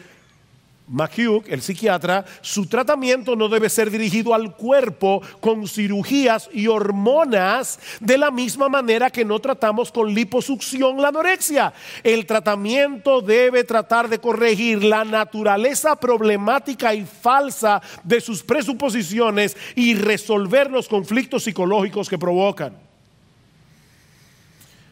McHugh, 0.88 1.44
el 1.48 1.62
psiquiatra, 1.62 2.24
su 2.42 2.66
tratamiento 2.66 3.36
no 3.36 3.50
debe 3.50 3.70
ser 3.70 3.92
dirigido 3.92 4.34
al 4.34 4.56
cuerpo 4.56 5.22
con 5.42 5.68
cirugías 5.68 6.50
y 6.54 6.68
hormonas 6.68 7.80
de 8.00 8.18
la 8.18 8.32
misma 8.32 8.70
manera 8.70 9.10
que 9.10 9.26
no 9.26 9.40
tratamos 9.40 9.92
con 9.92 10.14
liposucción 10.14 11.02
la 11.02 11.10
anorexia. 11.10 11.74
El 12.04 12.26
tratamiento 12.26 13.22
debe 13.22 13.66
tratar 13.66 14.08
de 14.08 14.20
corregir 14.20 14.84
la 14.84 15.04
naturaleza 15.04 15.98
problemática 15.98 16.94
y 16.94 17.06
falsa 17.06 17.82
de 18.04 18.22
sus 18.22 18.42
presuposiciones 18.42 19.58
y 19.76 19.94
resolver 19.94 20.72
los 20.72 20.88
conflictos 20.88 21.44
psicológicos 21.44 22.08
que 22.08 22.18
provocan. 22.18 22.87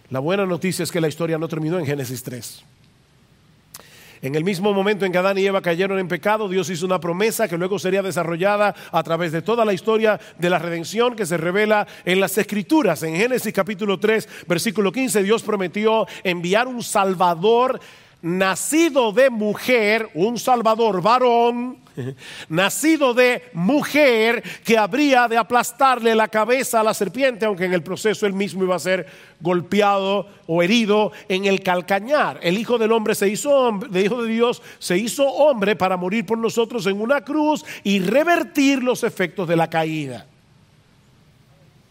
La 0.10 0.20
buena 0.20 0.46
noticia 0.46 0.84
es 0.84 0.92
que 0.92 1.02
la 1.02 1.08
historia 1.08 1.38
no 1.38 1.48
terminó 1.48 1.80
en 1.80 1.86
Génesis 1.86 2.22
3. 2.24 2.64
En 4.22 4.34
el 4.34 4.44
mismo 4.44 4.74
momento 4.74 5.06
en 5.06 5.12
que 5.12 5.18
Adán 5.18 5.38
y 5.38 5.46
Eva 5.46 5.62
cayeron 5.62 6.00
en 6.00 6.08
pecado, 6.08 6.48
Dios 6.48 6.70
hizo 6.70 6.86
una 6.86 7.00
promesa 7.00 7.48
que 7.48 7.58
luego 7.58 7.78
sería 7.78 8.02
desarrollada 8.02 8.74
a 8.92 9.04
través 9.04 9.32
de 9.32 9.42
toda 9.42 9.66
la 9.66 9.74
historia 9.74 10.20
de 10.40 10.50
la 10.50 10.58
redención 10.58 11.16
que 11.16 11.26
se 11.26 11.38
revela 11.38 11.86
en 12.06 12.20
las 12.20 12.38
Escrituras. 12.38 13.04
En 13.04 13.16
Génesis 13.16 13.54
capítulo 13.54 14.00
3, 14.00 14.28
versículo 14.48 14.92
15, 14.92 15.22
Dios 15.22 15.44
prometió 15.44 16.08
enviar 16.24 16.68
un 16.68 16.82
Salvador 16.82 17.80
nacido 18.26 19.12
de 19.12 19.30
mujer, 19.30 20.10
un 20.16 20.40
Salvador 20.40 21.00
varón, 21.00 21.78
nacido 22.50 23.14
de 23.14 23.44
mujer 23.54 24.44
que 24.64 24.80
habría 24.80 25.28
de 25.28 25.38
aplastarle 25.38 26.16
la 26.16 26.28
cabeza 26.28 26.80
a 26.80 26.84
la 26.84 26.96
serpiente, 26.96 27.46
aunque 27.46 27.66
en 27.66 27.74
el 27.74 27.84
proceso 27.84 28.26
él 28.26 28.34
mismo 28.34 28.64
iba 28.64 28.76
a 28.76 28.80
ser 28.80 29.06
golpeado 29.40 30.28
o 30.48 30.64
herido 30.64 31.12
en 31.30 31.46
el 31.46 31.62
calcañar. 31.62 32.40
El 32.42 32.58
Hijo 32.58 32.80
del 32.80 32.94
Hombre 32.94 33.14
se 33.14 33.30
hizo 33.30 33.52
hombre, 33.52 33.90
el 33.94 34.06
Hijo 34.08 34.24
de 34.24 34.34
Dios 34.34 34.64
se 34.80 34.98
hizo 34.98 35.24
hombre 35.28 35.76
para 35.76 35.96
morir 35.96 36.26
por 36.26 36.40
nosotros 36.40 36.88
en 36.88 37.00
una 37.00 37.22
cruz 37.22 37.64
y 37.84 38.00
revertir 38.00 38.82
los 38.82 39.04
efectos 39.04 39.48
de 39.48 39.56
la 39.56 39.70
caída. 39.70 40.26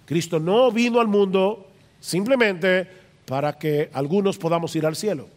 Cristo 0.04 0.40
no 0.40 0.72
vino 0.72 1.00
al 1.00 1.06
mundo 1.06 1.68
simplemente 2.00 2.88
para 3.24 3.52
que 3.52 3.88
algunos 3.92 4.36
podamos 4.36 4.74
ir 4.74 4.84
al 4.84 4.96
cielo. 4.96 5.33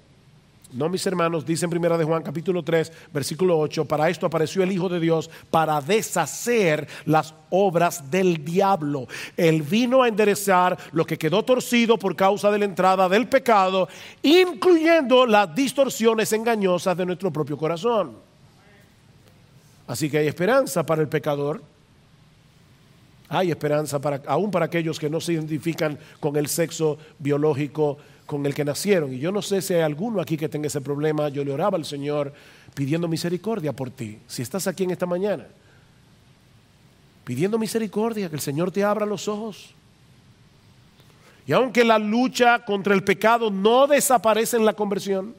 No, 0.77 0.89
mis 0.89 1.07
hermanos, 1.07 1.43
dice 1.43 1.65
en 1.65 1.71
primera 1.71 1.97
de 1.97 2.03
Juan 2.03 2.21
capítulo 2.21 2.61
3, 2.61 2.91
versículo 3.11 3.57
8, 3.57 3.85
para 3.85 4.11
esto 4.11 4.27
apareció 4.27 4.61
el 4.61 4.71
Hijo 4.71 4.87
de 4.87 4.99
Dios 4.99 5.27
para 5.49 5.81
deshacer 5.81 6.87
las 7.05 7.33
obras 7.49 8.11
del 8.11 8.45
diablo. 8.45 9.07
Él 9.35 9.63
vino 9.63 10.03
a 10.03 10.07
enderezar 10.07 10.77
lo 10.91 11.03
que 11.03 11.17
quedó 11.17 11.43
torcido 11.43 11.97
por 11.97 12.15
causa 12.15 12.51
de 12.51 12.59
la 12.59 12.65
entrada 12.65 13.09
del 13.09 13.27
pecado, 13.27 13.89
incluyendo 14.21 15.25
las 15.25 15.55
distorsiones 15.55 16.31
engañosas 16.31 16.95
de 16.95 17.07
nuestro 17.07 17.33
propio 17.33 17.57
corazón. 17.57 18.11
Así 19.87 20.11
que 20.11 20.19
hay 20.19 20.27
esperanza 20.27 20.85
para 20.85 21.01
el 21.01 21.07
pecador. 21.07 21.59
Hay 23.29 23.49
esperanza 23.49 23.99
para, 23.99 24.21
aún 24.27 24.51
para 24.51 24.65
aquellos 24.65 24.99
que 24.99 25.09
no 25.09 25.19
se 25.19 25.33
identifican 25.33 25.97
con 26.19 26.35
el 26.37 26.47
sexo 26.47 26.99
biológico 27.17 27.97
con 28.27 28.45
el 28.45 28.53
que 28.53 28.63
nacieron. 28.63 29.11
Y 29.11 29.17
yo 29.17 29.31
no 29.31 29.41
sé 29.41 29.61
si 29.63 29.73
hay 29.73 29.81
alguno 29.81 30.21
aquí 30.21 30.37
que 30.37 30.49
tenga 30.49 30.67
ese 30.67 30.81
problema. 30.81 31.29
Yo 31.29 31.43
le 31.43 31.51
oraba 31.51 31.77
al 31.77 31.85
Señor 31.85 32.31
pidiendo 32.75 33.07
misericordia 33.07 33.73
por 33.73 33.89
ti. 33.89 34.19
Si 34.27 34.43
estás 34.43 34.67
aquí 34.67 34.83
en 34.83 34.91
esta 34.91 35.07
mañana, 35.07 35.47
pidiendo 37.23 37.57
misericordia, 37.57 38.29
que 38.29 38.35
el 38.35 38.41
Señor 38.41 38.71
te 38.71 38.83
abra 38.83 39.05
los 39.05 39.27
ojos. 39.27 39.71
Y 41.47 41.53
aunque 41.53 41.85
la 41.85 41.97
lucha 41.97 42.63
contra 42.65 42.93
el 42.93 43.03
pecado 43.03 43.49
no 43.49 43.87
desaparece 43.87 44.57
en 44.57 44.65
la 44.65 44.73
conversión, 44.73 45.33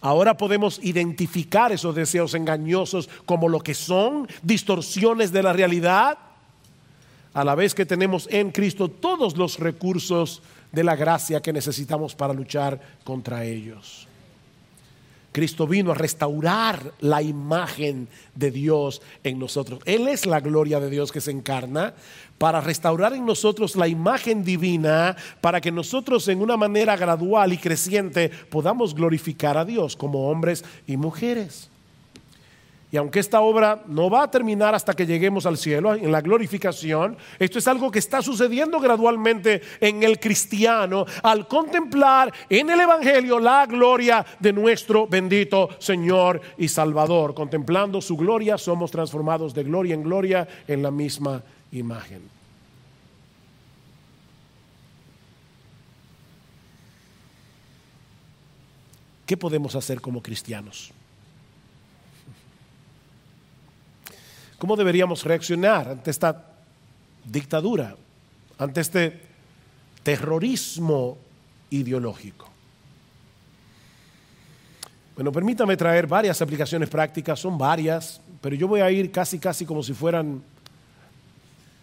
ahora 0.00 0.36
podemos 0.36 0.80
identificar 0.82 1.70
esos 1.70 1.94
deseos 1.94 2.34
engañosos 2.34 3.08
como 3.24 3.48
lo 3.48 3.60
que 3.60 3.74
son, 3.74 4.28
distorsiones 4.42 5.30
de 5.30 5.44
la 5.44 5.52
realidad, 5.52 6.18
a 7.32 7.44
la 7.44 7.54
vez 7.54 7.74
que 7.74 7.86
tenemos 7.86 8.28
en 8.30 8.50
Cristo 8.50 8.88
todos 8.88 9.36
los 9.36 9.60
recursos 9.60 10.42
de 10.72 10.84
la 10.84 10.96
gracia 10.96 11.40
que 11.40 11.52
necesitamos 11.52 12.14
para 12.14 12.34
luchar 12.34 12.80
contra 13.04 13.44
ellos. 13.44 14.06
Cristo 15.36 15.66
vino 15.66 15.90
a 15.90 15.94
restaurar 15.94 16.94
la 17.00 17.20
imagen 17.20 18.08
de 18.34 18.50
Dios 18.50 19.02
en 19.22 19.38
nosotros. 19.38 19.80
Él 19.84 20.08
es 20.08 20.24
la 20.24 20.40
gloria 20.40 20.80
de 20.80 20.88
Dios 20.88 21.12
que 21.12 21.20
se 21.20 21.30
encarna 21.30 21.92
para 22.38 22.62
restaurar 22.62 23.12
en 23.12 23.26
nosotros 23.26 23.76
la 23.76 23.86
imagen 23.86 24.44
divina, 24.44 25.14
para 25.42 25.60
que 25.60 25.70
nosotros 25.70 26.26
en 26.28 26.40
una 26.40 26.56
manera 26.56 26.96
gradual 26.96 27.52
y 27.52 27.58
creciente 27.58 28.30
podamos 28.48 28.94
glorificar 28.94 29.58
a 29.58 29.66
Dios 29.66 29.94
como 29.94 30.30
hombres 30.30 30.64
y 30.86 30.96
mujeres. 30.96 31.68
Y 32.96 32.98
aunque 32.98 33.20
esta 33.20 33.42
obra 33.42 33.82
no 33.88 34.08
va 34.08 34.22
a 34.22 34.30
terminar 34.30 34.74
hasta 34.74 34.94
que 34.94 35.04
lleguemos 35.04 35.44
al 35.44 35.58
cielo, 35.58 35.92
en 35.92 36.10
la 36.10 36.22
glorificación, 36.22 37.18
esto 37.38 37.58
es 37.58 37.68
algo 37.68 37.90
que 37.90 37.98
está 37.98 38.22
sucediendo 38.22 38.80
gradualmente 38.80 39.60
en 39.82 40.02
el 40.02 40.18
cristiano 40.18 41.04
al 41.22 41.46
contemplar 41.46 42.32
en 42.48 42.70
el 42.70 42.80
Evangelio 42.80 43.38
la 43.38 43.66
gloria 43.66 44.24
de 44.40 44.50
nuestro 44.50 45.06
bendito 45.06 45.68
Señor 45.78 46.40
y 46.56 46.68
Salvador. 46.68 47.34
Contemplando 47.34 48.00
su 48.00 48.16
gloria, 48.16 48.56
somos 48.56 48.90
transformados 48.90 49.52
de 49.52 49.64
gloria 49.64 49.92
en 49.92 50.02
gloria 50.02 50.48
en 50.66 50.82
la 50.82 50.90
misma 50.90 51.42
imagen. 51.72 52.22
¿Qué 59.26 59.36
podemos 59.36 59.74
hacer 59.74 60.00
como 60.00 60.22
cristianos? 60.22 60.94
¿Cómo 64.58 64.76
deberíamos 64.76 65.22
reaccionar 65.24 65.88
ante 65.88 66.10
esta 66.10 66.44
dictadura, 67.24 67.94
ante 68.58 68.80
este 68.80 69.20
terrorismo 70.02 71.18
ideológico? 71.70 72.48
Bueno, 75.14 75.32
permítame 75.32 75.76
traer 75.76 76.06
varias 76.06 76.40
aplicaciones 76.40 76.88
prácticas, 76.88 77.40
son 77.40 77.58
varias, 77.58 78.20
pero 78.40 78.54
yo 78.54 78.68
voy 78.68 78.80
a 78.80 78.90
ir 78.90 79.10
casi, 79.10 79.38
casi 79.38 79.66
como 79.66 79.82
si 79.82 79.92
fueran, 79.92 80.42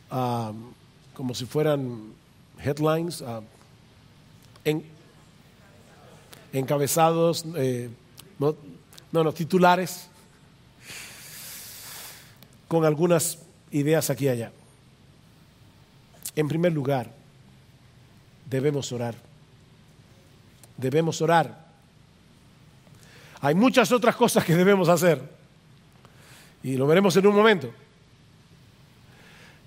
como 0.09 1.33
si 1.33 1.45
fueran 1.45 2.13
headlines, 2.59 3.21
ah, 3.21 3.41
encabezados, 6.51 7.45
eh, 7.55 7.89
no, 8.39 8.55
no, 9.11 9.33
titulares 9.33 10.09
con 12.73 12.85
algunas 12.85 13.37
ideas 13.69 14.09
aquí 14.09 14.25
y 14.25 14.29
allá. 14.29 14.51
En 16.35 16.47
primer 16.47 16.73
lugar, 16.73 17.07
debemos 18.49 18.91
orar. 18.91 19.13
debemos 20.75 21.21
orar. 21.21 21.67
Hay 23.41 23.53
muchas 23.53 23.91
otras 23.91 24.15
cosas 24.15 24.43
que 24.43 24.55
debemos 24.55 24.89
hacer. 24.89 25.21
Y 26.63 26.75
lo 26.75 26.87
veremos 26.87 27.15
en 27.15 27.27
un 27.27 27.35
momento. 27.35 27.71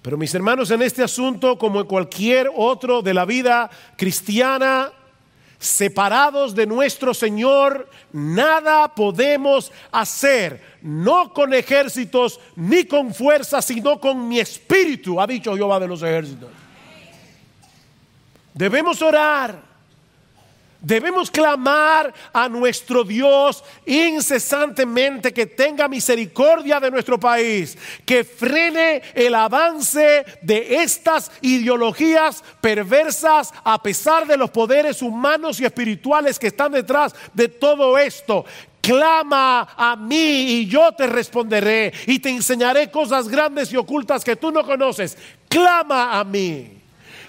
Pero 0.02 0.18
mis 0.18 0.34
hermanos, 0.34 0.72
en 0.72 0.82
este 0.82 1.04
asunto, 1.04 1.56
como 1.56 1.80
en 1.80 1.86
cualquier 1.86 2.50
otro 2.56 3.02
de 3.02 3.14
la 3.14 3.24
vida 3.24 3.70
cristiana, 3.96 4.90
separados 5.58 6.54
de 6.54 6.66
nuestro 6.66 7.14
Señor, 7.14 7.88
nada 8.12 8.94
podemos 8.94 9.72
hacer, 9.90 10.62
no 10.82 11.32
con 11.32 11.54
ejércitos 11.54 12.40
ni 12.54 12.84
con 12.84 13.14
fuerza, 13.14 13.62
sino 13.62 14.00
con 14.00 14.28
mi 14.28 14.38
espíritu, 14.38 15.20
ha 15.20 15.26
dicho 15.26 15.54
Jehová 15.56 15.80
de 15.80 15.88
los 15.88 16.02
ejércitos. 16.02 16.50
Debemos 18.54 19.02
orar. 19.02 19.75
Debemos 20.86 21.32
clamar 21.32 22.14
a 22.32 22.48
nuestro 22.48 23.02
Dios 23.02 23.64
incesantemente 23.86 25.34
que 25.34 25.46
tenga 25.46 25.88
misericordia 25.88 26.78
de 26.78 26.92
nuestro 26.92 27.18
país, 27.18 27.76
que 28.04 28.22
frene 28.22 29.02
el 29.12 29.34
avance 29.34 30.24
de 30.42 30.76
estas 30.76 31.32
ideologías 31.40 32.44
perversas 32.60 33.52
a 33.64 33.82
pesar 33.82 34.28
de 34.28 34.36
los 34.36 34.48
poderes 34.50 35.02
humanos 35.02 35.58
y 35.58 35.64
espirituales 35.64 36.38
que 36.38 36.46
están 36.46 36.70
detrás 36.70 37.16
de 37.34 37.48
todo 37.48 37.98
esto. 37.98 38.44
Clama 38.80 39.70
a 39.76 39.96
mí 39.96 40.60
y 40.60 40.66
yo 40.66 40.92
te 40.92 41.08
responderé 41.08 41.92
y 42.06 42.20
te 42.20 42.30
enseñaré 42.30 42.92
cosas 42.92 43.26
grandes 43.26 43.72
y 43.72 43.76
ocultas 43.76 44.22
que 44.22 44.36
tú 44.36 44.52
no 44.52 44.64
conoces. 44.64 45.18
Clama 45.48 46.16
a 46.16 46.22
mí. 46.22 46.78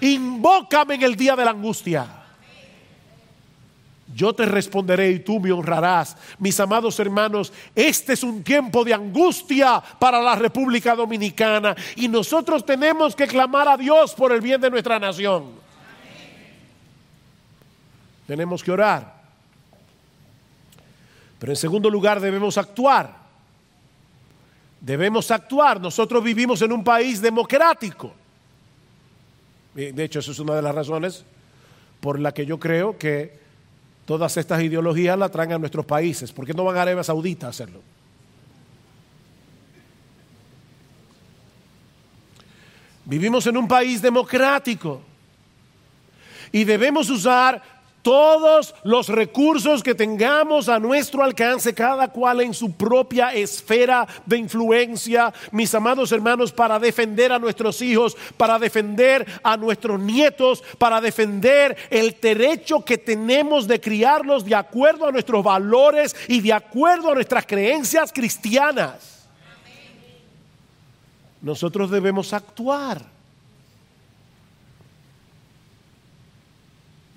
Invócame 0.00 0.94
en 0.94 1.02
el 1.02 1.16
día 1.16 1.34
de 1.34 1.44
la 1.44 1.50
angustia. 1.50 2.27
Yo 4.18 4.32
te 4.32 4.44
responderé 4.46 5.12
y 5.12 5.20
tú 5.20 5.38
me 5.38 5.52
honrarás. 5.52 6.16
Mis 6.40 6.58
amados 6.58 6.98
hermanos, 6.98 7.52
este 7.72 8.14
es 8.14 8.24
un 8.24 8.42
tiempo 8.42 8.84
de 8.84 8.92
angustia 8.92 9.80
para 9.80 10.20
la 10.20 10.34
República 10.34 10.96
Dominicana 10.96 11.76
y 11.94 12.08
nosotros 12.08 12.66
tenemos 12.66 13.14
que 13.14 13.28
clamar 13.28 13.68
a 13.68 13.76
Dios 13.76 14.14
por 14.14 14.32
el 14.32 14.40
bien 14.40 14.60
de 14.60 14.70
nuestra 14.70 14.98
nación. 14.98 15.52
Tenemos 18.26 18.64
que 18.64 18.72
orar. 18.72 19.22
Pero 21.38 21.52
en 21.52 21.56
segundo 21.56 21.88
lugar 21.88 22.18
debemos 22.18 22.58
actuar. 22.58 23.14
Debemos 24.80 25.30
actuar. 25.30 25.80
Nosotros 25.80 26.24
vivimos 26.24 26.60
en 26.62 26.72
un 26.72 26.82
país 26.82 27.22
democrático. 27.22 28.12
De 29.74 30.02
hecho, 30.02 30.18
esa 30.18 30.32
es 30.32 30.40
una 30.40 30.56
de 30.56 30.62
las 30.62 30.74
razones 30.74 31.24
por 32.00 32.18
la 32.18 32.34
que 32.34 32.44
yo 32.44 32.58
creo 32.58 32.98
que 32.98 33.46
todas 34.08 34.34
estas 34.38 34.62
ideologías 34.62 35.18
las 35.18 35.30
traen 35.30 35.52
a 35.52 35.58
nuestros 35.58 35.84
países. 35.84 36.32
¿Por 36.32 36.46
qué 36.46 36.54
no 36.54 36.64
van 36.64 36.78
a 36.78 36.80
Arabia 36.80 37.04
Saudita 37.04 37.46
a 37.46 37.50
hacerlo? 37.50 37.82
Vivimos 43.04 43.46
en 43.46 43.58
un 43.58 43.68
país 43.68 44.00
democrático 44.00 45.02
y 46.50 46.64
debemos 46.64 47.10
usar 47.10 47.62
todos 48.02 48.74
los 48.84 49.08
recursos 49.08 49.82
que 49.82 49.94
tengamos 49.94 50.68
a 50.68 50.78
nuestro 50.78 51.22
alcance, 51.22 51.74
cada 51.74 52.08
cual 52.08 52.40
en 52.40 52.54
su 52.54 52.72
propia 52.72 53.32
esfera 53.34 54.06
de 54.24 54.38
influencia, 54.38 55.32
mis 55.52 55.74
amados 55.74 56.12
hermanos, 56.12 56.52
para 56.52 56.78
defender 56.78 57.32
a 57.32 57.38
nuestros 57.38 57.82
hijos, 57.82 58.16
para 58.36 58.58
defender 58.58 59.26
a 59.42 59.56
nuestros 59.56 60.00
nietos, 60.00 60.62
para 60.78 61.00
defender 61.00 61.76
el 61.90 62.16
derecho 62.20 62.84
que 62.84 62.98
tenemos 62.98 63.66
de 63.66 63.80
criarlos 63.80 64.44
de 64.44 64.54
acuerdo 64.54 65.06
a 65.06 65.12
nuestros 65.12 65.42
valores 65.44 66.14
y 66.28 66.40
de 66.40 66.52
acuerdo 66.52 67.10
a 67.10 67.14
nuestras 67.14 67.46
creencias 67.46 68.12
cristianas. 68.12 69.28
Nosotros 71.40 71.90
debemos 71.90 72.32
actuar. 72.32 73.17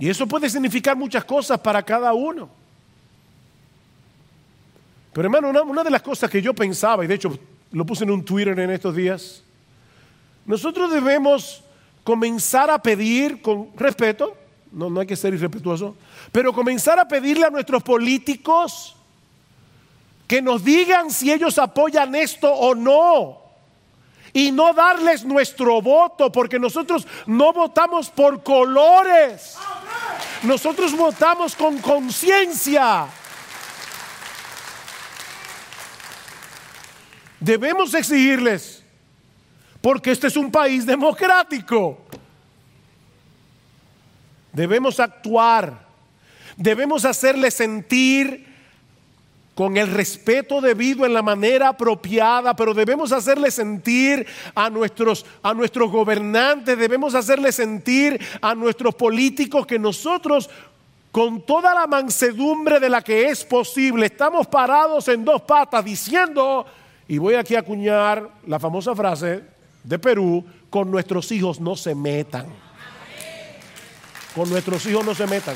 Y 0.01 0.09
eso 0.09 0.25
puede 0.25 0.49
significar 0.49 0.97
muchas 0.97 1.23
cosas 1.23 1.59
para 1.59 1.83
cada 1.83 2.11
uno. 2.11 2.49
Pero 5.13 5.27
hermano, 5.27 5.61
una, 5.61 5.83
de 5.83 5.91
las 5.91 6.01
cosas 6.01 6.27
que 6.27 6.41
yo 6.41 6.55
pensaba, 6.55 7.05
y 7.05 7.07
de 7.07 7.13
hecho 7.13 7.37
lo 7.71 7.85
puse 7.85 8.03
en 8.03 8.09
un 8.09 8.25
Twitter 8.25 8.57
en 8.57 8.71
estos 8.71 8.95
días, 8.95 9.43
nosotros 10.43 10.91
debemos 10.91 11.63
comenzar 12.03 12.71
a 12.71 12.81
pedir 12.81 13.43
con 13.43 13.69
respeto, 13.75 14.35
no, 14.71 14.89
no 14.89 15.01
hay 15.01 15.05
que 15.05 15.15
ser 15.15 15.35
irrespetuoso, 15.35 15.95
pero 16.31 16.51
comenzar 16.51 16.97
a 16.97 17.07
pedirle 17.07 17.45
a 17.45 17.51
nuestros 17.51 17.83
políticos 17.83 18.95
que 20.27 20.41
nos 20.41 20.63
digan 20.63 21.11
si 21.11 21.31
ellos 21.31 21.59
apoyan 21.59 22.15
esto 22.15 22.51
o 22.51 22.73
no 22.73 23.41
y 24.33 24.51
no 24.51 24.73
darles 24.73 25.25
nuestro 25.25 25.81
voto, 25.81 26.31
porque 26.31 26.59
nosotros 26.59 27.07
no 27.25 27.53
votamos 27.53 28.09
por 28.09 28.43
colores, 28.43 29.57
nosotros 30.43 30.95
votamos 30.95 31.55
con 31.55 31.79
conciencia. 31.79 33.07
Debemos 37.39 37.93
exigirles, 37.93 38.83
porque 39.81 40.11
este 40.11 40.27
es 40.27 40.37
un 40.37 40.51
país 40.51 40.85
democrático. 40.85 42.05
Debemos 44.53 44.99
actuar, 44.99 45.87
debemos 46.57 47.05
hacerles 47.05 47.53
sentir 47.53 48.50
con 49.55 49.75
el 49.77 49.87
respeto 49.91 50.61
debido 50.61 51.05
en 51.05 51.13
la 51.13 51.21
manera 51.21 51.69
apropiada, 51.69 52.55
pero 52.55 52.73
debemos 52.73 53.11
hacerle 53.11 53.51
sentir 53.51 54.25
a 54.55 54.69
nuestros, 54.69 55.25
a 55.43 55.53
nuestros 55.53 55.91
gobernantes, 55.91 56.77
debemos 56.77 57.15
hacerle 57.15 57.51
sentir 57.51 58.19
a 58.41 58.55
nuestros 58.55 58.95
políticos 58.95 59.67
que 59.67 59.77
nosotros 59.77 60.49
con 61.11 61.41
toda 61.41 61.73
la 61.73 61.87
mansedumbre 61.87 62.79
de 62.79 62.89
la 62.89 63.01
que 63.01 63.27
es 63.27 63.43
posible, 63.43 64.05
estamos 64.05 64.47
parados 64.47 65.09
en 65.09 65.25
dos 65.25 65.41
patas 65.41 65.83
diciendo, 65.83 66.65
y 67.07 67.17
voy 67.17 67.35
aquí 67.35 67.55
a 67.55 67.59
acuñar 67.59 68.29
la 68.47 68.59
famosa 68.59 68.95
frase 68.95 69.43
de 69.83 69.99
Perú, 69.99 70.45
con 70.69 70.89
nuestros 70.89 71.29
hijos 71.33 71.59
no 71.59 71.75
se 71.75 71.93
metan. 71.93 72.45
Con 74.33 74.49
nuestros 74.49 74.85
hijos 74.85 75.05
no 75.05 75.13
se 75.13 75.27
metan. 75.27 75.55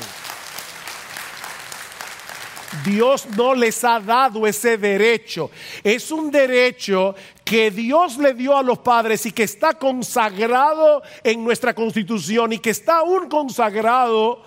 Dios 2.84 3.26
no 3.36 3.54
les 3.54 3.82
ha 3.84 4.00
dado 4.00 4.46
ese 4.46 4.76
derecho. 4.76 5.50
Es 5.82 6.10
un 6.10 6.30
derecho 6.30 7.14
que 7.44 7.70
Dios 7.70 8.18
le 8.18 8.34
dio 8.34 8.56
a 8.56 8.62
los 8.62 8.78
padres 8.78 9.24
y 9.26 9.32
que 9.32 9.44
está 9.44 9.74
consagrado 9.74 11.02
en 11.22 11.44
nuestra 11.44 11.74
constitución 11.74 12.52
y 12.52 12.58
que 12.58 12.70
está 12.70 12.98
aún 12.98 13.28
consagrado 13.28 14.42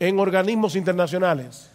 en 0.00 0.18
organismos 0.18 0.74
internacionales. 0.74 1.70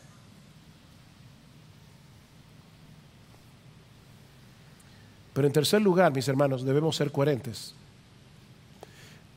Pero 5.33 5.47
en 5.47 5.53
tercer 5.53 5.81
lugar, 5.81 6.11
mis 6.13 6.27
hermanos, 6.27 6.65
debemos 6.65 6.95
ser 6.95 7.11
coherentes. 7.11 7.73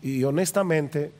Y 0.03 0.25
honestamente, 0.25 1.13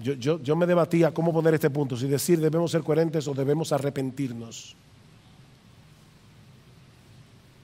yo, 0.00 0.56
me 0.56 0.66
debatía 0.66 1.12
cómo 1.12 1.32
poner 1.32 1.54
este 1.54 1.68
punto, 1.68 1.96
si 1.96 2.06
decir 2.06 2.40
debemos 2.40 2.70
ser 2.70 2.82
coherentes 2.82 3.28
o 3.28 3.34
debemos 3.34 3.72
arrepentirnos. 3.72 4.74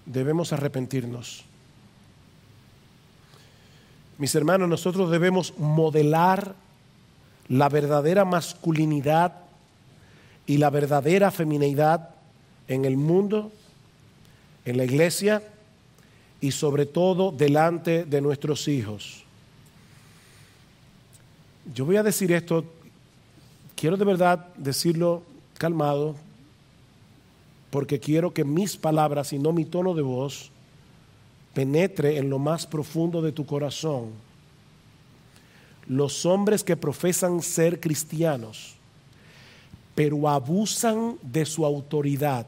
Debemos 0.05 0.53
arrepentirnos. 0.53 1.45
Mis 4.18 4.35
hermanos, 4.35 4.68
nosotros 4.68 5.11
debemos 5.11 5.57
modelar 5.59 6.55
la 7.49 7.68
verdadera 7.68 8.24
masculinidad 8.24 9.35
y 10.47 10.59
la 10.59 10.70
verdadera 10.70 11.31
feminidad 11.31 12.11
en 12.66 12.85
el 12.85 12.97
mundo, 12.97 13.53
en 14.64 14.76
la 14.76 14.85
iglesia 14.85 15.43
y 16.41 16.51
sobre 16.51 16.85
todo 16.85 17.33
delante 17.33 18.05
de 18.05 18.20
nuestros 18.20 18.68
hijos. 18.68 19.24
Yo 21.75 21.85
voy 21.85 21.97
a 21.97 22.03
decir 22.03 22.33
esto, 22.33 22.64
quiero 23.77 23.97
de 23.97 24.05
verdad 24.05 24.47
decirlo 24.57 25.23
calmado, 25.59 26.14
porque 27.71 28.01
quiero 28.01 28.33
que 28.33 28.45
mis 28.45 28.77
palabras 28.77 29.33
y 29.33 29.39
no 29.39 29.53
mi 29.53 29.64
tono 29.64 29.95
de 29.95 30.03
voz 30.03 30.51
penetre 31.53 32.19
en 32.19 32.31
lo 32.31 32.39
más 32.39 32.66
profundo 32.66 33.21
de 33.21 33.33
tu 33.33 33.45
corazón. 33.45 34.11
Los 35.87 36.25
hombres 36.25 36.64
que 36.64 36.77
profesan 36.77 37.43
ser 37.43 37.81
cristianos, 37.81 38.75
pero 39.95 40.29
abusan 40.29 41.19
de 41.23 41.45
su 41.45 41.66
autoridad 41.66 42.47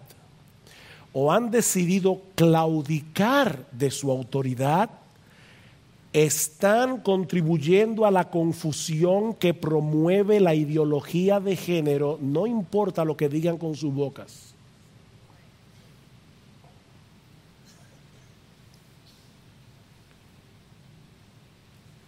o 1.12 1.32
han 1.32 1.50
decidido 1.50 2.22
claudicar 2.36 3.66
de 3.72 3.90
su 3.90 4.10
autoridad, 4.10 4.90
están 6.12 7.00
contribuyendo 7.00 8.04
a 8.04 8.10
la 8.10 8.30
confusión 8.30 9.34
que 9.34 9.54
promueve 9.54 10.40
la 10.40 10.54
ideología 10.54 11.38
de 11.38 11.54
género, 11.54 12.18
no 12.20 12.46
importa 12.46 13.04
lo 13.04 13.16
que 13.16 13.28
digan 13.28 13.58
con 13.58 13.76
sus 13.76 13.94
bocas. 13.94 14.54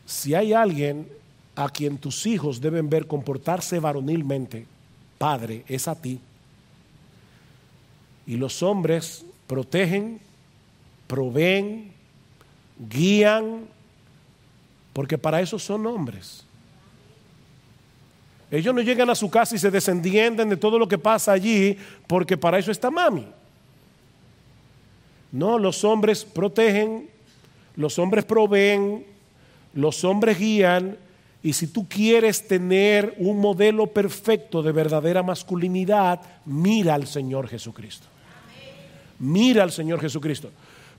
Si 0.06 0.34
hay 0.34 0.52
alguien 0.52 1.08
a 1.54 1.68
quien 1.68 1.98
tus 1.98 2.26
hijos 2.26 2.60
deben 2.60 2.88
ver 2.88 3.06
comportarse 3.06 3.78
varonilmente, 3.78 4.66
padre, 5.18 5.64
es 5.68 5.88
a 5.88 5.94
ti. 5.94 6.18
Y 8.26 8.36
los 8.36 8.62
hombres 8.62 9.24
protegen, 9.46 10.20
proveen, 11.06 11.92
guían, 12.88 13.66
porque 14.92 15.18
para 15.18 15.40
eso 15.40 15.58
son 15.58 15.86
hombres. 15.86 16.44
Ellos 18.50 18.74
no 18.74 18.82
llegan 18.82 19.08
a 19.08 19.14
su 19.14 19.30
casa 19.30 19.54
y 19.56 19.58
se 19.58 19.70
desentienden 19.70 20.50
de 20.50 20.58
todo 20.58 20.78
lo 20.78 20.86
que 20.86 20.98
pasa 20.98 21.32
allí, 21.32 21.76
porque 22.06 22.36
para 22.36 22.58
eso 22.58 22.70
está 22.70 22.90
mami. 22.90 23.26
No, 25.30 25.58
los 25.58 25.82
hombres 25.84 26.24
protegen, 26.24 27.08
los 27.76 27.98
hombres 27.98 28.26
proveen, 28.26 29.06
los 29.72 30.04
hombres 30.04 30.38
guían, 30.38 30.98
y 31.42 31.54
si 31.54 31.66
tú 31.66 31.88
quieres 31.88 32.46
tener 32.46 33.14
un 33.18 33.40
modelo 33.40 33.86
perfecto 33.88 34.62
de 34.62 34.70
verdadera 34.70 35.22
masculinidad, 35.22 36.20
mira 36.44 36.94
al 36.94 37.06
Señor 37.06 37.48
Jesucristo. 37.48 38.06
Mira 39.18 39.62
al 39.62 39.72
Señor 39.72 40.00
Jesucristo. 40.00 40.50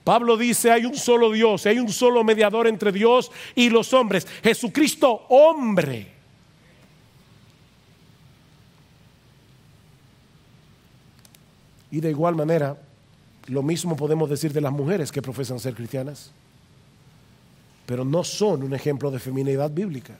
Pablo 0.04 0.36
dice, 0.36 0.70
hay 0.70 0.84
un 0.84 0.94
solo 0.94 1.32
Dios, 1.32 1.64
hay 1.64 1.78
un 1.78 1.90
solo 1.90 2.22
mediador 2.22 2.66
entre 2.66 2.92
Dios 2.92 3.32
y 3.54 3.70
los 3.70 3.94
hombres. 3.94 4.26
Jesucristo 4.42 5.22
hombre. 5.30 6.12
Y 11.90 12.00
de 12.00 12.10
igual 12.10 12.34
manera, 12.34 12.76
lo 13.46 13.62
mismo 13.62 13.96
podemos 13.96 14.28
decir 14.28 14.52
de 14.52 14.60
las 14.60 14.72
mujeres 14.72 15.10
que 15.10 15.22
profesan 15.22 15.58
ser 15.58 15.74
cristianas, 15.74 16.32
pero 17.86 18.04
no 18.04 18.24
son 18.24 18.62
un 18.62 18.74
ejemplo 18.74 19.10
de 19.10 19.18
feminidad 19.18 19.70
bíblica. 19.70 20.14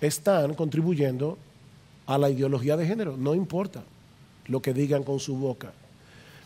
Están 0.00 0.54
contribuyendo 0.54 1.36
a 2.06 2.16
la 2.16 2.30
ideología 2.30 2.76
de 2.78 2.86
género, 2.86 3.16
no 3.16 3.34
importa 3.34 3.82
lo 4.46 4.62
que 4.62 4.72
digan 4.72 5.02
con 5.02 5.20
su 5.20 5.36
boca. 5.36 5.72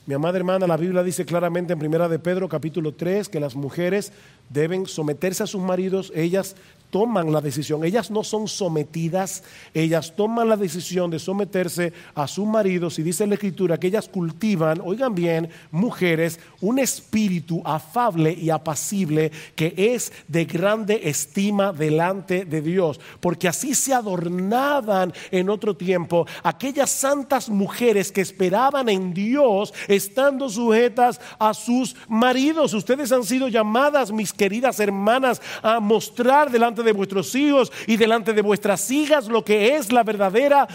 Mi 0.06 0.14
amada 0.14 0.38
hermana, 0.38 0.68
la 0.68 0.76
Biblia 0.76 1.02
dice 1.02 1.24
claramente 1.24 1.72
en 1.72 1.80
Primera 1.80 2.08
de 2.08 2.20
Pedro 2.20 2.48
capítulo 2.48 2.94
3 2.94 3.28
que 3.28 3.40
las 3.40 3.56
mujeres 3.56 4.12
deben 4.50 4.86
someterse 4.86 5.42
a 5.42 5.48
sus 5.48 5.60
maridos, 5.60 6.12
ellas 6.14 6.54
toman 6.90 7.32
la 7.32 7.40
decisión, 7.40 7.84
ellas 7.84 8.10
no 8.10 8.24
son 8.24 8.48
sometidas, 8.48 9.42
ellas 9.74 10.14
toman 10.16 10.48
la 10.48 10.56
decisión 10.56 11.10
de 11.10 11.18
someterse 11.18 11.92
a 12.14 12.26
sus 12.26 12.46
maridos 12.46 12.98
y 12.98 13.02
dice 13.02 13.26
la 13.26 13.34
escritura 13.34 13.78
que 13.78 13.88
ellas 13.88 14.08
cultivan, 14.08 14.80
oigan 14.84 15.14
bien, 15.14 15.48
mujeres, 15.70 16.40
un 16.60 16.78
espíritu 16.78 17.62
afable 17.64 18.32
y 18.32 18.50
apacible 18.50 19.30
que 19.54 19.74
es 19.76 20.12
de 20.28 20.44
grande 20.44 21.00
estima 21.04 21.72
delante 21.72 22.44
de 22.44 22.60
Dios, 22.60 23.00
porque 23.20 23.48
así 23.48 23.74
se 23.74 23.94
adornaban 23.94 25.12
en 25.30 25.50
otro 25.50 25.76
tiempo 25.76 26.26
aquellas 26.42 26.90
santas 26.90 27.48
mujeres 27.48 28.12
que 28.12 28.20
esperaban 28.20 28.88
en 28.88 29.12
Dios 29.12 29.72
estando 29.88 30.48
sujetas 30.48 31.20
a 31.38 31.54
sus 31.54 31.96
maridos. 32.08 32.74
Ustedes 32.74 33.12
han 33.12 33.24
sido 33.24 33.48
llamadas, 33.48 34.12
mis 34.12 34.32
queridas 34.32 34.80
hermanas, 34.80 35.40
a 35.62 35.80
mostrar 35.80 36.50
delante 36.50 36.75
de 36.82 36.92
vuestros 36.92 37.34
hijos 37.34 37.72
y 37.86 37.96
delante 37.96 38.32
de 38.32 38.42
vuestras 38.42 38.90
hijas 38.90 39.28
lo 39.28 39.44
que 39.44 39.76
es 39.76 39.92
la 39.92 40.02
verdadera 40.02 40.66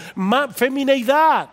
femineidad. 0.54 1.50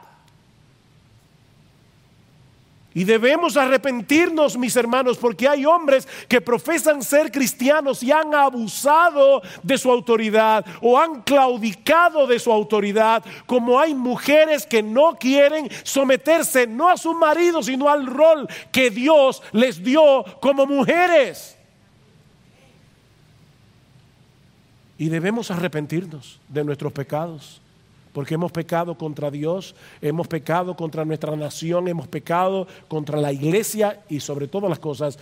Y 2.94 3.04
debemos 3.04 3.56
arrepentirnos, 3.56 4.58
mis 4.58 4.76
hermanos, 4.76 5.18
porque 5.18 5.48
hay 5.48 5.64
hombres 5.64 6.08
que 6.28 6.42
profesan 6.42 7.04
ser 7.04 7.32
cristianos 7.32 8.02
y 8.02 8.12
han 8.12 8.34
abusado 8.34 9.44
de 9.62 9.78
su 9.78 9.92
autoridad 9.92 10.66
o 10.82 11.00
han 11.00 11.22
claudicado 11.22 12.26
de 12.26 12.40
su 12.40 12.52
autoridad, 12.52 13.24
como 13.46 13.80
hay 13.80 13.94
mujeres 13.94 14.66
que 14.66 14.82
no 14.82 15.16
quieren 15.20 15.70
someterse 15.84 16.66
no 16.66 16.90
a 16.90 16.98
su 16.98 17.14
marido, 17.14 17.62
sino 17.62 17.90
al 17.90 18.08
rol 18.08 18.48
que 18.72 18.90
Dios 18.90 19.44
les 19.52 19.84
dio 19.84 20.26
como 20.42 20.66
mujeres. 20.66 21.59
Y 25.00 25.08
debemos 25.08 25.50
arrepentirnos 25.50 26.42
de 26.50 26.62
nuestros 26.66 26.92
pecados, 26.92 27.62
porque 28.12 28.34
hemos 28.34 28.52
pecado 28.52 28.98
contra 28.98 29.32
Dios, 29.32 29.74
hemos 30.02 30.28
pecado 30.28 30.76
contra 30.76 31.06
nuestra 31.06 31.38
nación, 31.38 31.88
hemos 31.88 32.10
pecado 32.10 32.68
contra 32.90 33.18
la 33.18 33.32
iglesia 33.32 34.02
y 34.10 34.20
sobre 34.20 34.50
todas 34.50 34.70
las 34.70 34.80
cosas, 34.80 35.18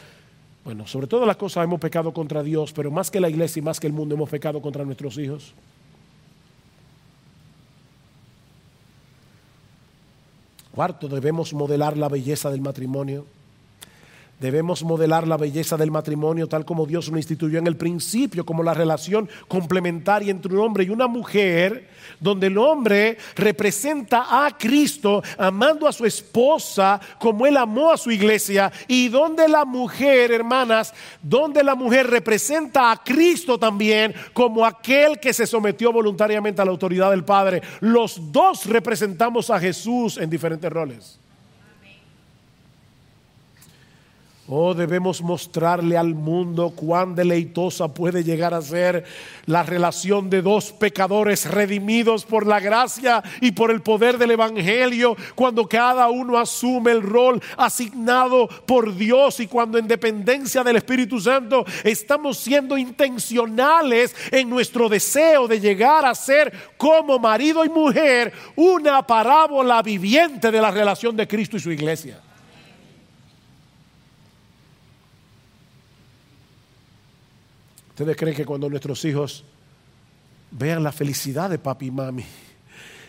bueno, 0.66 0.88
sobre 0.88 1.06
todas 1.06 1.28
las 1.28 1.38
cosas 1.38 1.64
hemos 1.64 1.80
pecado 1.80 2.12
contra 2.12 2.42
Dios, 2.42 2.74
pero 2.74 2.90
más 2.90 3.12
que 3.12 3.20
la 3.20 3.30
iglesia 3.30 3.60
y 3.60 3.64
más 3.64 3.80
que 3.80 3.86
el 3.86 3.94
mundo 3.94 4.16
hemos 4.16 4.30
pecado 4.32 4.64
contra 4.64 4.84
nuestros 4.84 5.16
hijos. 5.20 5.54
Cuarto, 10.72 11.08
debemos 11.08 11.54
modelar 11.54 11.96
la 11.98 12.10
belleza 12.10 12.50
del 12.50 12.62
matrimonio. 12.62 13.28
Debemos 14.40 14.84
modelar 14.84 15.28
la 15.28 15.36
belleza 15.36 15.78
del 15.78 15.90
matrimonio 15.90 16.48
tal 16.48 16.64
como 16.64 16.86
Dios 16.86 17.08
lo 17.08 17.18
instituyó 17.18 17.58
en 17.58 17.66
el 17.66 17.76
principio, 17.76 18.46
como 18.46 18.62
la 18.62 18.76
relación 18.76 19.28
complementaria 19.48 20.30
entre 20.30 20.54
un 20.54 20.60
hombre 20.60 20.84
y 20.84 20.92
una 20.92 21.08
mujer, 21.08 21.90
donde 22.20 22.46
el 22.46 22.58
hombre 22.60 23.18
representa 23.36 24.46
a 24.46 24.56
Cristo 24.56 25.24
amando 25.40 25.88
a 25.88 25.92
su 25.92 26.06
esposa 26.06 27.02
como 27.18 27.48
él 27.48 27.58
amó 27.58 27.92
a 27.92 27.98
su 27.98 28.12
iglesia, 28.12 28.72
y 28.88 29.10
donde 29.10 29.48
la 29.48 29.66
mujer, 29.66 30.32
hermanas, 30.32 30.94
donde 31.20 31.64
la 31.64 31.74
mujer 31.74 32.08
representa 32.08 32.92
a 32.92 33.04
Cristo 33.04 33.58
también 33.58 34.14
como 34.34 34.64
aquel 34.64 35.20
que 35.20 35.34
se 35.34 35.48
sometió 35.48 35.92
voluntariamente 35.92 36.62
a 36.62 36.66
la 36.66 36.72
autoridad 36.72 37.10
del 37.10 37.26
Padre. 37.26 37.64
Los 37.80 38.32
dos 38.32 38.68
representamos 38.68 39.50
a 39.50 39.60
Jesús 39.60 40.18
en 40.18 40.30
diferentes 40.30 40.72
roles. 40.72 41.20
Oh, 44.50 44.74
debemos 44.74 45.22
mostrarle 45.22 45.98
al 45.98 46.16
mundo 46.16 46.72
cuán 46.74 47.16
deleitosa 47.16 47.90
puede 47.90 48.24
llegar 48.24 48.54
a 48.54 48.62
ser 48.62 49.04
la 49.46 49.62
relación 49.62 50.30
de 50.30 50.42
dos 50.42 50.72
pecadores 50.72 51.52
redimidos 51.52 52.24
por 52.24 52.48
la 52.48 52.62
gracia 52.62 53.22
y 53.42 53.52
por 53.52 53.72
el 53.72 53.82
poder 53.82 54.18
del 54.18 54.32
Evangelio, 54.32 55.18
cuando 55.36 55.68
cada 55.68 56.08
uno 56.08 56.38
asume 56.38 56.92
el 56.92 57.02
rol 57.02 57.42
asignado 57.58 58.48
por 58.66 58.96
Dios 58.96 59.42
y 59.42 59.48
cuando 59.48 59.80
en 59.80 59.88
dependencia 59.88 60.64
del 60.64 60.78
Espíritu 60.78 61.20
Santo 61.20 61.66
estamos 61.84 62.38
siendo 62.38 62.78
intencionales 62.78 64.16
en 64.32 64.50
nuestro 64.50 64.88
deseo 64.88 65.50
de 65.50 65.60
llegar 65.60 66.06
a 66.06 66.16
ser 66.16 66.54
como 66.78 67.20
marido 67.20 67.66
y 67.66 67.70
mujer 67.70 68.32
una 68.56 69.06
parábola 69.06 69.82
viviente 69.82 70.52
de 70.52 70.62
la 70.62 70.72
relación 70.72 71.18
de 71.18 71.28
Cristo 71.28 71.58
y 71.58 71.60
su 71.60 71.70
iglesia. 71.70 72.22
¿Ustedes 77.98 78.16
creen 78.16 78.36
que 78.36 78.46
cuando 78.46 78.70
nuestros 78.70 79.04
hijos 79.06 79.44
vean 80.52 80.84
la 80.84 80.92
felicidad 80.92 81.50
de 81.50 81.58
papi 81.58 81.88
y 81.88 81.92
mami 81.92 82.24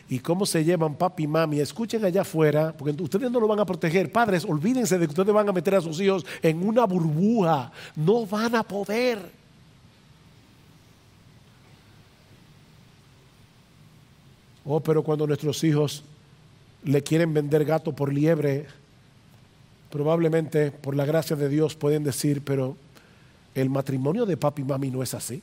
y 0.08 0.18
cómo 0.20 0.46
se 0.46 0.64
llevan 0.64 0.94
papi 0.94 1.24
y 1.24 1.26
mami, 1.26 1.60
escuchen 1.60 2.02
allá 2.06 2.22
afuera, 2.22 2.74
porque 2.74 3.02
ustedes 3.02 3.30
no 3.30 3.38
lo 3.38 3.46
van 3.46 3.60
a 3.60 3.66
proteger, 3.66 4.10
padres, 4.10 4.46
olvídense 4.46 4.96
de 4.96 5.04
que 5.04 5.10
ustedes 5.10 5.34
van 5.34 5.46
a 5.46 5.52
meter 5.52 5.74
a 5.74 5.82
sus 5.82 6.00
hijos 6.00 6.24
en 6.40 6.66
una 6.66 6.86
burbuja, 6.86 7.70
no 7.96 8.24
van 8.24 8.54
a 8.54 8.62
poder. 8.62 9.18
Oh, 14.64 14.80
pero 14.80 15.02
cuando 15.02 15.26
nuestros 15.26 15.62
hijos 15.64 16.02
le 16.82 17.02
quieren 17.02 17.34
vender 17.34 17.66
gato 17.66 17.92
por 17.92 18.10
liebre, 18.10 18.64
probablemente 19.90 20.70
por 20.70 20.96
la 20.96 21.04
gracia 21.04 21.36
de 21.36 21.50
Dios 21.50 21.74
pueden 21.74 22.04
decir, 22.04 22.42
pero 22.42 22.74
el 23.54 23.70
matrimonio 23.70 24.26
de 24.26 24.36
papi 24.36 24.62
y 24.62 24.64
mami 24.64 24.90
no 24.90 25.02
es 25.02 25.14
así. 25.14 25.42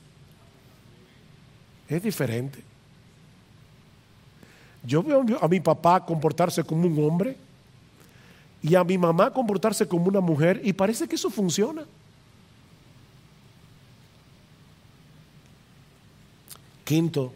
Es 1.88 2.02
diferente. 2.02 2.64
Yo 4.84 5.02
veo 5.02 5.26
a 5.42 5.48
mi 5.48 5.60
papá 5.60 6.06
comportarse 6.06 6.64
como 6.64 6.88
un 6.88 7.04
hombre 7.04 7.38
y 8.62 8.76
a 8.76 8.84
mi 8.84 8.98
mamá 8.98 9.32
comportarse 9.32 9.88
como 9.88 10.06
una 10.06 10.22
mujer 10.22 10.62
y 10.64 10.74
parece 10.74 11.08
que 11.08 11.16
eso 11.16 11.30
funciona. 11.30 11.86
Quinto, 16.84 17.34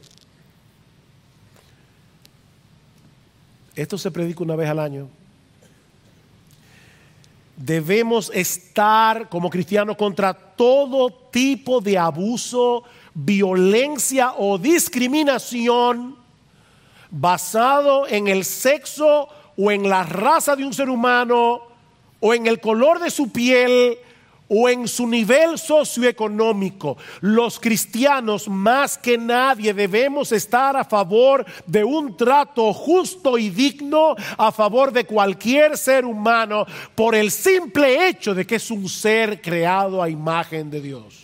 esto 3.75 3.97
se 3.97 4.11
predica 4.11 4.43
una 4.43 4.55
vez 4.55 4.69
al 4.69 4.79
año. 4.79 5.09
Debemos 7.59 8.31
estar 8.33 9.27
como 9.27 9.49
cristianos 9.49 9.97
contra 9.97 10.33
todo 10.33 11.11
tipo 11.29 11.81
de 11.81 11.97
abuso, 11.97 12.83
violencia 13.13 14.33
o 14.37 14.57
discriminación 14.57 16.15
basado 17.11 18.07
en 18.07 18.29
el 18.29 18.45
sexo 18.45 19.27
o 19.57 19.71
en 19.71 19.89
la 19.89 20.03
raza 20.03 20.55
de 20.55 20.63
un 20.63 20.73
ser 20.73 20.89
humano 20.89 21.61
o 22.21 22.33
en 22.33 22.47
el 22.47 22.61
color 22.61 22.99
de 22.99 23.09
su 23.09 23.29
piel 23.29 23.97
o 24.49 24.67
en 24.67 24.87
su 24.87 25.07
nivel 25.07 25.57
socioeconómico. 25.57 26.97
Los 27.21 27.59
cristianos 27.59 28.49
más 28.49 28.97
que 28.97 29.17
nadie 29.17 29.73
debemos 29.73 30.31
estar 30.31 30.75
a 30.75 30.83
favor 30.83 31.45
de 31.65 31.83
un 31.83 32.17
trato 32.17 32.73
justo 32.73 33.37
y 33.37 33.49
digno 33.49 34.15
a 34.37 34.51
favor 34.51 34.91
de 34.91 35.05
cualquier 35.05 35.77
ser 35.77 36.03
humano 36.03 36.65
por 36.95 37.15
el 37.15 37.31
simple 37.31 38.09
hecho 38.09 38.33
de 38.33 38.45
que 38.45 38.55
es 38.55 38.71
un 38.71 38.89
ser 38.89 39.41
creado 39.41 40.01
a 40.01 40.09
imagen 40.09 40.69
de 40.69 40.81
Dios. 40.81 41.21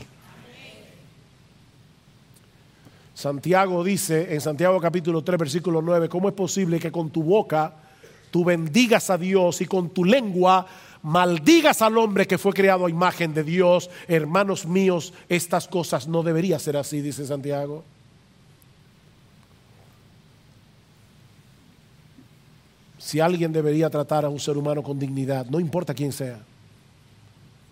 Santiago 3.15 3.83
dice 3.83 4.33
en 4.33 4.41
Santiago 4.41 4.79
capítulo 4.79 5.23
3 5.23 5.39
versículo 5.39 5.81
9, 5.81 6.09
¿cómo 6.09 6.27
es 6.27 6.35
posible 6.35 6.79
que 6.79 6.91
con 6.91 7.09
tu 7.09 7.23
boca 7.23 7.73
tú 8.29 8.43
bendigas 8.43 9.09
a 9.09 9.17
Dios 9.17 9.61
y 9.61 9.65
con 9.65 9.89
tu 9.89 10.03
lengua 10.03 10.67
maldigas 11.05 11.83
al 11.83 11.99
hombre 11.99 12.25
que 12.25 12.39
fue 12.39 12.51
creado 12.51 12.87
a 12.87 12.89
imagen 12.89 13.31
de 13.33 13.43
Dios? 13.43 13.91
Hermanos 14.07 14.65
míos, 14.65 15.13
estas 15.29 15.67
cosas 15.67 16.07
no 16.07 16.23
deberían 16.23 16.59
ser 16.59 16.77
así, 16.77 16.99
dice 16.99 17.27
Santiago. 17.27 17.83
Si 22.97 23.19
alguien 23.19 23.53
debería 23.53 23.87
tratar 23.91 24.25
a 24.25 24.29
un 24.29 24.39
ser 24.39 24.57
humano 24.57 24.81
con 24.81 24.97
dignidad, 24.97 25.45
no 25.45 25.59
importa 25.59 25.93
quién 25.93 26.11
sea, 26.11 26.39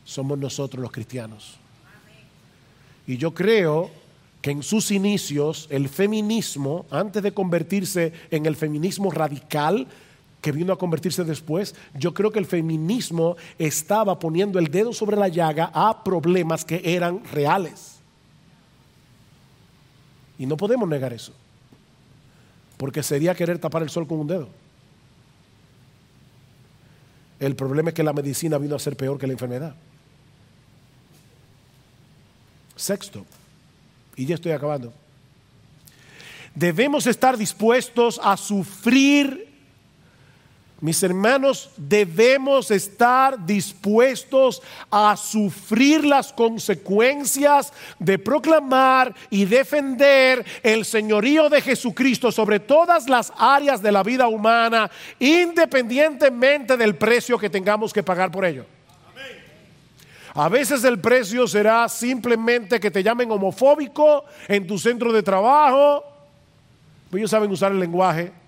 somos 0.05 0.37
nosotros 0.37 0.79
los 0.79 0.91
cristianos. 0.91 1.55
Y 3.07 3.17
yo 3.17 3.33
creo 3.33 3.89
que 4.43 4.51
en 4.51 4.61
sus 4.61 4.91
inicios 4.91 5.67
el 5.71 5.89
feminismo, 5.89 6.85
antes 6.91 7.23
de 7.23 7.33
convertirse 7.33 8.13
en 8.29 8.45
el 8.45 8.55
feminismo 8.55 9.09
radical, 9.09 9.87
que 10.43 10.51
vino 10.51 10.73
a 10.73 10.77
convertirse 10.77 11.23
después, 11.23 11.73
yo 11.97 12.13
creo 12.13 12.29
que 12.29 12.37
el 12.37 12.45
feminismo 12.45 13.37
estaba 13.57 14.19
poniendo 14.19 14.59
el 14.59 14.67
dedo 14.67 14.91
sobre 14.91 15.15
la 15.15 15.29
llaga 15.29 15.71
a 15.73 16.03
problemas 16.03 16.65
que 16.65 16.81
eran 16.83 17.23
reales. 17.31 17.99
Y 20.37 20.45
no 20.45 20.57
podemos 20.57 20.89
negar 20.89 21.13
eso, 21.13 21.31
porque 22.75 23.01
sería 23.01 23.33
querer 23.33 23.57
tapar 23.57 23.83
el 23.83 23.89
sol 23.89 24.05
con 24.05 24.19
un 24.19 24.27
dedo. 24.27 24.49
El 27.39 27.55
problema 27.55 27.91
es 27.91 27.95
que 27.95 28.03
la 28.03 28.11
medicina 28.11 28.57
vino 28.57 28.75
a 28.75 28.79
ser 28.79 28.97
peor 28.97 29.17
que 29.17 29.27
la 29.27 29.33
enfermedad. 29.33 29.73
Sexto, 32.75 33.25
y 34.17 34.25
ya 34.25 34.35
estoy 34.35 34.51
acabando. 34.51 34.93
Debemos 36.53 37.07
estar 37.07 37.37
dispuestos 37.37 38.19
a 38.21 38.35
sufrir. 38.35 39.52
Mis 40.83 41.01
hermanos, 41.01 41.69
debemos 41.77 42.69
estar 42.69 43.45
dispuestos 43.45 44.61
a 44.91 45.15
sufrir 45.15 46.03
las 46.03 46.33
consecuencias 46.33 47.71
de 47.99 48.19
proclamar 48.19 49.15
y 49.29 49.45
defender 49.45 50.45
el 50.61 50.83
señorío 50.83 51.47
de 51.47 51.61
Jesucristo 51.61 52.33
sobre 52.33 52.59
todas 52.59 53.07
las 53.07 53.31
áreas 53.37 53.81
de 53.81 53.93
la 53.93 54.03
vida 54.03 54.27
humana, 54.27 54.91
independientemente 55.19 56.75
del 56.75 56.95
precio 56.95 57.39
que 57.39 57.49
tengamos 57.49 57.93
que 57.93 58.03
pagar 58.03 58.29
por 58.29 58.43
ello. 58.43 58.65
A 60.33 60.49
veces 60.49 60.83
el 60.83 60.99
precio 60.99 61.47
será 61.47 61.87
simplemente 61.87 62.81
que 62.81 62.91
te 62.91 63.01
llamen 63.01 63.31
homofóbico 63.31 64.25
en 64.49 64.67
tu 64.67 64.77
centro 64.77 65.13
de 65.13 65.23
trabajo. 65.23 66.03
Pues 67.09 67.21
ellos 67.21 67.31
saben 67.31 67.49
usar 67.49 67.71
el 67.71 67.79
lenguaje 67.79 68.42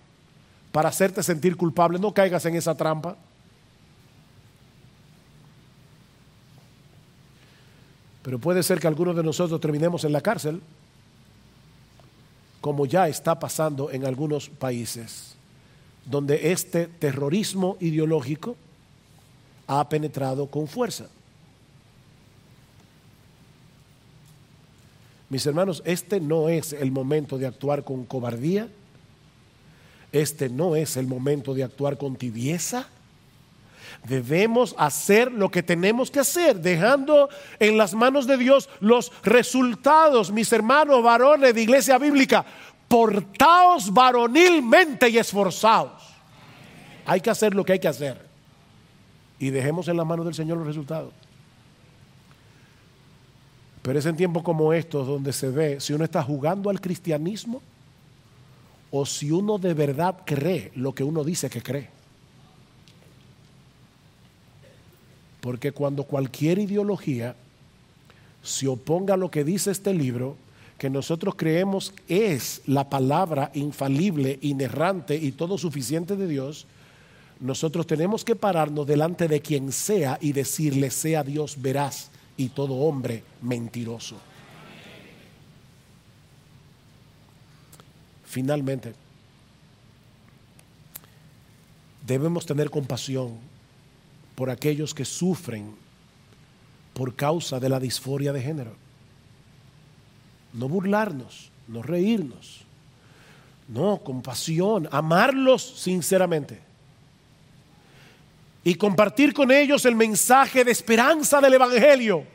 para 0.76 0.90
hacerte 0.90 1.24
sentir 1.24 1.56
culpable. 1.56 1.98
No 1.98 2.14
caigas 2.14 2.46
en 2.48 2.56
esa 2.56 2.76
trampa. 2.76 3.16
Pero 8.22 8.40
puede 8.40 8.62
ser 8.62 8.82
que 8.82 8.88
algunos 8.88 9.16
de 9.16 9.24
nosotros 9.24 9.62
terminemos 9.62 10.04
en 10.04 10.12
la 10.12 10.20
cárcel, 10.20 10.62
como 12.60 12.86
ya 12.86 13.08
está 13.08 13.40
pasando 13.40 13.90
en 13.90 14.06
algunos 14.06 14.50
países, 14.50 15.38
donde 16.04 16.52
este 16.52 16.88
terrorismo 16.88 17.78
ideológico 17.80 18.58
ha 19.68 19.88
penetrado 19.88 20.48
con 20.48 20.68
fuerza. 20.68 21.06
Mis 25.30 25.46
hermanos, 25.46 25.82
este 25.86 26.20
no 26.20 26.50
es 26.50 26.74
el 26.74 26.92
momento 26.92 27.38
de 27.38 27.48
actuar 27.48 27.86
con 27.86 28.04
cobardía. 28.04 28.68
Este 30.16 30.48
no 30.48 30.78
es 30.78 30.96
el 30.96 31.08
momento 31.08 31.54
de 31.54 31.62
actuar 31.62 31.98
con 31.98 32.16
tibieza. 32.16 32.88
Debemos 34.08 34.74
hacer 34.78 35.30
lo 35.30 35.52
que 35.52 35.62
tenemos 35.62 36.10
que 36.10 36.22
hacer, 36.22 36.62
dejando 36.62 37.28
en 37.60 37.78
las 37.78 37.94
manos 37.94 38.26
de 38.26 38.38
Dios 38.38 38.70
los 38.80 39.12
resultados, 39.24 40.32
mis 40.32 40.54
hermanos 40.54 41.04
varones 41.04 41.54
de 41.54 41.62
iglesia 41.62 41.98
bíblica. 41.98 42.46
Portaos 42.88 43.94
varonilmente 43.94 45.10
y 45.10 45.18
esforzados. 45.18 46.02
Hay 47.06 47.20
que 47.20 47.30
hacer 47.30 47.54
lo 47.54 47.66
que 47.66 47.74
hay 47.74 47.80
que 47.80 47.90
hacer. 47.90 48.26
Y 49.38 49.50
dejemos 49.50 49.90
en 49.90 49.98
las 49.98 50.06
manos 50.06 50.24
del 50.24 50.34
Señor 50.34 50.60
los 50.60 50.68
resultados. 50.68 51.12
Pero 53.82 54.00
es 54.00 54.06
en 54.06 54.16
tiempos 54.16 54.44
como 54.44 54.72
estos 54.72 55.06
donde 55.08 55.34
se 55.34 55.50
ve 55.50 55.82
si 55.82 55.92
uno 55.92 56.06
está 56.06 56.24
jugando 56.24 56.70
al 56.70 56.80
cristianismo 56.80 57.62
o 58.98 59.06
si 59.06 59.30
uno 59.30 59.58
de 59.58 59.74
verdad 59.74 60.20
cree 60.26 60.72
lo 60.76 60.96
que 60.96 61.04
uno 61.04 61.26
dice 61.26 61.50
que 61.50 61.62
cree. 61.62 61.90
Porque 65.42 65.74
cuando 65.74 66.06
cualquier 66.06 66.60
ideología 66.60 67.36
se 68.42 68.70
oponga 68.70 69.16
a 69.16 69.18
lo 69.18 69.30
que 69.30 69.44
dice 69.44 69.70
este 69.72 69.94
libro, 69.94 70.38
que 70.78 70.90
nosotros 70.90 71.36
creemos 71.36 71.94
es 72.08 72.62
la 72.68 72.90
palabra 72.90 73.52
infalible, 73.54 74.40
inerrante 74.42 75.18
y 75.18 75.34
todo 75.34 75.58
suficiente 75.58 76.16
de 76.16 76.28
Dios, 76.30 76.66
nosotros 77.42 77.86
tenemos 77.86 78.24
que 78.24 78.38
pararnos 78.38 78.88
delante 78.88 79.28
de 79.28 79.42
quien 79.42 79.74
sea 79.74 80.18
y 80.22 80.32
decirle, 80.32 80.90
sea 80.90 81.22
Dios 81.22 81.62
veraz 81.62 82.12
y 82.38 82.48
todo 82.48 82.76
hombre 82.76 83.26
mentiroso. 83.42 84.16
Finalmente, 88.36 88.94
debemos 92.06 92.46
tener 92.46 92.70
compasión 92.70 93.38
por 94.36 94.50
aquellos 94.50 94.94
que 94.94 95.06
sufren 95.06 95.74
por 96.94 97.16
causa 97.16 97.62
de 97.62 97.70
la 97.70 97.80
disforia 97.80 98.34
de 98.34 98.42
género. 98.42 98.76
No 100.52 100.68
burlarnos, 100.68 101.50
no 101.70 101.82
reírnos. 101.82 102.66
No, 103.70 104.00
compasión, 104.00 104.90
amarlos 104.92 105.64
sinceramente 105.80 106.60
y 108.66 108.76
compartir 108.76 109.34
con 109.34 109.50
ellos 109.50 109.86
el 109.86 109.96
mensaje 109.96 110.66
de 110.66 110.74
esperanza 110.74 111.40
del 111.40 111.54
Evangelio. 111.54 112.35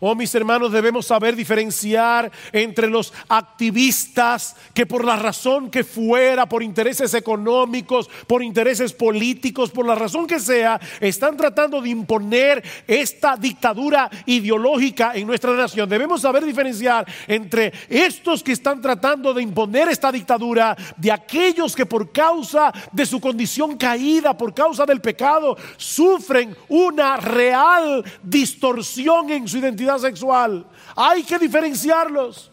Oh, 0.00 0.14
mis 0.14 0.32
hermanos, 0.32 0.70
debemos 0.70 1.06
saber 1.06 1.34
diferenciar 1.34 2.30
entre 2.52 2.86
los 2.86 3.12
activistas 3.28 4.54
que 4.72 4.86
por 4.86 5.04
la 5.04 5.16
razón 5.16 5.72
que 5.72 5.82
fuera, 5.82 6.48
por 6.48 6.62
intereses 6.62 7.14
económicos, 7.14 8.08
por 8.28 8.44
intereses 8.44 8.92
políticos, 8.92 9.72
por 9.72 9.84
la 9.84 9.96
razón 9.96 10.28
que 10.28 10.38
sea, 10.38 10.80
están 11.00 11.36
tratando 11.36 11.82
de 11.82 11.88
imponer 11.88 12.62
esta 12.86 13.36
dictadura 13.36 14.08
ideológica 14.26 15.12
en 15.16 15.26
nuestra 15.26 15.52
nación. 15.54 15.88
Debemos 15.88 16.20
saber 16.20 16.44
diferenciar 16.44 17.04
entre 17.26 17.72
estos 17.88 18.44
que 18.44 18.52
están 18.52 18.80
tratando 18.80 19.34
de 19.34 19.42
imponer 19.42 19.88
esta 19.88 20.12
dictadura 20.12 20.76
de 20.96 21.10
aquellos 21.10 21.74
que 21.74 21.86
por 21.86 22.12
causa 22.12 22.72
de 22.92 23.04
su 23.04 23.20
condición 23.20 23.76
caída, 23.76 24.38
por 24.38 24.54
causa 24.54 24.86
del 24.86 25.00
pecado, 25.00 25.56
sufren 25.76 26.56
una 26.68 27.16
real 27.16 28.04
distorsión 28.22 29.30
en 29.30 29.48
su 29.48 29.58
identidad 29.58 29.87
sexual. 29.96 30.66
Hay 30.96 31.22
que 31.22 31.38
diferenciarlos. 31.38 32.50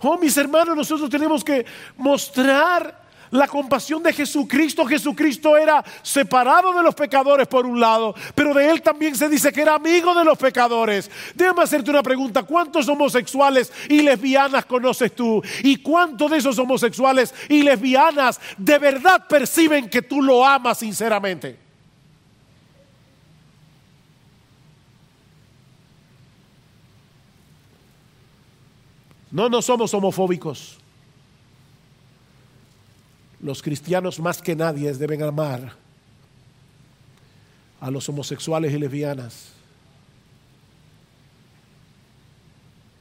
Oh, 0.00 0.16
mis 0.16 0.36
hermanos, 0.36 0.74
nosotros 0.74 1.10
tenemos 1.10 1.44
que 1.44 1.66
mostrar 1.98 3.02
la 3.32 3.48
compasión 3.48 4.02
de 4.02 4.12
Jesucristo. 4.12 4.84
Jesucristo 4.84 5.56
era 5.56 5.84
separado 6.02 6.72
de 6.72 6.82
los 6.82 6.94
pecadores 6.94 7.48
por 7.48 7.66
un 7.66 7.80
lado, 7.80 8.14
pero 8.34 8.54
de 8.54 8.70
él 8.70 8.82
también 8.82 9.16
se 9.16 9.28
dice 9.28 9.52
que 9.52 9.62
era 9.62 9.74
amigo 9.74 10.14
de 10.14 10.24
los 10.24 10.38
pecadores. 10.38 11.10
Déjame 11.34 11.62
hacerte 11.62 11.90
una 11.90 12.02
pregunta. 12.02 12.42
¿Cuántos 12.42 12.88
homosexuales 12.88 13.72
y 13.88 14.02
lesbianas 14.02 14.66
conoces 14.66 15.14
tú? 15.14 15.42
¿Y 15.62 15.76
cuántos 15.76 16.30
de 16.30 16.38
esos 16.38 16.58
homosexuales 16.58 17.34
y 17.48 17.62
lesbianas 17.62 18.40
de 18.56 18.78
verdad 18.78 19.26
perciben 19.28 19.88
que 19.88 20.02
tú 20.02 20.22
lo 20.22 20.44
amas 20.44 20.78
sinceramente? 20.78 21.71
No, 29.32 29.48
no 29.48 29.62
somos 29.62 29.94
homofóbicos. 29.94 30.76
Los 33.40 33.62
cristianos 33.62 34.20
más 34.20 34.42
que 34.42 34.54
nadie 34.54 34.92
deben 34.92 35.22
amar 35.22 35.72
a 37.80 37.90
los 37.90 38.08
homosexuales 38.08 38.72
y 38.72 38.78
lesbianas, 38.78 39.48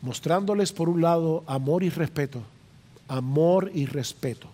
mostrándoles 0.01 0.71
por 0.71 0.89
un 0.89 1.01
lado 1.01 1.43
amor 1.45 1.83
y 1.83 1.89
respeto, 1.89 2.41
amor 3.07 3.69
y 3.75 3.85
respeto, 3.85 4.47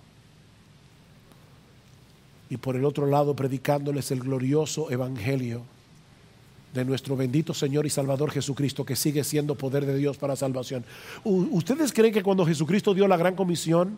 y 2.49 2.57
por 2.57 2.75
el 2.75 2.83
otro 2.83 3.05
lado 3.05 3.35
predicándoles 3.35 4.11
el 4.11 4.19
glorioso 4.19 4.91
evangelio 4.91 5.63
de 6.77 6.85
nuestro 6.85 7.17
bendito 7.17 7.55
Señor 7.55 7.87
y 7.87 7.89
Salvador 7.89 8.31
Jesucristo, 8.31 8.85
que 8.85 8.95
sigue 8.95 9.23
siendo 9.23 9.55
poder 9.55 9.85
de 9.85 9.97
Dios 9.97 10.17
para 10.17 10.35
salvación. 10.35 10.85
¿Ustedes 11.23 11.91
creen 11.91 12.13
que 12.13 12.21
cuando 12.21 12.45
Jesucristo 12.45 12.93
dio 12.93 13.07
la 13.07 13.17
gran 13.17 13.35
comisión 13.35 13.97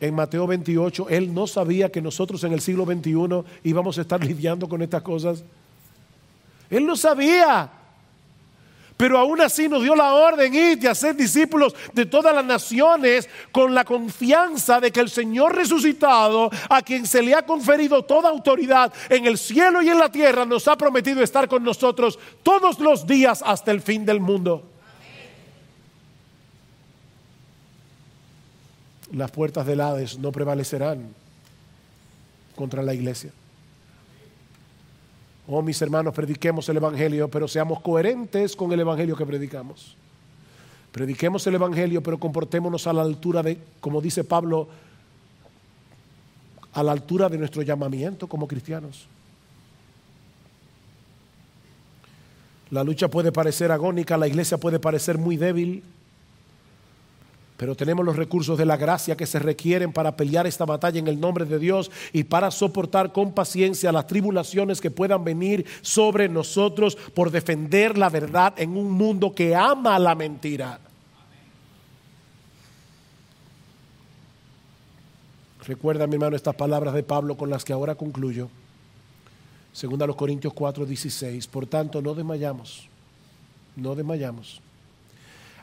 en 0.00 0.14
Mateo 0.14 0.46
28, 0.48 1.08
Él 1.10 1.32
no 1.32 1.46
sabía 1.46 1.90
que 1.90 2.02
nosotros 2.02 2.42
en 2.42 2.52
el 2.52 2.60
siglo 2.60 2.84
XXI 2.84 3.44
íbamos 3.62 3.98
a 3.98 4.00
estar 4.00 4.22
lidiando 4.24 4.68
con 4.68 4.82
estas 4.82 5.02
cosas? 5.02 5.44
Él 6.68 6.84
lo 6.84 6.96
sabía. 6.96 7.70
Pero 8.98 9.16
aún 9.16 9.40
así 9.40 9.68
nos 9.68 9.80
dio 9.80 9.94
la 9.94 10.12
orden 10.12 10.52
ir 10.52 10.76
de 10.76 10.88
hacer 10.88 11.14
discípulos 11.14 11.72
de 11.92 12.04
todas 12.04 12.34
las 12.34 12.44
naciones 12.44 13.28
con 13.52 13.72
la 13.72 13.84
confianza 13.84 14.80
de 14.80 14.90
que 14.90 14.98
el 14.98 15.08
Señor 15.08 15.54
resucitado, 15.54 16.50
a 16.68 16.82
quien 16.82 17.06
se 17.06 17.22
le 17.22 17.32
ha 17.32 17.46
conferido 17.46 18.04
toda 18.04 18.28
autoridad 18.28 18.92
en 19.08 19.24
el 19.26 19.38
cielo 19.38 19.80
y 19.82 19.88
en 19.88 20.00
la 20.00 20.10
tierra, 20.10 20.44
nos 20.44 20.66
ha 20.66 20.76
prometido 20.76 21.22
estar 21.22 21.46
con 21.48 21.62
nosotros 21.62 22.18
todos 22.42 22.80
los 22.80 23.06
días 23.06 23.40
hasta 23.46 23.70
el 23.70 23.82
fin 23.82 24.04
del 24.04 24.18
mundo. 24.18 24.64
Las 29.12 29.30
puertas 29.30 29.64
del 29.64 29.80
Hades 29.80 30.18
no 30.18 30.32
prevalecerán 30.32 31.14
contra 32.56 32.82
la 32.82 32.94
iglesia. 32.94 33.30
Oh, 35.50 35.62
mis 35.62 35.80
hermanos, 35.80 36.12
prediquemos 36.12 36.68
el 36.68 36.76
Evangelio, 36.76 37.30
pero 37.30 37.48
seamos 37.48 37.80
coherentes 37.80 38.54
con 38.54 38.70
el 38.70 38.80
Evangelio 38.80 39.16
que 39.16 39.24
predicamos. 39.24 39.96
Prediquemos 40.92 41.46
el 41.46 41.54
Evangelio, 41.54 42.02
pero 42.02 42.18
comportémonos 42.18 42.86
a 42.86 42.92
la 42.92 43.00
altura 43.00 43.42
de, 43.42 43.58
como 43.80 44.02
dice 44.02 44.24
Pablo, 44.24 44.68
a 46.74 46.82
la 46.82 46.92
altura 46.92 47.30
de 47.30 47.38
nuestro 47.38 47.62
llamamiento 47.62 48.26
como 48.26 48.46
cristianos. 48.46 49.06
La 52.68 52.84
lucha 52.84 53.08
puede 53.08 53.32
parecer 53.32 53.72
agónica, 53.72 54.18
la 54.18 54.28
iglesia 54.28 54.58
puede 54.58 54.78
parecer 54.78 55.16
muy 55.16 55.38
débil, 55.38 55.82
pero 57.58 57.74
tenemos 57.74 58.06
los 58.06 58.14
recursos 58.14 58.56
de 58.56 58.64
la 58.64 58.76
gracia 58.76 59.16
que 59.16 59.26
se 59.26 59.40
requieren 59.40 59.92
para 59.92 60.16
pelear 60.16 60.46
esta 60.46 60.64
batalla 60.64 61.00
en 61.00 61.08
el 61.08 61.18
nombre 61.18 61.44
de 61.44 61.58
Dios 61.58 61.90
y 62.12 62.22
para 62.22 62.52
soportar 62.52 63.12
con 63.12 63.32
paciencia 63.32 63.90
las 63.90 64.06
tribulaciones 64.06 64.80
que 64.80 64.92
puedan 64.92 65.24
venir 65.24 65.66
sobre 65.82 66.28
nosotros 66.28 66.96
por 67.14 67.32
defender 67.32 67.98
la 67.98 68.10
verdad 68.10 68.54
en 68.58 68.76
un 68.76 68.92
mundo 68.92 69.34
que 69.34 69.56
ama 69.56 69.98
la 69.98 70.14
mentira. 70.14 70.78
Recuerda, 75.66 76.06
mi 76.06 76.14
hermano, 76.14 76.36
estas 76.36 76.54
palabras 76.54 76.94
de 76.94 77.02
Pablo 77.02 77.36
con 77.36 77.50
las 77.50 77.64
que 77.64 77.72
ahora 77.72 77.96
concluyo. 77.96 78.48
Segunda 79.72 80.04
a 80.04 80.06
los 80.06 80.16
Corintios 80.16 80.54
4, 80.54 80.86
16. 80.86 81.48
Por 81.48 81.66
tanto, 81.66 82.00
no 82.00 82.14
desmayamos, 82.14 82.88
no 83.74 83.96
desmayamos. 83.96 84.62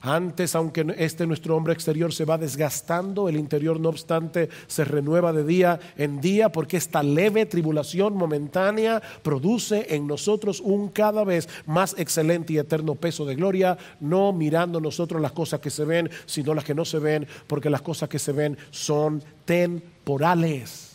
Antes, 0.06 0.54
aunque 0.54 0.86
este 1.00 1.26
nuestro 1.26 1.58
hombre 1.58 1.74
exterior 1.74 2.14
se 2.14 2.26
va 2.26 2.38
desgastando, 2.38 3.28
el 3.28 3.38
interior 3.38 3.80
no 3.80 3.90
obstante 3.90 4.50
se 4.68 4.86
renueva 4.86 5.34
de 5.34 5.44
día 5.44 5.80
en 5.98 6.22
día 6.22 6.52
porque 6.52 6.78
esta 6.78 7.02
leve 7.02 7.48
tribulación 7.48 8.16
momentánea 8.16 9.02
produce 9.24 9.96
en 9.96 10.06
nosotros 10.06 10.62
un 10.62 10.90
cada 10.90 11.24
vez 11.24 11.50
más 11.66 11.96
excelente 11.98 12.54
y 12.54 12.60
eterno 12.60 12.94
peso 12.94 13.26
de 13.26 13.34
gloria, 13.34 13.80
no 14.00 14.32
mirando 14.32 14.80
nosotros 14.80 15.20
las 15.20 15.32
cosas 15.32 15.60
que 15.60 15.72
se 15.72 15.86
ven, 15.86 16.12
sino 16.28 16.54
las 16.54 16.66
que 16.66 16.76
no 16.76 16.86
se 16.86 17.00
ven, 17.00 17.28
porque 17.48 17.72
las 17.72 17.82
cosas 17.82 18.08
que 18.08 18.20
se 18.20 18.32
ven 18.32 18.60
son 18.70 19.24
temporales, 19.46 20.92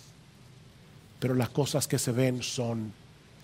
pero 1.19 1.35
las 1.35 1.49
cosas 1.49 1.89
que 1.89 1.99
se 1.99 2.13
ven 2.13 2.45
son 2.45 2.93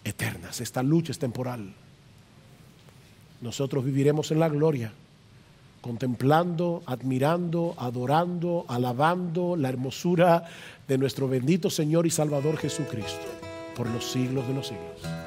eternas. 0.05 0.61
Esta 0.61 0.85
lucha 0.85 1.11
es 1.11 1.19
temporal. 1.19 1.75
Nosotros 3.41 3.85
viviremos 3.85 4.31
en 4.31 4.39
la 4.39 4.49
gloria 4.49 4.93
contemplando, 5.81 6.83
admirando, 6.87 7.75
adorando, 7.77 8.65
alabando 8.69 9.57
la 9.57 9.69
hermosura 9.69 10.45
de 10.89 10.99
nuestro 10.99 11.29
bendito 11.29 11.71
Señor 11.71 12.07
y 12.07 12.11
Salvador 12.11 12.57
Jesucristo 12.57 13.27
por 13.77 13.89
los 13.91 14.11
siglos 14.11 14.47
de 14.49 14.55
los 14.55 14.67
siglos. 14.69 15.26